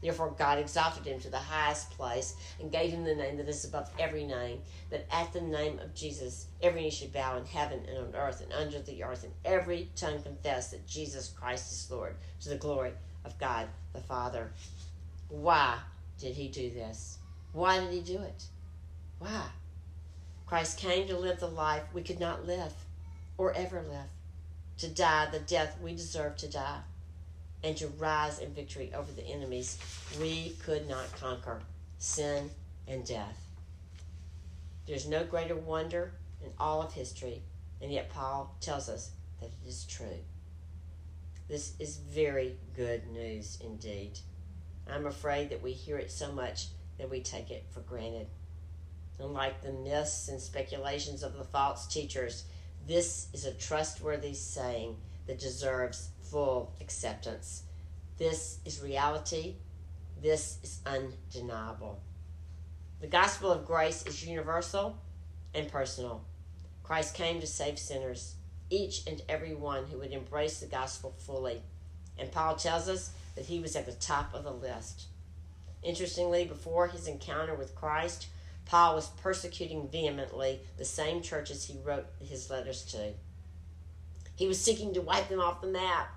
Therefore, 0.00 0.34
God 0.38 0.58
exalted 0.58 1.06
him 1.06 1.18
to 1.20 1.30
the 1.30 1.38
highest 1.38 1.90
place 1.90 2.36
and 2.60 2.70
gave 2.70 2.90
him 2.90 3.04
the 3.04 3.14
name 3.14 3.36
that 3.38 3.48
is 3.48 3.64
above 3.64 3.90
every 3.98 4.24
name, 4.24 4.60
that 4.90 5.06
at 5.10 5.32
the 5.32 5.40
name 5.40 5.78
of 5.80 5.94
Jesus 5.94 6.46
every 6.62 6.82
knee 6.82 6.90
should 6.90 7.12
bow 7.12 7.36
in 7.36 7.44
heaven 7.44 7.80
and 7.88 7.98
on 7.98 8.14
earth 8.14 8.40
and 8.40 8.52
under 8.52 8.80
the 8.80 9.02
earth, 9.02 9.24
and 9.24 9.32
every 9.44 9.90
tongue 9.96 10.22
confess 10.22 10.70
that 10.70 10.86
Jesus 10.86 11.28
Christ 11.28 11.72
is 11.72 11.90
Lord, 11.90 12.16
to 12.40 12.48
the 12.48 12.56
glory 12.56 12.92
of 13.24 13.38
God 13.38 13.68
the 13.92 14.00
Father. 14.00 14.52
Why 15.28 15.78
did 16.18 16.34
he 16.34 16.48
do 16.48 16.70
this? 16.70 17.18
Why 17.52 17.80
did 17.80 17.92
he 17.92 18.00
do 18.00 18.20
it? 18.22 18.44
Why? 19.18 19.46
Christ 20.46 20.78
came 20.78 21.06
to 21.08 21.18
live 21.18 21.40
the 21.40 21.48
life 21.48 21.82
we 21.92 22.02
could 22.02 22.20
not 22.20 22.46
live 22.46 22.72
or 23.36 23.52
ever 23.52 23.82
live, 23.82 24.08
to 24.78 24.88
die 24.88 25.28
the 25.30 25.40
death 25.40 25.76
we 25.82 25.92
deserve 25.92 26.36
to 26.36 26.48
die, 26.48 26.80
and 27.62 27.76
to 27.76 27.88
rise 27.88 28.38
in 28.38 28.52
victory 28.52 28.92
over 28.94 29.10
the 29.12 29.26
enemies 29.26 29.78
we 30.20 30.56
could 30.64 30.88
not 30.88 31.12
conquer 31.18 31.60
sin 31.98 32.50
and 32.86 33.04
death. 33.04 33.38
There's 34.86 35.08
no 35.08 35.24
greater 35.24 35.56
wonder 35.56 36.12
in 36.42 36.50
all 36.58 36.82
of 36.82 36.92
history, 36.92 37.42
and 37.82 37.92
yet 37.92 38.10
Paul 38.10 38.56
tells 38.60 38.88
us 38.88 39.10
that 39.40 39.46
it 39.46 39.68
is 39.68 39.84
true. 39.84 40.18
This 41.48 41.74
is 41.78 41.96
very 41.96 42.56
good 42.76 43.06
news 43.08 43.58
indeed. 43.62 44.18
I'm 44.90 45.06
afraid 45.06 45.50
that 45.50 45.62
we 45.62 45.72
hear 45.72 45.98
it 45.98 46.10
so 46.10 46.32
much 46.32 46.66
that 46.98 47.10
we 47.10 47.20
take 47.20 47.50
it 47.50 47.64
for 47.70 47.80
granted. 47.80 48.28
Unlike 49.20 49.62
the 49.62 49.72
myths 49.72 50.28
and 50.28 50.40
speculations 50.40 51.22
of 51.22 51.36
the 51.36 51.44
false 51.44 51.86
teachers, 51.86 52.44
this 52.86 53.28
is 53.32 53.44
a 53.44 53.52
trustworthy 53.52 54.34
saying 54.34 54.96
that 55.26 55.38
deserves 55.38 56.10
full 56.30 56.74
acceptance. 56.80 57.62
This 58.18 58.58
is 58.64 58.82
reality. 58.82 59.56
This 60.20 60.58
is 60.62 60.80
undeniable. 60.84 62.00
The 63.00 63.06
gospel 63.06 63.52
of 63.52 63.64
grace 63.64 64.04
is 64.06 64.26
universal 64.26 64.98
and 65.54 65.70
personal. 65.70 66.24
Christ 66.82 67.14
came 67.14 67.40
to 67.40 67.46
save 67.46 67.78
sinners, 67.78 68.34
each 68.70 69.06
and 69.06 69.22
every 69.28 69.54
one 69.54 69.84
who 69.86 69.98
would 69.98 70.12
embrace 70.12 70.60
the 70.60 70.66
gospel 70.66 71.14
fully. 71.18 71.62
And 72.18 72.32
Paul 72.32 72.56
tells 72.56 72.88
us 72.88 73.12
that 73.36 73.46
he 73.46 73.60
was 73.60 73.76
at 73.76 73.86
the 73.86 73.92
top 73.92 74.34
of 74.34 74.42
the 74.42 74.50
list. 74.50 75.06
Interestingly, 75.82 76.44
before 76.44 76.88
his 76.88 77.06
encounter 77.06 77.54
with 77.54 77.76
Christ, 77.76 78.26
Paul 78.64 78.96
was 78.96 79.08
persecuting 79.22 79.88
vehemently 79.88 80.60
the 80.76 80.84
same 80.84 81.22
churches 81.22 81.64
he 81.64 81.78
wrote 81.84 82.06
his 82.20 82.50
letters 82.50 82.84
to. 82.86 83.12
He 84.34 84.46
was 84.46 84.60
seeking 84.60 84.92
to 84.94 85.00
wipe 85.00 85.28
them 85.28 85.40
off 85.40 85.60
the 85.60 85.68
map. 85.68 86.14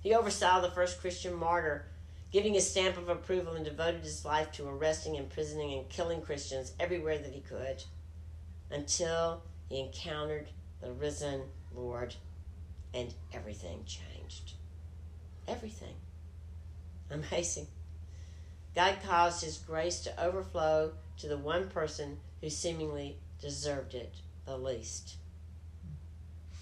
He 0.00 0.14
oversaw 0.14 0.60
the 0.60 0.70
first 0.70 1.00
Christian 1.00 1.34
martyr, 1.34 1.86
giving 2.30 2.54
his 2.54 2.70
stamp 2.70 2.96
of 2.96 3.08
approval 3.08 3.54
and 3.54 3.64
devoted 3.64 4.02
his 4.02 4.24
life 4.24 4.52
to 4.52 4.68
arresting, 4.68 5.16
imprisoning, 5.16 5.78
and 5.78 5.88
killing 5.88 6.22
Christians 6.22 6.72
everywhere 6.78 7.18
that 7.18 7.32
he 7.32 7.40
could 7.40 7.82
until 8.70 9.42
he 9.68 9.80
encountered 9.80 10.48
the 10.80 10.92
risen 10.92 11.42
Lord 11.74 12.14
and 12.94 13.12
everything 13.32 13.84
changed. 13.84 14.52
Everything. 15.46 15.94
Amazing. 17.10 17.66
God 18.74 18.98
caused 19.04 19.42
His 19.42 19.58
grace 19.58 20.00
to 20.00 20.22
overflow 20.24 20.92
to 21.18 21.28
the 21.28 21.38
one 21.38 21.68
person 21.68 22.18
who 22.40 22.50
seemingly 22.50 23.16
deserved 23.40 23.94
it 23.94 24.14
the 24.46 24.56
least. 24.56 25.16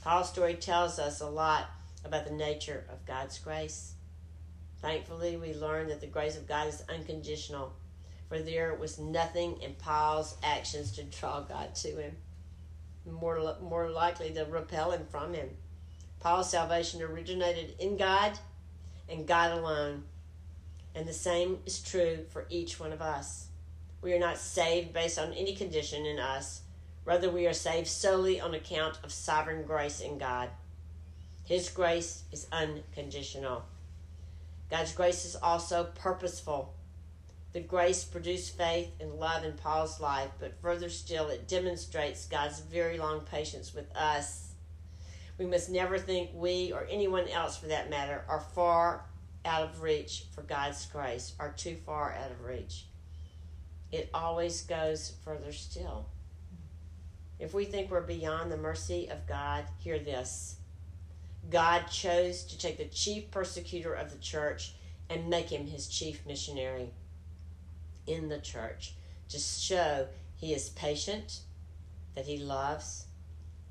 Paul's 0.03 0.31
story 0.31 0.55
tells 0.55 0.99
us 0.99 1.21
a 1.21 1.29
lot 1.29 1.69
about 2.07 2.25
the 2.25 2.33
nature 2.33 2.87
of 2.91 3.05
God's 3.05 3.39
grace. 3.39 3.93
Thankfully, 4.81 5.37
we 5.37 5.55
learn 5.55 5.89
that 5.89 6.01
the 6.01 6.07
grace 6.07 6.37
of 6.37 6.49
God 6.49 6.69
is 6.69 6.83
unconditional, 6.89 7.75
for 8.29 8.39
there 8.39 8.75
was 8.75 8.99
nothing 8.99 9.61
in 9.61 9.75
Paul's 9.75 10.37
actions 10.43 10.93
to 10.93 11.03
draw 11.05 11.41
God 11.41 11.75
to 11.77 11.97
him, 11.97 12.17
more, 13.05 13.57
more 13.61 13.91
likely 13.91 14.33
to 14.33 14.45
repel 14.45 14.93
him 14.93 15.07
from 15.11 15.35
him. 15.35 15.51
Paul's 16.21 16.51
salvation 16.51 17.03
originated 17.03 17.75
in 17.79 17.97
God 17.97 18.39
and 19.09 19.27
God 19.27 19.59
alone. 19.59 20.05
And 20.95 21.07
the 21.07 21.13
same 21.13 21.59
is 21.67 21.81
true 21.83 22.25
for 22.31 22.47
each 22.49 22.81
one 22.81 22.93
of 22.93 23.03
us. 23.03 23.49
We 24.01 24.15
are 24.15 24.19
not 24.19 24.39
saved 24.39 24.93
based 24.93 25.19
on 25.19 25.33
any 25.33 25.55
condition 25.55 26.07
in 26.07 26.19
us. 26.19 26.63
Rather, 27.05 27.31
we 27.31 27.47
are 27.47 27.53
saved 27.53 27.87
solely 27.87 28.41
on 28.41 28.55
account 28.55 28.99
of 29.05 29.13
sovereign 29.13 29.65
grace 29.65 30.01
in 30.01 30.19
God. 30.19 30.49
His 31.47 31.69
grace 31.71 32.25
is 32.33 32.49
unconditional. 32.51 33.65
God's 34.69 34.93
grace 34.93 35.25
is 35.25 35.37
also 35.37 35.85
purposeful. 35.95 36.75
The 37.53 37.61
grace 37.61 38.05
produced 38.05 38.59
faith 38.59 38.91
and 39.01 39.15
love 39.15 39.45
in 39.45 39.53
Paul's 39.53 40.01
life, 40.01 40.31
but 40.41 40.61
further 40.61 40.91
still, 40.91 41.29
it 41.29 41.49
demonstrates 41.49 42.27
God's 42.27 42.61
very 42.61 42.99
long 42.99 43.21
patience 43.21 43.73
with 43.73 43.95
us. 43.97 44.51
We 45.39 45.47
must 45.47 45.71
never 45.71 45.99
think 45.99 46.31
we, 46.35 46.73
or 46.73 46.87
anyone 46.91 47.29
else 47.29 47.57
for 47.57 47.69
that 47.69 47.91
matter, 47.91 48.25
are 48.29 48.41
far 48.41 49.05
out 49.45 49.63
of 49.63 49.83
reach 49.83 50.25
for 50.35 50.43
God's 50.43 50.85
grace 50.87 51.33
are 51.39 51.53
too 51.53 51.77
far 51.87 52.13
out 52.13 52.33
of 52.33 52.43
reach. 52.45 52.87
It 53.93 54.11
always 54.13 54.63
goes 54.63 55.13
further 55.25 55.53
still. 55.53 56.07
If 57.39 57.55
we 57.55 57.65
think 57.65 57.91
we're 57.91 58.01
beyond 58.01 58.51
the 58.51 58.57
mercy 58.57 59.09
of 59.09 59.29
God, 59.29 59.65
hear 59.79 60.01
this 60.01 60.57
God 61.51 61.87
chose 61.87 62.43
to 62.45 62.59
take 62.59 62.79
the 62.79 62.87
chief 62.87 63.31
persecutor 63.31 63.95
of 63.95 64.11
the 64.11 64.19
church 64.19 64.75
and 65.09 65.29
make 65.29 65.51
him 65.51 65.67
his 65.67 65.87
chief 65.87 66.27
missionary 66.27 66.91
in 68.07 68.29
the 68.29 68.39
church 68.39 68.95
to 69.29 69.39
show 69.39 70.09
he 70.37 70.53
is 70.53 70.71
patient, 70.71 71.41
that 72.15 72.27
he 72.27 72.39
loves, 72.39 73.07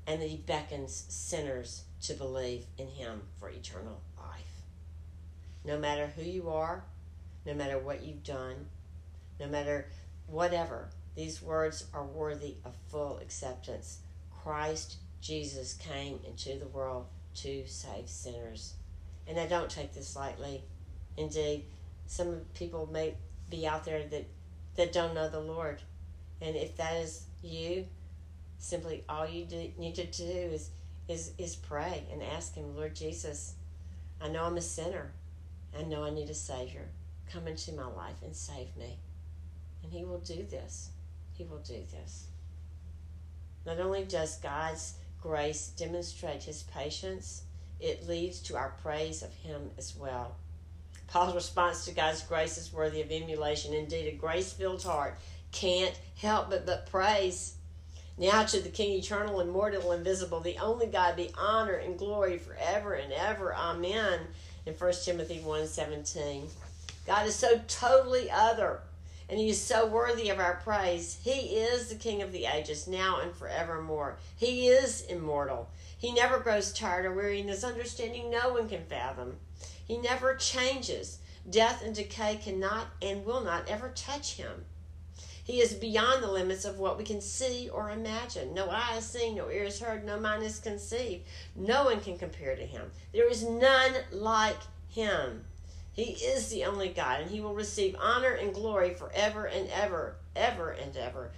and 0.06 0.20
that 0.20 0.28
he 0.28 0.36
beckons 0.36 1.04
sinners 1.08 1.84
to 2.02 2.14
believe 2.14 2.66
in 2.78 2.88
him 2.88 3.22
for 3.38 3.48
eternal 3.48 4.00
life. 4.18 4.62
No 5.64 5.78
matter 5.78 6.06
who 6.06 6.22
you 6.22 6.48
are, 6.48 6.84
no 7.44 7.54
matter 7.54 7.78
what 7.78 8.02
you've 8.02 8.24
done, 8.24 8.66
no 9.38 9.46
matter 9.46 9.88
whatever, 10.26 10.88
these 11.14 11.42
words 11.42 11.86
are 11.92 12.04
worthy 12.04 12.56
of 12.64 12.74
full 12.88 13.18
acceptance. 13.18 13.98
Christ 14.30 14.96
Jesus 15.20 15.74
came 15.74 16.20
into 16.26 16.58
the 16.58 16.68
world 16.68 17.06
to 17.36 17.66
save 17.66 18.08
sinners. 18.08 18.74
And 19.26 19.38
I 19.38 19.46
don't 19.46 19.70
take 19.70 19.92
this 19.92 20.16
lightly. 20.16 20.62
Indeed, 21.16 21.64
some 22.06 22.40
people 22.54 22.88
may 22.92 23.14
be 23.50 23.66
out 23.66 23.84
there 23.84 24.06
that, 24.08 24.26
that 24.76 24.92
don't 24.92 25.14
know 25.14 25.28
the 25.28 25.40
Lord. 25.40 25.82
And 26.40 26.54
if 26.56 26.76
that 26.76 26.96
is 26.96 27.24
you, 27.42 27.86
simply 28.58 29.04
all 29.08 29.28
you 29.28 29.44
do, 29.44 29.70
need 29.78 29.94
to 29.96 30.06
do 30.06 30.24
is, 30.24 30.70
is, 31.08 31.32
is 31.38 31.56
pray 31.56 32.04
and 32.12 32.22
ask 32.22 32.54
Him, 32.54 32.76
Lord 32.76 32.94
Jesus, 32.94 33.54
I 34.20 34.28
know 34.28 34.44
I'm 34.44 34.56
a 34.56 34.62
sinner. 34.62 35.12
I 35.78 35.82
know 35.82 36.04
I 36.04 36.10
need 36.10 36.30
a 36.30 36.34
Savior. 36.34 36.88
Come 37.30 37.48
into 37.48 37.72
my 37.72 37.86
life 37.86 38.22
and 38.24 38.34
save 38.34 38.76
me. 38.76 38.98
And 39.82 39.92
He 39.92 40.04
will 40.04 40.20
do 40.20 40.46
this. 40.48 40.90
He 41.34 41.44
will 41.44 41.58
do 41.58 41.82
this. 41.90 42.26
Not 43.66 43.80
only 43.80 44.04
does 44.04 44.36
God's 44.38 44.94
grace 45.26 45.68
demonstrate 45.68 46.44
His 46.44 46.62
patience, 46.62 47.42
it 47.80 48.06
leads 48.06 48.40
to 48.42 48.56
our 48.56 48.74
praise 48.82 49.22
of 49.22 49.32
Him 49.34 49.70
as 49.76 49.96
well. 49.96 50.36
Paul's 51.08 51.34
response 51.34 51.84
to 51.84 51.92
God's 51.92 52.22
grace 52.22 52.58
is 52.58 52.72
worthy 52.72 53.00
of 53.00 53.10
emulation. 53.10 53.74
Indeed, 53.74 54.08
a 54.08 54.16
grace 54.16 54.52
filled 54.52 54.82
heart 54.82 55.16
can't 55.52 55.98
help 56.16 56.50
but, 56.50 56.66
but 56.66 56.90
praise. 56.90 57.54
Now 58.18 58.44
to 58.44 58.60
the 58.60 58.68
King, 58.68 58.98
eternal, 58.98 59.40
immortal, 59.40 59.92
invisible, 59.92 60.40
the 60.40 60.58
only 60.58 60.86
God, 60.86 61.16
be 61.16 61.30
honor 61.38 61.74
and 61.74 61.98
glory 61.98 62.38
forever 62.38 62.94
and 62.94 63.12
ever. 63.12 63.54
Amen. 63.54 64.20
In 64.64 64.74
1 64.74 64.92
Timothy 65.04 65.40
1 65.40 65.66
17. 65.66 66.48
God 67.06 67.26
is 67.26 67.36
so 67.36 67.60
totally 67.68 68.30
other, 68.30 68.80
and 69.28 69.38
He 69.38 69.48
is 69.48 69.60
so 69.60 69.86
worthy 69.86 70.28
of 70.28 70.38
our 70.38 70.60
praise. 70.62 71.18
He 71.22 71.56
is 71.56 71.88
the 71.88 71.94
King 71.94 72.22
of 72.22 72.32
the 72.32 72.46
ages, 72.46 72.86
now 72.86 73.20
and 73.20 73.34
forevermore. 73.34 74.18
He 74.36 74.68
is 74.68 75.02
immortal. 75.02 75.70
He 75.98 76.12
never 76.12 76.38
grows 76.38 76.72
tired 76.72 77.06
or 77.06 77.12
weary, 77.12 77.40
and 77.40 77.48
His 77.48 77.64
understanding 77.64 78.30
no 78.30 78.52
one 78.52 78.68
can 78.68 78.84
fathom. 78.84 79.36
He 79.86 79.98
never 79.98 80.34
changes. 80.34 81.18
Death 81.48 81.82
and 81.84 81.94
decay 81.94 82.36
cannot 82.36 82.88
and 83.00 83.24
will 83.24 83.42
not 83.42 83.68
ever 83.68 83.92
touch 83.94 84.34
Him. 84.34 84.64
He 85.46 85.60
is 85.60 85.74
beyond 85.74 86.24
the 86.24 86.30
limits 86.32 86.64
of 86.64 86.80
what 86.80 86.98
we 86.98 87.04
can 87.04 87.20
see 87.20 87.68
or 87.68 87.92
imagine. 87.92 88.52
No 88.52 88.68
eye 88.68 88.94
has 88.94 89.08
seen, 89.08 89.36
no 89.36 89.48
ear 89.48 89.62
has 89.62 89.78
heard, 89.78 90.04
no 90.04 90.18
mind 90.18 90.42
has 90.42 90.58
conceived. 90.58 91.24
No 91.54 91.84
one 91.84 92.00
can 92.00 92.18
compare 92.18 92.56
to 92.56 92.66
him. 92.66 92.90
There 93.12 93.30
is 93.30 93.44
none 93.44 93.92
like 94.10 94.58
him. 94.88 95.44
He 95.96 96.12
is 96.12 96.48
the 96.48 96.64
only 96.64 96.90
God, 96.90 97.22
and 97.22 97.30
he 97.30 97.40
will 97.40 97.54
receive 97.54 97.96
honor 97.98 98.32
and 98.32 98.52
glory 98.52 98.92
forever 98.92 99.46
and 99.46 99.70
ever, 99.70 100.16
ever 100.36 100.70
and 100.70 100.94
ever. 100.94 101.32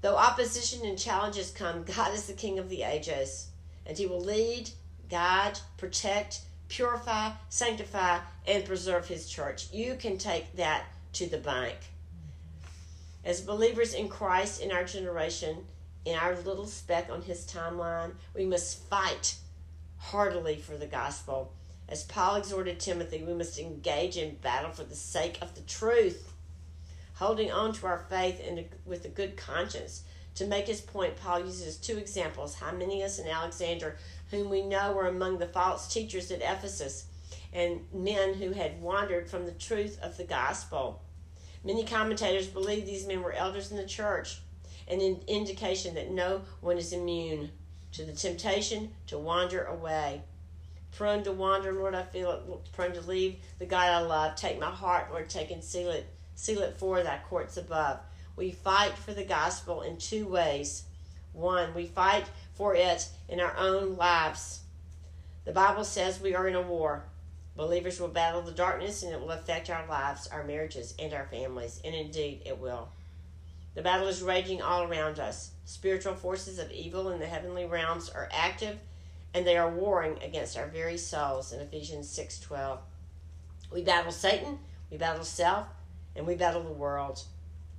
Though 0.00 0.16
opposition 0.16 0.86
and 0.86 0.98
challenges 0.98 1.50
come, 1.50 1.84
God 1.84 2.14
is 2.14 2.26
the 2.26 2.32
King 2.32 2.58
of 2.58 2.70
the 2.70 2.84
ages, 2.84 3.48
and 3.84 3.98
he 3.98 4.06
will 4.06 4.22
lead, 4.22 4.70
guide, 5.10 5.60
protect, 5.76 6.40
purify, 6.68 7.32
sanctify, 7.50 8.20
and 8.46 8.64
preserve 8.64 9.06
his 9.08 9.28
church. 9.28 9.70
You 9.72 9.94
can 9.96 10.16
take 10.16 10.56
that 10.56 10.84
to 11.14 11.26
the 11.26 11.38
bank. 11.38 11.76
As 13.24 13.42
believers 13.42 13.92
in 13.92 14.08
Christ 14.08 14.62
in 14.62 14.72
our 14.72 14.84
generation, 14.84 15.66
in 16.06 16.16
our 16.16 16.34
little 16.36 16.66
speck 16.66 17.10
on 17.10 17.20
his 17.20 17.46
timeline, 17.46 18.12
we 18.34 18.46
must 18.46 18.88
fight 18.88 19.34
heartily 19.98 20.56
for 20.56 20.78
the 20.78 20.86
gospel. 20.86 21.52
As 21.88 22.04
Paul 22.04 22.36
exhorted 22.36 22.78
Timothy, 22.78 23.22
we 23.22 23.32
must 23.32 23.58
engage 23.58 24.18
in 24.18 24.36
battle 24.36 24.72
for 24.72 24.84
the 24.84 24.94
sake 24.94 25.38
of 25.40 25.54
the 25.54 25.62
truth, 25.62 26.32
holding 27.14 27.50
on 27.50 27.72
to 27.74 27.86
our 27.86 28.04
faith 28.10 28.42
and 28.46 28.66
with 28.84 29.06
a 29.06 29.08
good 29.08 29.38
conscience. 29.38 30.02
To 30.34 30.46
make 30.46 30.66
his 30.66 30.82
point, 30.82 31.16
Paul 31.16 31.40
uses 31.40 31.78
two 31.78 31.96
examples 31.96 32.56
Hymenaeus 32.56 33.18
and 33.18 33.28
Alexander, 33.28 33.96
whom 34.30 34.50
we 34.50 34.62
know 34.62 34.92
were 34.92 35.06
among 35.06 35.38
the 35.38 35.48
false 35.48 35.92
teachers 35.92 36.30
at 36.30 36.42
Ephesus 36.42 37.06
and 37.52 37.80
men 37.92 38.34
who 38.34 38.52
had 38.52 38.82
wandered 38.82 39.30
from 39.30 39.46
the 39.46 39.52
truth 39.52 39.98
of 40.02 40.18
the 40.18 40.24
gospel. 40.24 41.02
Many 41.64 41.84
commentators 41.84 42.46
believe 42.46 42.84
these 42.84 43.06
men 43.06 43.22
were 43.22 43.32
elders 43.32 43.70
in 43.70 43.78
the 43.78 43.86
church, 43.86 44.40
an 44.86 45.00
indication 45.26 45.94
that 45.94 46.10
no 46.10 46.42
one 46.60 46.76
is 46.76 46.92
immune 46.92 47.50
to 47.92 48.04
the 48.04 48.12
temptation 48.12 48.94
to 49.06 49.18
wander 49.18 49.64
away. 49.64 50.22
Prone 50.96 51.22
to 51.24 51.32
wander, 51.32 51.72
Lord, 51.72 51.94
I 51.94 52.02
feel. 52.02 52.62
Prone 52.72 52.92
to 52.92 53.00
leave 53.00 53.36
the 53.58 53.66
God 53.66 53.88
I 53.88 54.00
love. 54.00 54.36
Take 54.36 54.58
my 54.58 54.70
heart, 54.70 55.10
Lord, 55.10 55.28
take 55.28 55.50
and 55.50 55.62
seal 55.62 55.90
it. 55.90 56.06
Seal 56.34 56.60
it 56.60 56.76
for 56.76 57.02
thy 57.02 57.18
courts 57.28 57.56
above. 57.56 58.00
We 58.36 58.52
fight 58.52 58.92
for 58.92 59.12
the 59.12 59.24
gospel 59.24 59.82
in 59.82 59.98
two 59.98 60.26
ways. 60.26 60.84
One, 61.32 61.74
we 61.74 61.86
fight 61.86 62.24
for 62.54 62.74
it 62.74 63.08
in 63.28 63.40
our 63.40 63.56
own 63.56 63.96
lives. 63.96 64.60
The 65.44 65.52
Bible 65.52 65.84
says 65.84 66.20
we 66.20 66.34
are 66.34 66.48
in 66.48 66.54
a 66.54 66.62
war. 66.62 67.04
Believers 67.56 68.00
will 68.00 68.08
battle 68.08 68.42
the 68.42 68.52
darkness 68.52 69.02
and 69.02 69.12
it 69.12 69.20
will 69.20 69.32
affect 69.32 69.70
our 69.70 69.86
lives, 69.88 70.28
our 70.28 70.44
marriages, 70.44 70.94
and 70.98 71.12
our 71.12 71.26
families. 71.26 71.80
And 71.84 71.94
indeed, 71.94 72.42
it 72.46 72.58
will. 72.58 72.90
The 73.74 73.82
battle 73.82 74.08
is 74.08 74.22
raging 74.22 74.62
all 74.62 74.84
around 74.84 75.18
us. 75.18 75.52
Spiritual 75.64 76.14
forces 76.14 76.58
of 76.58 76.70
evil 76.70 77.10
in 77.10 77.18
the 77.18 77.26
heavenly 77.26 77.64
realms 77.64 78.08
are 78.08 78.28
active 78.32 78.78
and 79.34 79.46
they 79.46 79.56
are 79.56 79.70
warring 79.70 80.22
against 80.22 80.56
our 80.56 80.68
very 80.68 80.98
souls 80.98 81.52
in 81.52 81.60
Ephesians 81.60 82.08
6:12. 82.08 82.80
We 83.70 83.82
battle 83.82 84.12
Satan, 84.12 84.60
we 84.90 84.96
battle 84.96 85.24
self, 85.24 85.68
and 86.16 86.26
we 86.26 86.34
battle 86.34 86.62
the 86.62 86.72
world. 86.72 87.24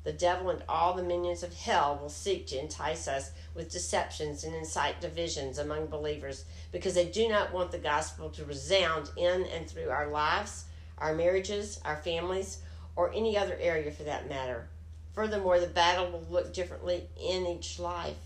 The 0.04 0.14
devil 0.14 0.50
and 0.50 0.64
all 0.70 0.94
the 0.94 1.04
minions 1.04 1.44
of 1.44 1.54
hell 1.54 2.00
will 2.02 2.10
seek 2.10 2.48
to 2.48 2.60
entice 2.60 3.08
us 3.08 3.32
with 3.54 3.72
deceptions 3.72 4.44
and 4.44 4.56
incite 4.56 5.02
divisions 5.02 5.58
among 5.58 5.88
believers 5.88 6.46
because 6.72 6.94
they 6.94 7.08
do 7.08 7.28
not 7.28 7.52
want 7.52 7.72
the 7.72 7.78
gospel 7.78 8.30
to 8.32 8.46
resound 8.46 9.12
in 9.18 9.46
and 9.46 9.70
through 9.70 9.90
our 9.90 10.08
lives, 10.08 10.66
our 10.98 11.14
marriages, 11.14 11.82
our 11.84 11.98
families, 11.98 12.60
or 12.96 13.12
any 13.14 13.38
other 13.38 13.58
area 13.60 13.92
for 13.92 14.04
that 14.04 14.30
matter. 14.30 14.68
Furthermore, 15.14 15.60
the 15.60 15.68
battle 15.68 16.10
will 16.12 16.26
look 16.30 16.54
differently 16.54 17.10
in 17.20 17.46
each 17.46 17.78
life. 17.78 18.18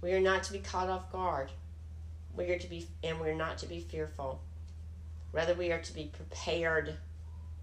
We 0.00 0.12
are 0.12 0.20
not 0.20 0.42
to 0.44 0.52
be 0.52 0.58
caught 0.58 0.88
off 0.88 1.12
guard. 1.12 1.52
We 2.36 2.50
are 2.50 2.58
to 2.58 2.68
be 2.68 2.86
and 3.02 3.20
we 3.20 3.28
are 3.28 3.34
not 3.34 3.58
to 3.58 3.66
be 3.66 3.80
fearful. 3.80 4.40
Rather 5.32 5.54
we 5.54 5.72
are 5.72 5.80
to 5.80 5.92
be 5.92 6.04
prepared. 6.04 6.94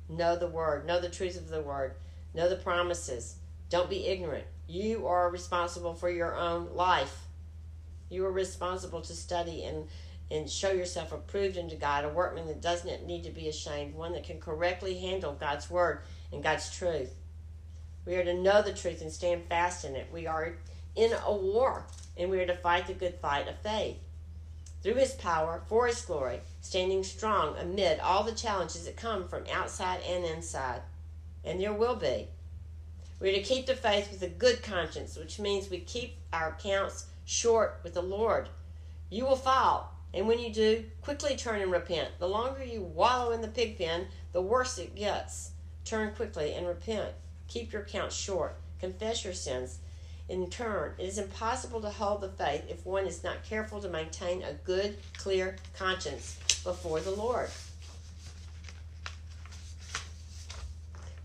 Know 0.09 0.35
the 0.35 0.47
word, 0.47 0.85
know 0.85 0.99
the 0.99 1.09
truth 1.09 1.37
of 1.37 1.49
the 1.49 1.61
word, 1.61 1.95
know 2.33 2.49
the 2.49 2.55
promises. 2.55 3.35
Don't 3.69 3.89
be 3.89 4.07
ignorant. 4.07 4.45
You 4.67 5.07
are 5.07 5.29
responsible 5.29 5.93
for 5.93 6.09
your 6.09 6.35
own 6.35 6.75
life. 6.75 7.23
You 8.09 8.25
are 8.25 8.31
responsible 8.31 9.01
to 9.01 9.13
study 9.13 9.63
and, 9.63 9.87
and 10.29 10.49
show 10.49 10.71
yourself 10.71 11.11
approved 11.11 11.57
unto 11.57 11.75
God, 11.75 12.05
a 12.05 12.09
workman 12.09 12.47
that 12.47 12.61
doesn't 12.61 13.07
need 13.07 13.23
to 13.23 13.31
be 13.31 13.47
ashamed, 13.47 13.95
one 13.95 14.13
that 14.13 14.23
can 14.23 14.39
correctly 14.39 14.99
handle 14.99 15.33
God's 15.33 15.69
word 15.69 16.01
and 16.31 16.43
God's 16.43 16.75
truth. 16.75 17.13
We 18.05 18.15
are 18.15 18.23
to 18.23 18.33
know 18.33 18.61
the 18.61 18.73
truth 18.73 19.01
and 19.01 19.11
stand 19.11 19.45
fast 19.45 19.85
in 19.85 19.95
it. 19.95 20.09
We 20.11 20.27
are 20.27 20.55
in 20.95 21.13
a 21.25 21.33
war, 21.33 21.85
and 22.17 22.29
we 22.29 22.39
are 22.39 22.45
to 22.45 22.57
fight 22.57 22.87
the 22.87 22.93
good 22.93 23.15
fight 23.21 23.47
of 23.47 23.57
faith. 23.59 23.97
Through 24.83 24.95
his 24.95 25.13
power, 25.13 25.63
for 25.67 25.87
his 25.87 26.01
glory, 26.01 26.41
standing 26.59 27.05
strong 27.05 27.57
amid 27.57 28.01
all 28.01 28.23
the 28.23 28.33
challenges 28.33 28.83
that 28.83 28.97
come 28.97 29.29
from 29.29 29.45
outside 29.49 30.01
and 30.01 30.25
inside. 30.25 30.81
And 31.45 31.61
there 31.61 31.73
will 31.73 31.95
be. 31.95 32.27
We 33.21 33.29
are 33.29 33.33
to 33.33 33.41
keep 33.41 33.65
the 33.65 33.75
faith 33.75 34.11
with 34.11 34.21
a 34.23 34.27
good 34.27 34.61
conscience, 34.61 35.15
which 35.15 35.39
means 35.39 35.69
we 35.69 35.79
keep 35.79 36.17
our 36.33 36.49
accounts 36.49 37.05
short 37.23 37.79
with 37.81 37.93
the 37.93 38.01
Lord. 38.01 38.49
You 39.09 39.23
will 39.25 39.37
fall, 39.37 39.93
and 40.13 40.27
when 40.27 40.39
you 40.39 40.53
do, 40.53 40.83
quickly 41.01 41.37
turn 41.37 41.61
and 41.61 41.71
repent. 41.71 42.19
The 42.19 42.27
longer 42.27 42.63
you 42.65 42.81
wallow 42.81 43.31
in 43.31 43.39
the 43.39 43.47
pig 43.47 43.77
pen, 43.77 44.07
the 44.33 44.41
worse 44.41 44.77
it 44.77 44.95
gets. 44.95 45.51
Turn 45.85 46.13
quickly 46.13 46.53
and 46.53 46.67
repent. 46.67 47.13
Keep 47.47 47.71
your 47.71 47.83
accounts 47.83 48.17
short. 48.17 48.57
Confess 48.81 49.23
your 49.23 49.33
sins. 49.33 49.79
In 50.29 50.49
turn, 50.49 50.93
it 50.97 51.03
is 51.03 51.17
impossible 51.17 51.81
to 51.81 51.89
hold 51.89 52.21
the 52.21 52.29
faith 52.29 52.63
if 52.69 52.85
one 52.85 53.05
is 53.05 53.23
not 53.23 53.43
careful 53.43 53.81
to 53.81 53.89
maintain 53.89 54.41
a 54.41 54.53
good, 54.53 54.97
clear 55.17 55.57
conscience 55.77 56.39
before 56.63 57.01
the 57.01 57.11
Lord. 57.11 57.49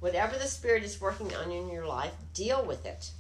Whatever 0.01 0.37
the 0.37 0.47
Spirit 0.47 0.83
is 0.83 1.01
working 1.01 1.35
on 1.35 1.51
in 1.51 1.69
your 1.69 1.87
life, 1.87 2.13
deal 2.35 2.65
with 2.65 2.87
it. 2.87 3.11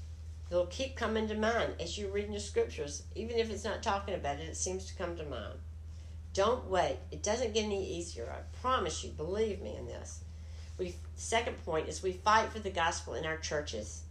It'll 0.51 0.67
keep 0.67 0.97
coming 0.97 1.29
to 1.29 1.35
mind 1.35 1.75
as 1.81 1.99
you 1.99 2.09
read 2.09 2.27
in 2.27 2.33
the 2.33 2.41
scriptures. 2.41 3.03
Even 3.15 3.37
if 3.37 3.51
it's 3.51 3.65
not 3.65 3.83
talking 3.83 4.15
about 4.15 4.39
it, 4.39 4.49
it 4.49 4.57
seems 4.57 4.87
to 4.87 4.97
come 4.97 5.17
to 5.17 5.25
mind. 5.25 5.59
Don't 6.33 6.69
wait. 6.69 6.99
It 7.11 7.23
doesn't 7.23 7.55
get 7.55 7.65
any 7.65 7.85
easier. 7.85 8.33
I 8.33 8.59
promise 8.61 9.03
you. 9.05 9.11
Believe 9.11 9.61
me 9.61 9.77
in 9.77 9.87
this. 9.87 10.23
We 10.79 10.95
second 11.17 11.63
point 11.65 11.89
is 11.89 12.03
we 12.03 12.13
fight 12.13 12.51
for 12.51 12.61
the 12.61 12.71
gospel 12.71 13.15
in 13.15 13.27
our 13.27 13.39
churches. 13.39 14.03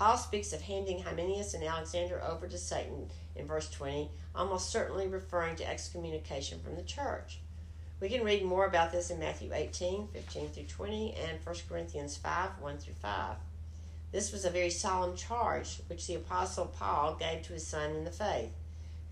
Paul 0.00 0.16
speaks 0.16 0.54
of 0.54 0.62
handing 0.62 1.02
Hymenaeus 1.02 1.52
and 1.52 1.62
Alexander 1.62 2.22
over 2.22 2.48
to 2.48 2.56
Satan 2.56 3.10
in 3.36 3.46
verse 3.46 3.68
20, 3.68 4.08
almost 4.34 4.70
certainly 4.70 5.06
referring 5.06 5.56
to 5.56 5.68
excommunication 5.68 6.58
from 6.60 6.74
the 6.74 6.82
church. 6.82 7.40
We 8.00 8.08
can 8.08 8.24
read 8.24 8.42
more 8.42 8.64
about 8.64 8.92
this 8.92 9.10
in 9.10 9.18
Matthew 9.18 9.52
18, 9.52 10.08
15 10.08 10.48
through 10.48 10.62
20, 10.62 11.16
and 11.16 11.38
1 11.44 11.56
Corinthians 11.68 12.16
5, 12.16 12.48
1 12.60 12.78
through 12.78 12.94
5. 12.94 13.36
This 14.10 14.32
was 14.32 14.46
a 14.46 14.50
very 14.50 14.70
solemn 14.70 15.16
charge 15.16 15.82
which 15.86 16.06
the 16.06 16.14
Apostle 16.14 16.72
Paul 16.78 17.16
gave 17.16 17.42
to 17.42 17.52
his 17.52 17.66
son 17.66 17.90
in 17.90 18.04
the 18.04 18.10
faith. 18.10 18.52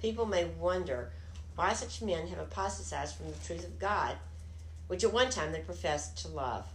People 0.01 0.25
may 0.25 0.47
wonder 0.47 1.11
why 1.55 1.75
such 1.75 2.01
men 2.01 2.29
have 2.29 2.39
apostatized 2.39 3.15
from 3.15 3.27
the 3.27 3.47
truth 3.47 3.67
of 3.67 3.79
God, 3.79 4.17
which 4.87 5.05
at 5.05 5.13
one 5.13 5.29
time 5.29 5.53
they 5.53 5.61
professed 5.61 6.17
to 6.23 6.29
love. 6.29 6.67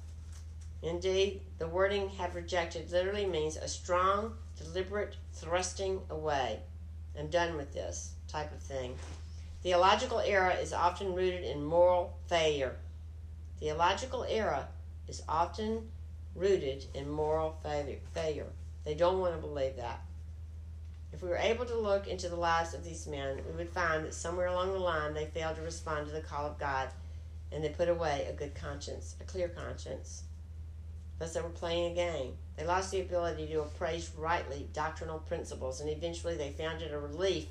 Indeed, 0.83 1.39
the 1.59 1.67
wording 1.67 2.09
have 2.09 2.35
rejected 2.35 2.91
literally 2.91 3.25
means 3.25 3.55
a 3.55 3.69
strong, 3.69 4.35
deliberate 4.57 5.15
thrusting 5.31 6.01
away. 6.09 6.59
I'm 7.17 7.29
done 7.29 7.55
with 7.55 7.73
this 7.73 8.11
type 8.27 8.51
of 8.51 8.61
thing. 8.61 8.97
Theological 9.61 10.19
error 10.19 10.51
is 10.51 10.73
often 10.73 11.15
rooted 11.15 11.45
in 11.45 11.63
moral 11.63 12.17
failure. 12.27 12.75
Theological 13.61 14.25
error 14.27 14.67
is 15.07 15.23
often 15.29 15.89
rooted 16.35 16.87
in 16.93 17.09
moral 17.09 17.57
failure. 17.63 18.47
They 18.83 18.93
don't 18.93 19.19
want 19.19 19.35
to 19.35 19.39
believe 19.39 19.77
that. 19.77 20.01
If 21.13 21.21
we 21.23 21.29
were 21.29 21.37
able 21.37 21.65
to 21.65 21.77
look 21.77 22.07
into 22.07 22.27
the 22.27 22.35
lives 22.35 22.73
of 22.73 22.83
these 22.83 23.07
men, 23.07 23.39
we 23.47 23.55
would 23.55 23.69
find 23.69 24.03
that 24.03 24.13
somewhere 24.13 24.47
along 24.47 24.73
the 24.73 24.79
line 24.79 25.13
they 25.13 25.27
failed 25.27 25.55
to 25.55 25.61
respond 25.61 26.07
to 26.07 26.11
the 26.11 26.19
call 26.19 26.45
of 26.45 26.59
God 26.59 26.89
and 27.53 27.63
they 27.63 27.69
put 27.69 27.87
away 27.87 28.27
a 28.29 28.33
good 28.33 28.53
conscience, 28.53 29.15
a 29.21 29.23
clear 29.23 29.47
conscience. 29.47 30.23
Thus, 31.23 31.35
they 31.35 31.41
were 31.41 31.47
playing 31.47 31.93
a 31.93 31.95
game. 31.95 32.33
They 32.57 32.65
lost 32.65 32.91
the 32.91 32.99
ability 32.99 33.47
to 33.47 33.61
appraise 33.61 34.11
rightly 34.17 34.67
doctrinal 34.73 35.19
principles, 35.19 35.79
and 35.79 35.89
eventually 35.89 36.35
they 36.35 36.51
found 36.51 36.81
it 36.81 36.91
a 36.91 36.99
relief 36.99 37.47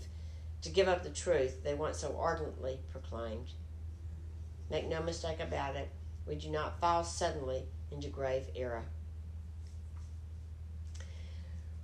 to 0.60 0.68
give 0.68 0.88
up 0.88 1.02
the 1.02 1.08
truth 1.08 1.64
they 1.64 1.72
once 1.72 1.96
so 1.96 2.14
ardently 2.20 2.80
proclaimed. 2.90 3.52
Make 4.68 4.88
no 4.88 5.02
mistake 5.02 5.40
about 5.40 5.76
it, 5.76 5.88
we 6.26 6.34
do 6.34 6.50
not 6.50 6.80
fall 6.80 7.02
suddenly 7.02 7.62
into 7.90 8.08
grave 8.08 8.44
error. 8.54 8.84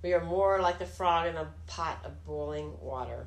We 0.03 0.13
are 0.13 0.23
more 0.23 0.61
like 0.61 0.77
the 0.77 0.85
frog 0.85 1.25
in 1.25 1.37
a 1.37 1.51
pot 1.65 2.05
of 2.05 2.23
boiling 2.23 2.79
water. 2.79 3.25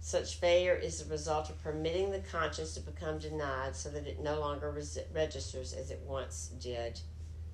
Such 0.00 0.36
failure 0.36 0.76
is 0.76 1.04
the 1.04 1.10
result 1.10 1.50
of 1.50 1.62
permitting 1.62 2.10
the 2.10 2.20
conscience 2.20 2.72
to 2.72 2.80
become 2.80 3.18
denied 3.18 3.76
so 3.76 3.90
that 3.90 4.06
it 4.06 4.18
no 4.18 4.40
longer 4.40 4.70
res- 4.70 4.98
registers 5.12 5.74
as 5.74 5.90
it 5.90 6.00
once 6.06 6.48
did. 6.58 7.02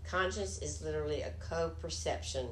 Conscience 0.08 0.58
is 0.58 0.82
literally 0.82 1.22
a 1.22 1.32
co 1.40 1.70
perception. 1.80 2.48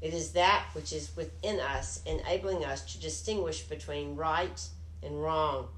It 0.00 0.12
is 0.12 0.32
that 0.32 0.66
which 0.72 0.92
is 0.92 1.16
within 1.16 1.60
us, 1.60 2.02
enabling 2.04 2.64
us 2.64 2.92
to 2.92 3.00
distinguish 3.00 3.62
between 3.62 4.16
right 4.16 4.60
and 5.02 5.22
wrong. 5.22 5.68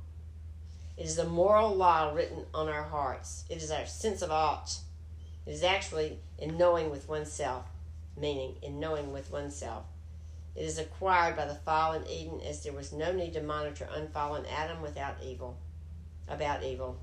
It 0.96 1.04
is 1.04 1.16
the 1.16 1.24
moral 1.24 1.74
law 1.74 2.12
written 2.12 2.46
on 2.54 2.68
our 2.68 2.84
hearts. 2.84 3.44
It 3.50 3.62
is 3.62 3.70
our 3.70 3.86
sense 3.86 4.22
of 4.22 4.30
ought. 4.30 4.78
It 5.44 5.52
is 5.52 5.62
actually 5.62 6.18
in 6.38 6.56
knowing 6.56 6.90
with 6.90 7.08
oneself, 7.08 7.66
meaning 8.16 8.56
in 8.62 8.80
knowing 8.80 9.12
with 9.12 9.30
oneself. 9.30 9.84
It 10.56 10.64
is 10.64 10.78
acquired 10.78 11.36
by 11.36 11.44
the 11.44 11.54
fall 11.54 11.92
in 11.92 12.06
Eden 12.08 12.40
as 12.40 12.64
there 12.64 12.72
was 12.72 12.92
no 12.92 13.12
need 13.12 13.34
to 13.34 13.42
monitor 13.42 13.86
unfallen 13.94 14.46
Adam 14.46 14.80
without 14.80 15.16
evil, 15.22 15.58
about 16.26 16.64
evil. 16.64 16.98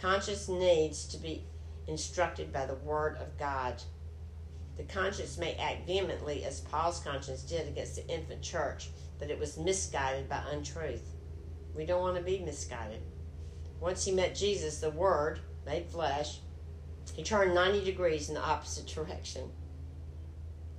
Conscience 0.00 0.48
needs 0.48 1.06
to 1.06 1.16
be 1.16 1.44
instructed 1.86 2.52
by 2.52 2.66
the 2.66 2.74
Word 2.74 3.16
of 3.18 3.38
God. 3.38 3.82
The 4.76 4.84
conscience 4.84 5.38
may 5.38 5.54
act 5.54 5.86
vehemently 5.86 6.44
as 6.44 6.60
Paul's 6.60 7.00
conscience 7.00 7.42
did 7.42 7.68
against 7.68 7.96
the 7.96 8.06
infant 8.08 8.42
church, 8.42 8.90
but 9.18 9.30
it 9.30 9.38
was 9.38 9.56
misguided 9.56 10.28
by 10.28 10.42
untruth. 10.50 11.14
We 11.74 11.86
don't 11.86 12.02
want 12.02 12.16
to 12.16 12.22
be 12.22 12.38
misguided. 12.40 13.00
Once 13.80 14.04
he 14.04 14.12
met 14.12 14.34
Jesus, 14.34 14.78
the 14.78 14.90
Word 14.90 15.40
made 15.64 15.86
flesh, 15.86 16.40
he 17.14 17.22
turned 17.22 17.54
90 17.54 17.84
degrees 17.84 18.28
in 18.28 18.34
the 18.34 18.42
opposite 18.42 18.86
direction. 18.86 19.50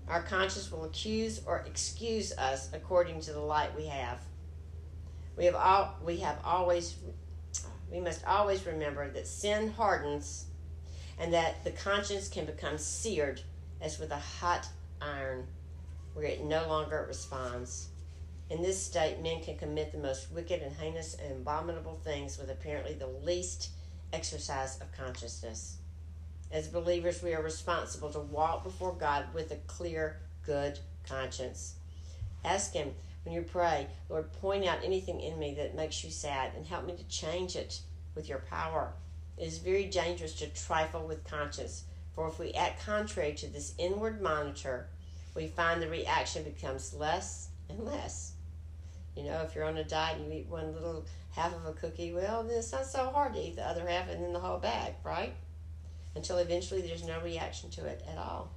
Our 0.07 0.21
conscience 0.21 0.71
will 0.71 0.85
accuse 0.85 1.41
or 1.45 1.63
excuse 1.67 2.31
us 2.37 2.69
according 2.73 3.21
to 3.21 3.33
the 3.33 3.39
light 3.39 3.75
we 3.75 3.87
have. 3.87 4.19
We 5.35 5.45
have 5.45 5.55
all 5.55 5.95
we 6.03 6.17
have 6.17 6.39
always 6.43 6.95
we 7.91 7.99
must 7.99 8.25
always 8.25 8.65
remember 8.65 9.09
that 9.11 9.27
sin 9.27 9.71
hardens 9.71 10.45
and 11.17 11.33
that 11.33 11.63
the 11.63 11.71
conscience 11.71 12.27
can 12.27 12.45
become 12.45 12.77
seared 12.77 13.41
as 13.81 13.99
with 13.99 14.11
a 14.11 14.17
hot 14.17 14.67
iron, 15.01 15.47
where 16.13 16.25
it 16.25 16.43
no 16.43 16.67
longer 16.67 17.05
responds. 17.07 17.89
In 18.49 18.61
this 18.61 18.81
state, 18.81 19.21
men 19.21 19.43
can 19.43 19.57
commit 19.57 19.91
the 19.91 19.97
most 19.97 20.31
wicked 20.31 20.61
and 20.61 20.75
heinous 20.75 21.15
and 21.15 21.31
abominable 21.31 21.99
things 22.03 22.37
with 22.37 22.49
apparently 22.49 22.93
the 22.93 23.07
least 23.07 23.71
exercise 24.13 24.79
of 24.79 24.91
consciousness. 24.93 25.77
As 26.51 26.67
believers, 26.67 27.21
we 27.21 27.33
are 27.33 27.43
responsible 27.43 28.09
to 28.11 28.19
walk 28.19 28.63
before 28.63 28.93
God 28.93 29.25
with 29.33 29.51
a 29.51 29.57
clear, 29.67 30.21
good 30.45 30.79
conscience. 31.05 31.75
Ask 32.45 32.71
Him 32.71 32.93
when 33.23 33.35
you 33.35 33.41
pray, 33.41 33.87
Lord, 34.07 34.31
point 34.31 34.65
out 34.65 34.79
anything 34.81 35.19
in 35.19 35.37
me 35.37 35.53
that 35.55 35.75
makes 35.75 36.01
you 36.05 36.09
sad 36.09 36.51
and 36.55 36.65
help 36.65 36.85
me 36.85 36.95
to 36.95 37.03
change 37.09 37.57
it 37.57 37.81
with 38.15 38.29
your 38.29 38.39
power. 38.39 38.93
It 39.37 39.45
is 39.45 39.59
very 39.59 39.85
dangerous 39.85 40.33
to 40.35 40.47
trifle 40.47 41.05
with 41.07 41.23
conscience, 41.23 41.83
for 42.15 42.27
if 42.27 42.39
we 42.39 42.53
act 42.53 42.83
contrary 42.83 43.33
to 43.35 43.47
this 43.47 43.75
inward 43.77 44.19
monitor, 44.19 44.87
we 45.35 45.47
find 45.47 45.81
the 45.81 45.87
reaction 45.87 46.43
becomes 46.43 46.93
less 46.93 47.49
and 47.69 47.85
less. 47.85 48.33
You 49.15 49.23
know, 49.23 49.41
if 49.41 49.53
you're 49.53 49.65
on 49.65 49.77
a 49.77 49.83
diet 49.83 50.17
and 50.17 50.25
you 50.31 50.39
eat 50.39 50.47
one 50.47 50.73
little 50.73 51.05
half 51.31 51.53
of 51.53 51.65
a 51.65 51.73
cookie, 51.73 52.13
well, 52.13 52.43
then 52.43 52.57
it's 52.57 52.71
not 52.71 52.87
so 52.87 53.11
hard 53.11 53.33
to 53.35 53.39
eat 53.39 53.55
the 53.55 53.67
other 53.67 53.87
half 53.87 54.09
and 54.09 54.23
then 54.23 54.33
the 54.33 54.39
whole 54.39 54.57
bag, 54.57 54.95
right? 55.03 55.35
Until 56.15 56.37
eventually 56.39 56.81
there's 56.81 57.05
no 57.05 57.19
reaction 57.21 57.69
to 57.71 57.85
it 57.85 58.03
at 58.11 58.17
all. 58.17 58.49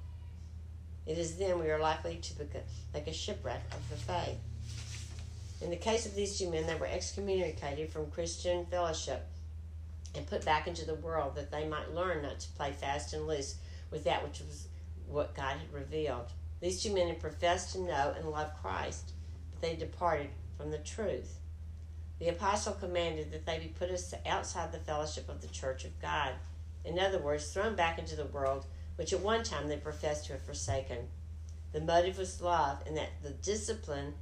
It 1.06 1.18
is 1.18 1.36
then 1.36 1.58
we 1.58 1.70
are 1.70 1.78
likely 1.78 2.16
to 2.16 2.38
become 2.38 2.62
like 2.94 3.06
a 3.06 3.12
shipwreck 3.12 3.62
of 3.72 3.90
the 3.90 3.96
faith. 3.96 4.38
In 5.60 5.68
the 5.68 5.76
case 5.76 6.06
of 6.06 6.14
these 6.14 6.38
two 6.38 6.50
men, 6.50 6.66
they 6.66 6.74
were 6.74 6.86
excommunicated 6.86 7.92
from 7.92 8.10
Christian 8.10 8.64
fellowship 8.66 9.26
and 10.14 10.26
put 10.26 10.44
back 10.44 10.66
into 10.66 10.84
the 10.84 10.94
world 10.94 11.34
that 11.36 11.50
they 11.50 11.66
might 11.66 11.94
learn 11.94 12.22
not 12.22 12.40
to 12.40 12.50
play 12.52 12.72
fast 12.72 13.12
and 13.12 13.26
loose 13.26 13.56
with 13.90 14.04
that 14.04 14.22
which 14.22 14.40
was 14.40 14.68
what 15.06 15.34
God 15.34 15.56
had 15.56 15.72
revealed. 15.72 16.26
These 16.60 16.82
two 16.82 16.94
men 16.94 17.14
professed 17.16 17.72
to 17.72 17.80
know 17.80 18.14
and 18.16 18.28
love 18.28 18.52
Christ, 18.60 19.12
but 19.50 19.60
they 19.60 19.76
departed 19.76 20.30
from 20.56 20.70
the 20.70 20.78
truth. 20.78 21.38
The 22.18 22.28
apostle 22.28 22.74
commanded 22.74 23.32
that 23.32 23.46
they 23.46 23.58
be 23.58 23.68
put 23.68 23.90
outside 24.26 24.72
the 24.72 24.78
fellowship 24.78 25.28
of 25.28 25.40
the 25.40 25.48
church 25.48 25.84
of 25.84 26.00
God. 26.02 26.32
In 26.84 26.98
other 26.98 27.18
words, 27.18 27.50
thrown 27.50 27.74
back 27.74 27.98
into 27.98 28.16
the 28.16 28.26
world 28.26 28.66
which 28.96 29.14
at 29.14 29.20
one 29.20 29.42
time 29.42 29.66
they 29.68 29.78
professed 29.78 30.26
to 30.26 30.34
have 30.34 30.42
forsaken. 30.42 31.08
The 31.72 31.80
motive 31.80 32.18
was 32.18 32.42
love, 32.42 32.82
and 32.86 32.94
that 32.98 33.22
the 33.22 33.30
discipline 33.30 34.12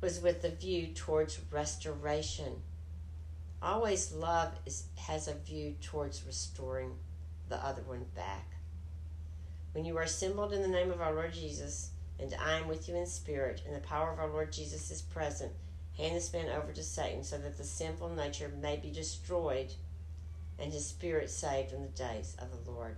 was 0.00 0.20
with 0.20 0.40
the 0.40 0.50
view 0.50 0.88
towards 0.94 1.40
restoration. 1.50 2.62
Always 3.60 4.12
love 4.12 4.52
is, 4.66 4.84
has 4.96 5.26
a 5.26 5.34
view 5.34 5.74
towards 5.80 6.24
restoring 6.24 6.92
the 7.48 7.56
other 7.56 7.82
one 7.82 8.06
back. 8.14 8.46
When 9.72 9.84
you 9.84 9.96
are 9.98 10.02
assembled 10.02 10.52
in 10.52 10.62
the 10.62 10.68
name 10.68 10.90
of 10.90 11.00
our 11.00 11.12
Lord 11.12 11.32
Jesus, 11.32 11.90
and 12.20 12.34
I 12.40 12.58
am 12.58 12.68
with 12.68 12.88
you 12.88 12.96
in 12.96 13.06
spirit, 13.06 13.62
and 13.66 13.74
the 13.74 13.80
power 13.80 14.12
of 14.12 14.18
our 14.18 14.28
Lord 14.28 14.52
Jesus 14.52 14.90
is 14.90 15.02
present, 15.02 15.52
hand 15.96 16.16
this 16.16 16.32
man 16.32 16.48
over 16.48 16.72
to 16.72 16.82
Satan, 16.82 17.24
so 17.24 17.38
that 17.38 17.56
the 17.56 17.64
sinful 17.64 18.10
nature 18.10 18.50
may 18.60 18.76
be 18.76 18.90
destroyed 18.90 19.74
and 20.58 20.72
his 20.72 20.86
spirit 20.86 21.30
saved 21.30 21.72
in 21.72 21.82
the 21.82 21.88
days 21.88 22.36
of 22.38 22.50
the 22.50 22.70
Lord. 22.70 22.96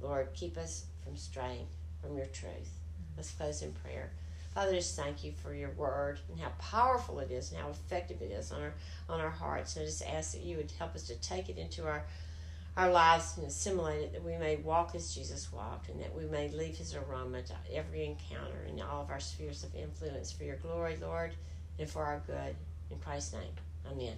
Lord, 0.00 0.28
keep 0.34 0.56
us 0.56 0.84
from 1.02 1.16
straying 1.16 1.66
from 2.00 2.16
your 2.16 2.26
truth. 2.26 2.78
Let's 3.16 3.32
close 3.32 3.62
in 3.62 3.72
prayer. 3.72 4.12
Father, 4.54 4.72
just 4.72 4.96
thank 4.96 5.22
you 5.22 5.32
for 5.32 5.54
your 5.54 5.70
word 5.70 6.18
and 6.28 6.40
how 6.40 6.48
powerful 6.58 7.20
it 7.20 7.30
is 7.30 7.52
and 7.52 7.60
how 7.60 7.70
effective 7.70 8.20
it 8.20 8.32
is 8.32 8.50
on 8.50 8.60
our 8.62 8.74
on 9.08 9.20
our 9.20 9.30
hearts. 9.30 9.76
And 9.76 9.84
I 9.84 9.86
just 9.86 10.02
ask 10.02 10.32
that 10.32 10.42
you 10.42 10.56
would 10.56 10.72
help 10.78 10.94
us 10.94 11.04
to 11.04 11.14
take 11.20 11.48
it 11.48 11.56
into 11.56 11.86
our 11.86 12.04
our 12.76 12.90
lives 12.90 13.36
and 13.36 13.46
assimilate 13.46 14.02
it, 14.02 14.12
that 14.12 14.24
we 14.24 14.36
may 14.38 14.56
walk 14.56 14.94
as 14.94 15.14
Jesus 15.14 15.52
walked, 15.52 15.88
and 15.88 16.00
that 16.00 16.14
we 16.14 16.24
may 16.26 16.48
leave 16.48 16.76
his 16.76 16.94
aroma 16.94 17.42
to 17.42 17.54
every 17.72 18.04
encounter 18.04 18.64
in 18.68 18.80
all 18.80 19.02
of 19.02 19.10
our 19.10 19.20
spheres 19.20 19.64
of 19.64 19.74
influence 19.74 20.30
for 20.30 20.44
your 20.44 20.56
glory, 20.56 20.96
Lord, 20.96 21.32
and 21.78 21.88
for 21.88 22.04
our 22.04 22.22
good. 22.26 22.56
In 22.90 22.98
Christ's 22.98 23.34
name. 23.34 23.52
Amen. 23.90 24.16